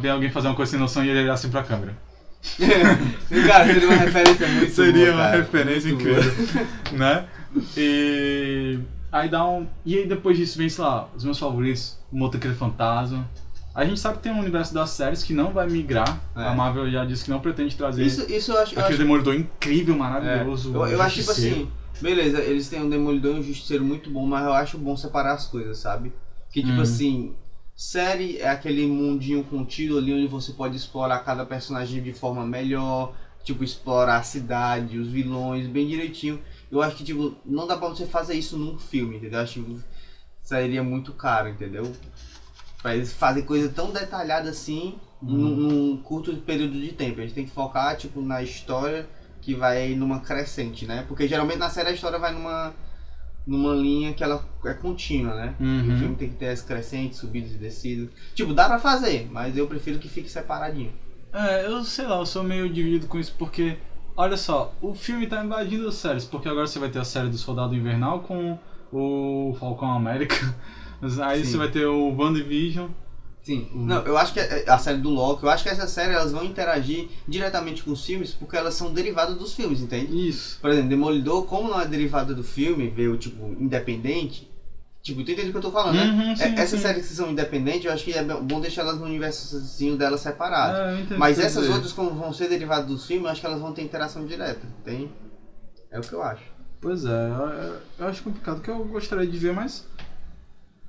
ver 0.00 0.08
alguém 0.10 0.30
fazer 0.30 0.48
uma 0.48 0.56
coisa 0.56 0.70
sem 0.72 0.80
noção 0.80 1.04
e 1.04 1.08
ele 1.08 1.20
olhar 1.22 1.34
assim 1.34 1.50
pra 1.50 1.62
câmera. 1.62 1.96
cara, 3.46 3.66
seria 3.66 3.88
uma 3.88 3.96
referência 3.96 4.48
muito 4.48 4.72
Seria 4.72 5.04
boa, 5.12 5.14
uma 5.14 5.24
cara. 5.24 5.36
referência 5.36 5.94
Muito 5.94 6.08
incrível. 6.08 6.68
né? 6.98 7.26
E 7.76 8.80
aí 9.12 9.28
dá 9.28 9.46
um. 9.46 9.66
E 9.84 9.98
aí 9.98 10.06
depois 10.06 10.36
disso 10.36 10.58
vem, 10.58 10.68
sei 10.68 10.82
lá, 10.82 11.08
os 11.14 11.24
meus 11.24 11.38
favoritos, 11.38 11.98
o 12.10 12.16
Motoqueiro 12.16 12.56
Fantasma. 12.56 13.28
A 13.74 13.84
gente 13.86 14.00
sabe 14.00 14.16
que 14.18 14.24
tem 14.24 14.32
um 14.32 14.40
universo 14.40 14.74
das 14.74 14.90
séries 14.90 15.22
que 15.22 15.32
não 15.32 15.50
vai 15.52 15.66
migrar. 15.68 16.20
É. 16.36 16.44
A 16.46 16.54
Marvel 16.54 16.90
já 16.90 17.04
disse 17.06 17.24
que 17.24 17.30
não 17.30 17.40
pretende 17.40 17.74
trazer 17.74 18.04
Isso, 18.04 18.30
isso 18.30 18.52
eu 18.52 18.58
acho. 18.58 18.74
Eu 18.74 18.80
aquele 18.80 18.94
acho, 18.94 19.02
Demolidor 19.02 19.34
incrível, 19.34 19.94
é, 19.94 19.98
maravilhoso. 19.98 20.74
eu, 20.74 20.86
eu 20.88 21.00
acho 21.02 21.20
tipo 21.20 21.30
assim, 21.30 21.68
beleza, 22.00 22.40
eles 22.42 22.68
têm 22.68 22.82
um 22.82 22.90
Demolidor 22.90 23.36
e 23.36 23.38
um 23.38 23.42
Justiceiro 23.42 23.82
muito 23.84 24.10
bom, 24.10 24.26
mas 24.26 24.44
eu 24.44 24.52
acho 24.52 24.76
bom 24.76 24.94
separar 24.96 25.34
as 25.34 25.46
coisas, 25.46 25.78
sabe? 25.78 26.12
Que 26.50 26.60
tipo 26.60 26.78
Hum. 26.78 26.82
assim, 26.82 27.34
série 27.74 28.36
é 28.38 28.50
aquele 28.50 28.86
mundinho 28.86 29.42
contido 29.44 29.96
ali 29.96 30.12
onde 30.12 30.26
você 30.26 30.52
pode 30.52 30.76
explorar 30.76 31.20
cada 31.20 31.46
personagem 31.46 32.02
de 32.02 32.12
forma 32.12 32.44
melhor, 32.44 33.14
tipo, 33.42 33.64
explorar 33.64 34.18
a 34.18 34.22
cidade, 34.22 34.98
os 34.98 35.08
vilões, 35.08 35.66
bem 35.66 35.88
direitinho. 35.88 36.38
Eu 36.72 36.80
acho 36.80 36.96
que, 36.96 37.04
tipo, 37.04 37.36
não 37.44 37.66
dá 37.66 37.76
pra 37.76 37.88
você 37.88 38.06
fazer 38.06 38.34
isso 38.34 38.56
num 38.56 38.78
filme, 38.78 39.18
entendeu? 39.18 39.38
Eu 39.38 39.44
acho 39.44 39.62
que 39.62 39.78
sairia 40.42 40.82
muito 40.82 41.12
caro, 41.12 41.50
entendeu? 41.50 41.92
Pra 42.80 42.96
eles 42.96 43.12
fazerem 43.12 43.46
coisa 43.46 43.68
tão 43.68 43.92
detalhada 43.92 44.48
assim 44.48 44.94
num, 45.20 45.50
num 45.54 45.96
curto 45.98 46.34
período 46.38 46.80
de 46.80 46.92
tempo. 46.92 47.20
A 47.20 47.22
gente 47.22 47.34
tem 47.34 47.44
que 47.44 47.50
focar, 47.50 47.96
tipo, 47.96 48.22
na 48.22 48.42
história 48.42 49.06
que 49.42 49.54
vai 49.54 49.94
numa 49.94 50.20
crescente, 50.20 50.86
né? 50.86 51.04
Porque 51.06 51.28
geralmente 51.28 51.58
na 51.58 51.68
série 51.68 51.90
a 51.90 51.92
história 51.92 52.18
vai 52.18 52.32
numa, 52.32 52.72
numa 53.46 53.74
linha 53.74 54.14
que 54.14 54.24
ela 54.24 54.42
é 54.64 54.72
contínua, 54.72 55.34
né? 55.34 55.54
Uhum. 55.60 55.94
O 55.94 55.98
filme 55.98 56.16
tem 56.16 56.30
que 56.30 56.36
ter 56.36 56.48
as 56.48 56.62
crescentes, 56.62 57.18
subidas 57.18 57.52
e 57.52 57.58
descidas. 57.58 58.08
Tipo, 58.34 58.54
dá 58.54 58.66
pra 58.66 58.78
fazer, 58.78 59.28
mas 59.30 59.56
eu 59.56 59.66
prefiro 59.66 59.98
que 59.98 60.08
fique 60.08 60.30
separadinho. 60.30 60.92
É, 61.32 61.66
eu 61.66 61.84
sei 61.84 62.06
lá, 62.06 62.18
eu 62.18 62.26
sou 62.26 62.42
meio 62.42 62.72
dividido 62.72 63.06
com 63.06 63.18
isso 63.18 63.34
porque, 63.38 63.78
olha 64.16 64.36
só, 64.36 64.74
o 64.80 64.94
filme 64.94 65.26
tá 65.26 65.44
invadindo 65.44 65.88
as 65.88 65.94
séries, 65.94 66.24
porque 66.24 66.48
agora 66.48 66.66
você 66.66 66.78
vai 66.78 66.90
ter 66.90 66.98
a 66.98 67.04
série 67.04 67.28
do 67.28 67.38
Soldado 67.38 67.74
Invernal 67.74 68.20
com 68.20 68.58
o 68.92 69.56
Falcão 69.58 69.90
América, 69.90 70.54
aí 71.22 71.44
Sim. 71.44 71.50
você 71.50 71.56
vai 71.56 71.70
ter 71.70 71.86
o 71.86 72.14
WandaVision. 72.14 72.88
Sim. 73.42 73.68
Uhum. 73.74 73.86
Não, 73.86 74.02
eu 74.02 74.16
acho 74.16 74.32
que 74.32 74.40
a, 74.40 74.74
a 74.74 74.78
série 74.78 74.98
do 74.98 75.10
Loki, 75.10 75.42
eu 75.42 75.50
acho 75.50 75.64
que 75.64 75.68
essa 75.68 75.88
série 75.88 76.14
elas 76.14 76.30
vão 76.30 76.44
interagir 76.44 77.08
diretamente 77.26 77.82
com 77.82 77.90
os 77.90 78.04
filmes 78.04 78.32
porque 78.32 78.56
elas 78.56 78.74
são 78.74 78.92
derivadas 78.92 79.36
dos 79.36 79.52
filmes, 79.52 79.80
entende? 79.80 80.28
Isso. 80.28 80.60
Por 80.60 80.70
exemplo, 80.70 80.88
Demolidor, 80.88 81.44
como 81.44 81.68
não 81.68 81.80
é 81.80 81.86
derivada 81.86 82.34
do 82.34 82.44
filme, 82.44 82.88
veio, 82.88 83.16
tipo, 83.16 83.44
independente. 83.58 84.48
Tipo, 85.02 85.24
tu 85.24 85.32
entende 85.32 85.48
o 85.48 85.50
que 85.50 85.56
eu 85.58 85.62
tô 85.62 85.72
falando, 85.72 85.96
né? 85.96 86.04
Uhum, 86.04 86.36
sim, 86.36 86.42
É- 86.44 86.60
Essas 86.60 86.78
sim. 86.78 86.86
séries 86.86 87.08
que 87.08 87.14
são 87.14 87.30
independentes, 87.30 87.84
eu 87.84 87.92
acho 87.92 88.04
que 88.04 88.12
é 88.12 88.22
bom 88.22 88.60
deixar 88.60 88.82
elas 88.82 88.98
no 88.98 89.04
universozinho 89.06 89.96
delas 89.96 90.20
separado. 90.20 90.76
É, 91.12 91.16
Mas 91.18 91.40
essas 91.40 91.68
outras, 91.68 91.92
como 91.92 92.10
vão 92.10 92.32
ser 92.32 92.48
derivadas 92.48 92.86
dos 92.86 93.04
filmes, 93.06 93.24
eu 93.24 93.30
acho 93.32 93.40
que 93.40 93.46
elas 93.46 93.60
vão 93.60 93.72
ter 93.72 93.82
interação 93.82 94.24
direta. 94.24 94.64
Tem? 94.84 95.10
É 95.90 95.98
o 95.98 96.02
que 96.02 96.12
eu 96.12 96.22
acho. 96.22 96.44
Pois 96.80 97.04
é, 97.04 97.08
eu, 97.08 97.80
eu 97.98 98.06
acho 98.08 98.22
complicado, 98.22 98.60
que 98.60 98.70
eu 98.70 98.84
gostaria 98.84 99.26
de 99.26 99.36
ver, 99.38 99.52
mas. 99.52 99.86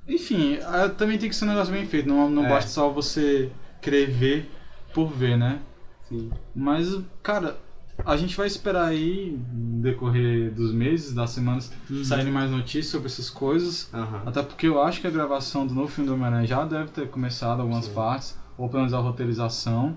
Enfim, 0.06 0.58
é, 0.58 0.88
também 0.90 1.18
tem 1.18 1.28
que 1.28 1.34
ser 1.34 1.44
um 1.46 1.48
negócio 1.48 1.72
bem 1.72 1.86
feito, 1.86 2.08
não, 2.08 2.28
não 2.30 2.44
É. 2.44 2.48
basta 2.48 2.70
só 2.70 2.88
você 2.90 3.50
querer 3.80 4.10
ver 4.10 4.50
por 4.92 5.08
ver, 5.08 5.36
né? 5.36 5.60
Sim. 6.08 6.30
Mas, 6.54 6.88
cara, 7.22 7.56
a 8.04 8.16
gente 8.16 8.36
vai 8.36 8.46
esperar 8.46 8.86
aí, 8.86 9.38
no 9.52 9.82
decorrer 9.82 10.52
dos 10.52 10.72
meses, 10.72 11.12
das 11.12 11.30
semanas, 11.30 11.70
Uhum. 11.90 12.04
saírem 12.04 12.32
mais 12.32 12.50
notícias 12.50 12.86
sobre 12.88 13.06
essas 13.08 13.28
coisas. 13.30 13.88
Aham. 13.92 14.22
Até 14.26 14.42
porque 14.42 14.66
eu 14.66 14.82
acho 14.82 15.00
que 15.00 15.06
a 15.06 15.10
gravação 15.10 15.66
do 15.66 15.74
novo 15.74 15.88
filme 15.88 16.08
do 16.08 16.14
Homem-Aranha 16.14 16.46
já 16.46 16.64
deve 16.64 16.90
ter 16.90 17.08
começado 17.08 17.60
algumas 17.60 17.84
Sim. 17.86 17.92
partes, 17.94 18.36
ou 18.56 18.68
pelo 18.68 18.80
menos 18.80 18.94
a 18.94 18.98
roteirização. 18.98 19.96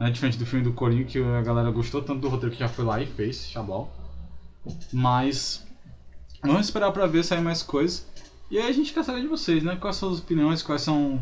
Né? 0.00 0.10
Diferente 0.10 0.38
do 0.38 0.46
filme 0.46 0.64
do 0.64 0.72
Corinho, 0.72 1.04
que 1.06 1.18
a 1.22 1.42
galera 1.42 1.70
gostou 1.70 2.02
tanto 2.02 2.20
do 2.20 2.28
roteiro 2.28 2.52
que 2.54 2.60
já 2.60 2.68
foi 2.68 2.84
lá 2.84 3.00
e 3.00 3.06
fez, 3.06 3.48
xablau. 3.48 3.92
Mas 4.92 5.66
vamos 6.42 6.66
esperar 6.66 6.92
pra 6.92 7.06
ver 7.06 7.24
sair 7.24 7.40
mais 7.40 7.62
coisas. 7.62 8.06
E 8.50 8.58
aí 8.58 8.68
a 8.68 8.72
gente 8.72 8.92
quer 8.92 9.04
saber 9.04 9.20
de 9.20 9.26
vocês, 9.26 9.62
né? 9.62 9.76
Quais 9.76 9.96
são 9.96 10.08
as 10.08 10.14
suas 10.16 10.24
opiniões, 10.24 10.62
quais 10.62 10.82
são 10.82 11.20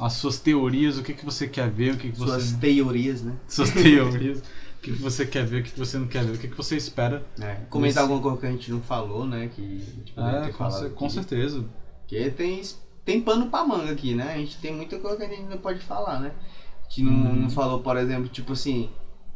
as 0.00 0.14
suas 0.14 0.38
teorias, 0.38 0.96
o 0.96 1.02
que, 1.02 1.12
que 1.12 1.24
você 1.24 1.46
quer 1.46 1.70
ver, 1.70 1.94
o 1.94 1.96
que, 1.98 2.10
que 2.10 2.18
você. 2.18 2.30
Suas 2.30 2.52
teorias, 2.54 3.22
né? 3.22 3.34
suas 3.46 3.70
teorias, 3.70 4.42
o 4.82 4.84
que, 4.84 4.92
que 4.92 4.98
você 5.02 5.24
quer 5.24 5.46
ver, 5.46 5.60
o 5.60 5.64
que, 5.64 5.70
que 5.70 5.78
você 5.78 5.96
não 5.96 6.08
quer 6.08 6.24
ver, 6.24 6.32
o 6.32 6.38
que, 6.38 6.48
que 6.48 6.56
você 6.56 6.76
espera. 6.76 7.24
É, 7.40 7.54
comentar 7.70 8.02
Esse- 8.02 8.12
alguma 8.12 8.20
coisa 8.20 8.38
que 8.40 8.46
a 8.46 8.50
gente 8.50 8.70
não 8.72 8.82
falou, 8.82 9.24
né? 9.24 9.48
Que 9.54 9.62
a 9.62 9.94
gente 9.94 10.12
poderia 10.12 10.38
É, 10.40 10.42
ter 10.46 10.50
com, 10.52 10.58
falado 10.58 10.90
com 10.90 11.04
aqui. 11.04 11.14
certeza. 11.14 11.64
Porque 12.00 12.30
tem, 12.30 12.60
tem 13.04 13.20
pano 13.22 13.46
pra 13.48 13.64
manga 13.64 13.92
aqui, 13.92 14.12
né? 14.14 14.32
A 14.34 14.36
gente 14.38 14.58
tem 14.58 14.74
muita 14.74 14.98
coisa 14.98 15.16
que 15.18 15.22
a 15.22 15.28
gente 15.28 15.48
não 15.48 15.58
pode 15.58 15.78
falar, 15.80 16.18
né? 16.18 16.32
A 16.80 16.88
gente 16.88 17.02
não, 17.04 17.12
Uhum. 17.12 17.36
não 17.42 17.50
falou, 17.50 17.80
por 17.80 17.96
exemplo, 17.96 18.28
tipo 18.28 18.52
assim, 18.54 18.90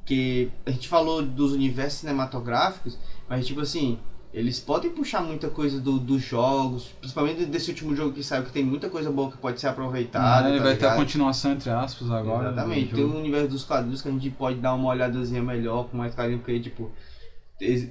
que 0.04 0.50
a 0.66 0.70
gente 0.72 0.88
falou 0.88 1.22
dos 1.22 1.52
universos 1.52 2.00
cinematográficos, 2.00 2.98
mas 3.28 3.46
tipo 3.46 3.60
assim, 3.60 3.98
eles 4.34 4.60
podem 4.60 4.90
puxar 4.90 5.22
muita 5.22 5.48
coisa 5.48 5.80
do- 5.80 5.98
dos 5.98 6.22
jogos, 6.22 6.88
principalmente 7.00 7.46
desse 7.46 7.70
último 7.70 7.96
jogo 7.96 8.12
que 8.12 8.22
saiu, 8.22 8.42
que 8.44 8.52
tem 8.52 8.64
muita 8.64 8.88
coisa 8.90 9.10
boa 9.10 9.30
que 9.30 9.38
pode 9.38 9.58
ser 9.60 9.68
aproveitada. 9.68 10.48
É, 10.50 10.58
tá 10.58 10.62
vai 10.62 10.76
ter 10.76 10.84
a 10.86 10.90
ligado? 10.90 10.96
continuação, 10.96 11.52
entre 11.52 11.70
aspas, 11.70 12.10
agora. 12.10 12.48
Exatamente. 12.50 12.90
do 12.90 12.96
Tem 12.96 13.04
um 13.04 13.16
universo 13.18 13.48
dos 13.48 13.64
quadrinhos 13.64 14.02
que 14.02 14.08
a 14.08 14.12
gente 14.12 14.30
pode 14.30 14.58
dar 14.58 14.74
uma 14.74 14.88
olhadazinha 14.90 15.42
melhor, 15.42 15.88
com 15.88 15.96
mais 15.96 16.14
carinho, 16.14 16.38
porque, 16.38 16.60
tipo, 16.60 16.90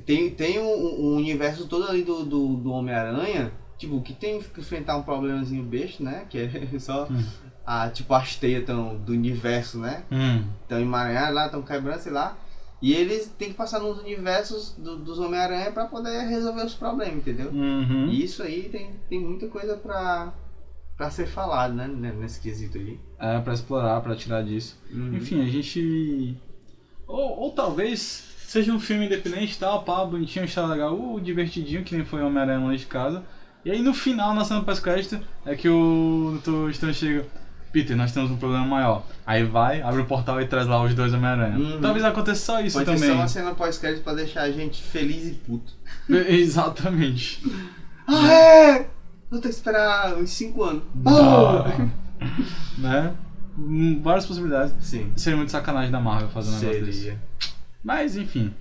tem, 0.05 0.29
tem 0.29 0.59
um, 0.59 0.65
um 1.05 1.15
universo 1.15 1.65
todo 1.67 1.87
ali 1.89 2.03
do, 2.03 2.23
do, 2.23 2.55
do 2.57 2.71
Homem-Aranha, 2.71 3.51
tipo, 3.77 3.99
que 4.01 4.13
tem 4.13 4.39
que 4.39 4.59
enfrentar 4.59 4.97
um 4.97 5.03
problemazinho 5.03 5.63
besta, 5.63 6.03
né? 6.03 6.25
Que 6.29 6.37
é 6.39 6.69
só 6.79 7.07
Hum. 7.09 7.23
a, 7.65 7.89
tipo, 7.89 8.13
as 8.13 8.35
teias 8.35 8.63
tão, 8.65 8.95
do 8.97 9.11
universo, 9.13 9.79
né? 9.79 10.03
Hum. 10.11 10.43
Estão 10.61 10.79
emaranhadas 10.79 11.33
lá, 11.33 11.45
estão 11.47 11.63
quebrando, 11.63 11.99
sei 11.99 12.11
lá. 12.11 12.37
E 12.85 12.93
eles 12.93 13.27
têm 13.37 13.49
que 13.49 13.55
passar 13.55 13.79
nos 13.79 13.99
universos 13.99 14.75
do- 14.77 14.97
dos 14.97 15.17
Homem-Aranha 15.17 15.71
pra 15.71 15.85
poder 15.85 16.19
resolver 16.27 16.63
os 16.65 16.75
problemas, 16.75 17.15
entendeu? 17.17 17.49
Uhum. 17.49 18.09
E 18.09 18.23
isso 18.23 18.43
aí 18.43 18.69
tem, 18.69 18.91
tem 19.09 19.19
muita 19.19 19.47
coisa 19.47 19.75
pra, 19.75 20.31
pra 20.95 21.09
ser 21.09 21.25
falado, 21.25 21.73
né? 21.73 21.87
Nesse 21.87 22.39
quesito 22.39 22.77
aí. 22.77 22.99
É, 23.19 23.39
pra 23.39 23.53
explorar, 23.55 24.01
pra 24.01 24.15
tirar 24.15 24.43
disso. 24.43 24.77
Uhum. 24.91 25.15
Enfim, 25.15 25.41
a 25.41 25.45
gente. 25.47 26.37
Ou, 27.07 27.39
ou 27.39 27.51
talvez 27.51 28.23
seja 28.47 28.71
um 28.71 28.79
filme 28.79 29.07
independente, 29.07 29.57
tal, 29.57 29.83
pá, 29.83 30.05
bonitinho, 30.05 30.45
está 30.45 30.65
legal, 30.67 30.93
uh, 30.95 31.19
divertidinho, 31.19 31.83
que 31.83 31.95
nem 31.95 32.05
foi 32.05 32.21
Homem-Aranha 32.21 32.59
longe 32.59 32.79
de 32.79 32.85
casa. 32.85 33.23
E 33.65 33.71
aí 33.71 33.81
no 33.81 33.95
final, 33.95 34.35
na 34.35 34.45
cena 34.45 34.61
pós-crédito, 34.61 35.19
é 35.43 35.55
que 35.55 35.67
o 35.67 36.39
Dr. 36.43 36.69
Estranho 36.69 36.93
chega. 36.93 37.25
Peter, 37.75 37.97
nós 37.97 38.13
temos 38.13 38.31
um 38.31 38.37
problema 38.37 38.65
maior. 38.65 39.05
Aí 39.25 39.43
vai, 39.43 39.81
abre 39.81 39.99
o 40.01 40.05
portal 40.05 40.39
e 40.41 40.47
traz 40.47 40.65
lá 40.65 40.81
os 40.81 40.93
dois 40.95 41.13
Homem-Aranha. 41.13 41.57
Uhum. 41.57 41.81
Talvez 41.81 42.05
aconteça 42.05 42.45
só 42.45 42.61
isso 42.61 42.77
Pode 42.77 42.89
ser 42.89 42.95
também. 42.95 43.09
só 43.09 43.15
uma 43.21 43.27
cena 43.27 43.53
pós-crédito 43.53 44.01
pra 44.01 44.13
deixar 44.13 44.43
a 44.43 44.51
gente 44.51 44.81
feliz 44.81 45.27
e 45.27 45.31
puto. 45.33 45.73
Exatamente. 46.09 47.43
Ah, 48.07 48.31
é! 48.31 48.87
Vou 49.29 49.41
ter 49.41 49.49
que 49.49 49.55
esperar 49.55 50.13
uns 50.15 50.29
5 50.29 50.63
anos. 50.63 50.83
Ah. 51.05 51.65
né? 52.77 53.13
Hum, 53.59 53.99
Várias 54.01 54.25
possibilidades. 54.25 54.73
Sim. 54.79 55.11
Seria 55.17 55.35
muito 55.35 55.51
sacanagem 55.51 55.91
da 55.91 55.99
Marvel 55.99 56.29
fazer 56.29 56.51
um 56.51 56.59
negócio 56.59 56.85
desse. 56.85 56.99
Seria. 56.99 57.21
Mas 57.83 58.15
enfim, 58.15 58.53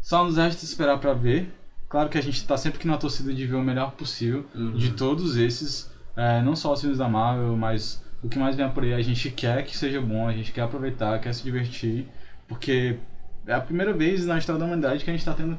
só 0.00 0.24
nos 0.24 0.36
resta 0.36 0.62
esperar 0.64 0.98
pra 0.98 1.14
ver. 1.14 1.54
Claro 1.88 2.10
que 2.10 2.18
a 2.18 2.22
gente 2.22 2.44
tá 2.46 2.56
sempre 2.58 2.78
aqui 2.78 2.86
na 2.86 2.98
torcida 2.98 3.32
de 3.32 3.46
ver 3.46 3.56
o 3.56 3.62
melhor 3.62 3.92
possível 3.92 4.44
Uhum. 4.54 4.72
de 4.72 4.90
todos 4.90 5.38
esses, 5.38 5.90
é, 6.14 6.42
não 6.42 6.54
só 6.54 6.74
os 6.74 6.80
filmes 6.82 6.98
da 6.98 7.08
Marvel, 7.08 7.56
mas 7.56 8.02
o 8.22 8.28
que 8.28 8.38
mais 8.38 8.56
vem 8.56 8.68
por 8.70 8.82
aí 8.82 8.92
a 8.92 9.02
gente 9.02 9.30
quer 9.30 9.64
que 9.64 9.76
seja 9.76 10.00
bom, 10.00 10.26
a 10.26 10.32
gente 10.32 10.52
quer 10.52 10.62
aproveitar, 10.62 11.20
quer 11.20 11.32
se 11.32 11.42
divertir, 11.42 12.06
porque 12.46 12.98
é 13.46 13.54
a 13.54 13.60
primeira 13.60 13.92
vez 13.92 14.26
na 14.26 14.38
história 14.38 14.58
da 14.58 14.66
humanidade 14.66 15.04
que 15.04 15.10
a 15.10 15.12
gente 15.12 15.24
tá 15.24 15.32
tendo, 15.32 15.58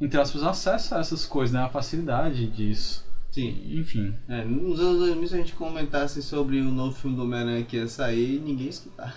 entre 0.00 0.20
aspas, 0.20 0.42
acesso 0.42 0.94
a 0.94 0.98
essas 0.98 1.24
coisas, 1.24 1.54
né? 1.54 1.62
A 1.62 1.68
facilidade 1.68 2.46
disso. 2.48 3.04
Sim. 3.30 3.78
Enfim. 3.78 4.14
É, 4.28 4.44
nos 4.44 4.78
anos 4.78 4.98
2000, 4.98 5.28
se 5.28 5.34
a 5.34 5.38
gente 5.38 5.52
comentasse 5.54 6.22
sobre 6.22 6.60
o 6.60 6.70
novo 6.70 6.94
filme 6.94 7.16
do 7.16 7.24
Homem-Aranha 7.24 7.64
que 7.64 7.76
ia 7.76 7.88
sair, 7.88 8.40
ninguém 8.40 8.66
ia 8.66 8.70
escutar. 8.70 9.16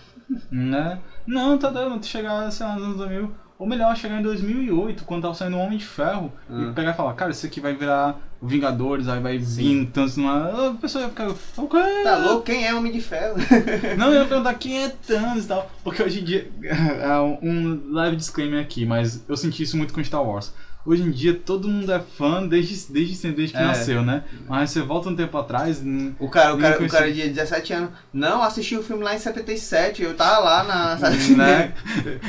Né? 0.51 0.99
Não, 1.25 1.57
tá 1.57 1.69
dando, 1.69 2.05
chegar, 2.05 2.51
sei 2.51 2.65
lá, 2.65 2.75
nos 2.75 2.83
anos 2.83 2.97
2000. 2.97 3.31
Ou 3.59 3.65
melhor, 3.67 3.95
chegar 3.97 4.19
em 4.19 4.23
2008, 4.23 5.03
quando 5.03 5.23
tava 5.23 5.33
saindo 5.33 5.57
o 5.57 5.59
Homem 5.59 5.77
de 5.79 5.85
Ferro, 5.85 6.31
Ah. 6.49 6.67
e 6.69 6.73
pegar 6.73 6.91
e 6.91 6.93
falar, 6.93 7.13
cara, 7.13 7.31
isso 7.31 7.45
aqui 7.45 7.59
vai 7.59 7.73
virar 7.75 8.15
Vingadores, 8.39 9.07
aí 9.07 9.19
vai 9.19 9.39
Sim. 9.39 9.79
vir 9.85 9.85
tantos 9.87 10.15
numa. 10.15 10.69
A 10.69 10.73
pessoa 10.75 11.03
ia 11.05 11.09
ficar. 11.09 11.27
O 11.29 11.67
quê? 11.67 12.03
Tá 12.03 12.17
louco? 12.17 12.43
Quem 12.43 12.67
é 12.67 12.75
Homem 12.75 12.91
de 12.91 13.01
Ferro? 13.01 13.35
Não, 13.97 14.13
eu 14.13 14.21
ia 14.21 14.25
perguntar 14.27 14.53
quem 14.53 14.83
é 14.83 14.89
Thanos 14.89 15.45
e 15.45 15.47
tal. 15.47 15.71
Porque 15.83 16.03
hoje 16.03 16.21
em 16.21 16.23
dia. 16.23 16.47
É 16.61 17.19
um 17.41 17.91
leve 17.93 18.15
disclaimer 18.15 18.61
aqui, 18.61 18.85
mas 18.85 19.23
eu 19.27 19.35
senti 19.35 19.63
isso 19.63 19.75
muito 19.75 19.91
com 19.91 20.03
Star 20.03 20.23
Wars. 20.23 20.53
Hoje 20.87 21.03
em 21.03 21.11
dia 21.11 21.33
todo 21.33 21.67
mundo 21.67 21.91
é 21.91 21.99
fã 21.99 22.47
desde, 22.47 22.93
desde 22.93 23.13
sempre, 23.15 23.37
desde 23.37 23.53
que 23.57 23.61
É. 23.61 23.65
nasceu, 23.65 24.01
né? 24.01 24.23
Mas 24.47 24.69
você 24.71 24.81
volta 24.81 25.09
um 25.09 25.15
tempo 25.17 25.37
atrás. 25.37 25.83
O 26.17 26.29
cara, 26.29 26.55
o 26.55 26.57
cara, 26.57 26.75
o 26.75 26.77
conheci. 26.77 26.95
cara 26.95 27.11
de 27.11 27.27
17 27.27 27.73
anos. 27.73 27.89
Não, 28.13 28.41
assisti 28.41 28.77
o 28.77 28.81
filme 28.81 29.03
lá 29.03 29.13
em 29.13 29.19
77, 29.19 30.01
eu 30.01 30.15
tava 30.15 30.39
lá 30.39 30.63
na. 30.63 30.95
né? 31.35 31.73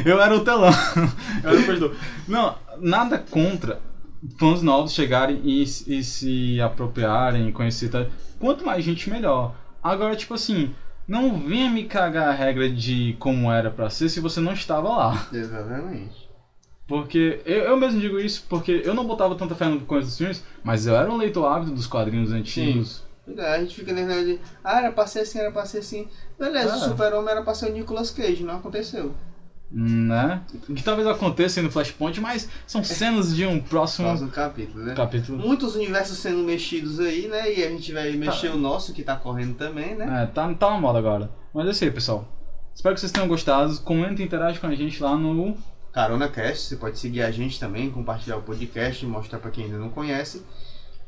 Eu 0.04 0.20
era 0.20 0.34
o 0.36 0.40
telão. 0.40 0.72
Eu 1.44 1.50
era 1.50 1.60
o 1.60 1.66
pastor. 1.66 1.96
Não, 2.26 2.56
nada 2.80 3.16
contra 3.30 3.80
fãs 4.36 4.60
novos 4.60 4.92
chegarem 4.92 5.40
e, 5.44 5.62
e 5.62 6.02
se 6.02 6.60
apropriarem, 6.60 7.52
conhecer. 7.52 7.88
Tá? 7.90 8.06
Quanto 8.40 8.66
mais 8.66 8.84
gente, 8.84 9.08
melhor. 9.08 9.54
Agora, 9.80 10.16
tipo 10.16 10.34
assim, 10.34 10.74
não 11.06 11.38
venha 11.38 11.70
me 11.70 11.84
cagar 11.84 12.28
a 12.28 12.32
regra 12.32 12.68
de 12.68 13.14
como 13.20 13.52
era 13.52 13.70
pra 13.70 13.88
ser 13.88 14.08
se 14.08 14.18
você 14.18 14.40
não 14.40 14.52
estava 14.52 14.88
lá. 14.88 15.28
Exatamente. 15.32 16.27
Porque 16.88 17.40
eu, 17.44 17.58
eu 17.64 17.76
mesmo 17.76 18.00
digo 18.00 18.18
isso 18.18 18.46
porque 18.48 18.82
eu 18.84 18.94
não 18.94 19.06
botava 19.06 19.34
tanta 19.36 19.54
fé 19.54 19.66
no 19.66 19.80
começo 19.82 20.06
dos 20.08 20.16
filmes, 20.18 20.42
mas 20.64 20.86
eu 20.86 20.96
era 20.96 21.08
um 21.10 21.18
leitor 21.18 21.44
ávido 21.46 21.72
dos 21.72 21.86
quadrinhos 21.86 22.32
antigos. 22.32 23.04
Pois 23.26 23.38
é, 23.38 23.54
A 23.56 23.60
gente 23.60 23.74
fica 23.74 23.92
nesse 23.92 24.06
negócio 24.08 24.26
de. 24.26 24.40
Ah, 24.64 24.78
era 24.80 24.90
pra 24.92 25.06
ser 25.06 25.20
assim, 25.20 25.38
era 25.38 25.52
pra 25.52 25.66
ser 25.66 25.78
assim. 25.78 26.08
Beleza, 26.38 26.72
É. 26.72 26.76
o 26.76 26.78
Super-Homem 26.80 27.30
era 27.30 27.42
pra 27.42 27.54
ser 27.54 27.66
o 27.70 27.72
Nicolas 27.74 28.10
Cage, 28.10 28.42
não 28.42 28.56
aconteceu. 28.56 29.14
Né? 29.70 30.40
Que 30.74 30.82
talvez 30.82 31.06
aconteça 31.06 31.60
aí 31.60 31.64
no 31.66 31.70
Flashpoint, 31.70 32.18
mas 32.22 32.48
são 32.66 32.82
cenas 32.82 33.36
de 33.36 33.44
um 33.44 33.60
próximo 33.60 34.08
Próximo 34.08 34.30
capítulo, 34.30 34.82
né? 34.82 34.94
capítulo. 34.94 35.36
Muitos 35.38 35.76
universos 35.76 36.16
sendo 36.16 36.38
mexidos 36.38 36.98
aí, 36.98 37.28
né? 37.28 37.54
E 37.54 37.62
a 37.62 37.68
gente 37.68 37.92
vai 37.92 38.12
mexer 38.12 38.48
o 38.48 38.56
nosso 38.56 38.94
que 38.94 39.02
tá 39.02 39.14
correndo 39.14 39.56
também, 39.56 39.94
né? 39.94 40.22
É, 40.22 40.26
tá, 40.26 40.50
tá 40.54 40.70
na 40.70 40.80
moda 40.80 40.98
agora. 40.98 41.30
Mas 41.52 41.66
é 41.66 41.70
isso 41.72 41.84
aí, 41.84 41.90
pessoal. 41.90 42.26
Espero 42.74 42.94
que 42.94 43.00
vocês 43.02 43.12
tenham 43.12 43.28
gostado. 43.28 43.78
Comenta 43.80 44.22
e 44.22 44.24
interage 44.24 44.58
com 44.58 44.66
a 44.68 44.74
gente 44.74 45.02
lá 45.02 45.14
no. 45.14 45.54
Carona 45.92 46.28
Cast, 46.28 46.66
você 46.68 46.76
pode 46.76 46.98
seguir 46.98 47.22
a 47.22 47.30
gente 47.30 47.58
também, 47.58 47.90
compartilhar 47.90 48.36
o 48.36 48.42
podcast, 48.42 49.04
mostrar 49.06 49.38
pra 49.38 49.50
quem 49.50 49.64
ainda 49.64 49.78
não 49.78 49.88
conhece. 49.90 50.44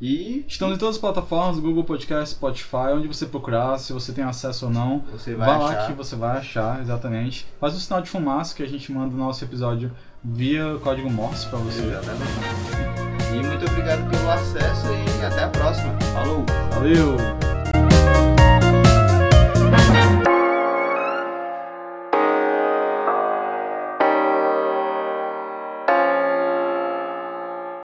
E 0.00 0.44
Estamos 0.48 0.76
em 0.76 0.78
todas 0.78 0.94
as 0.96 1.00
plataformas, 1.00 1.58
Google 1.58 1.84
Podcast, 1.84 2.34
Spotify, 2.34 2.94
onde 2.94 3.06
você 3.06 3.26
procurar, 3.26 3.76
se 3.78 3.92
você 3.92 4.12
tem 4.12 4.24
acesso 4.24 4.64
ou 4.66 4.72
não. 4.72 5.00
você 5.12 5.34
Vá 5.34 5.44
vai 5.44 5.58
lá 5.58 5.68
achar. 5.68 5.86
que 5.88 5.92
você 5.92 6.16
vai 6.16 6.38
achar, 6.38 6.80
exatamente. 6.80 7.46
Faz 7.60 7.74
um 7.74 7.78
sinal 7.78 8.00
de 8.00 8.08
fumaça 8.08 8.54
que 8.54 8.62
a 8.62 8.68
gente 8.68 8.90
manda 8.90 9.14
o 9.14 9.18
nosso 9.18 9.44
episódio 9.44 9.92
via 10.24 10.78
código 10.82 11.10
Morse 11.10 11.46
pra 11.48 11.58
você. 11.58 11.82
Exatamente. 11.82 13.34
E 13.34 13.46
muito 13.46 13.64
obrigado 13.70 14.08
pelo 14.10 14.30
acesso 14.30 14.86
e 15.20 15.24
até 15.24 15.44
a 15.44 15.48
próxima. 15.48 15.92
Falou! 16.14 16.46
Valeu! 16.72 17.59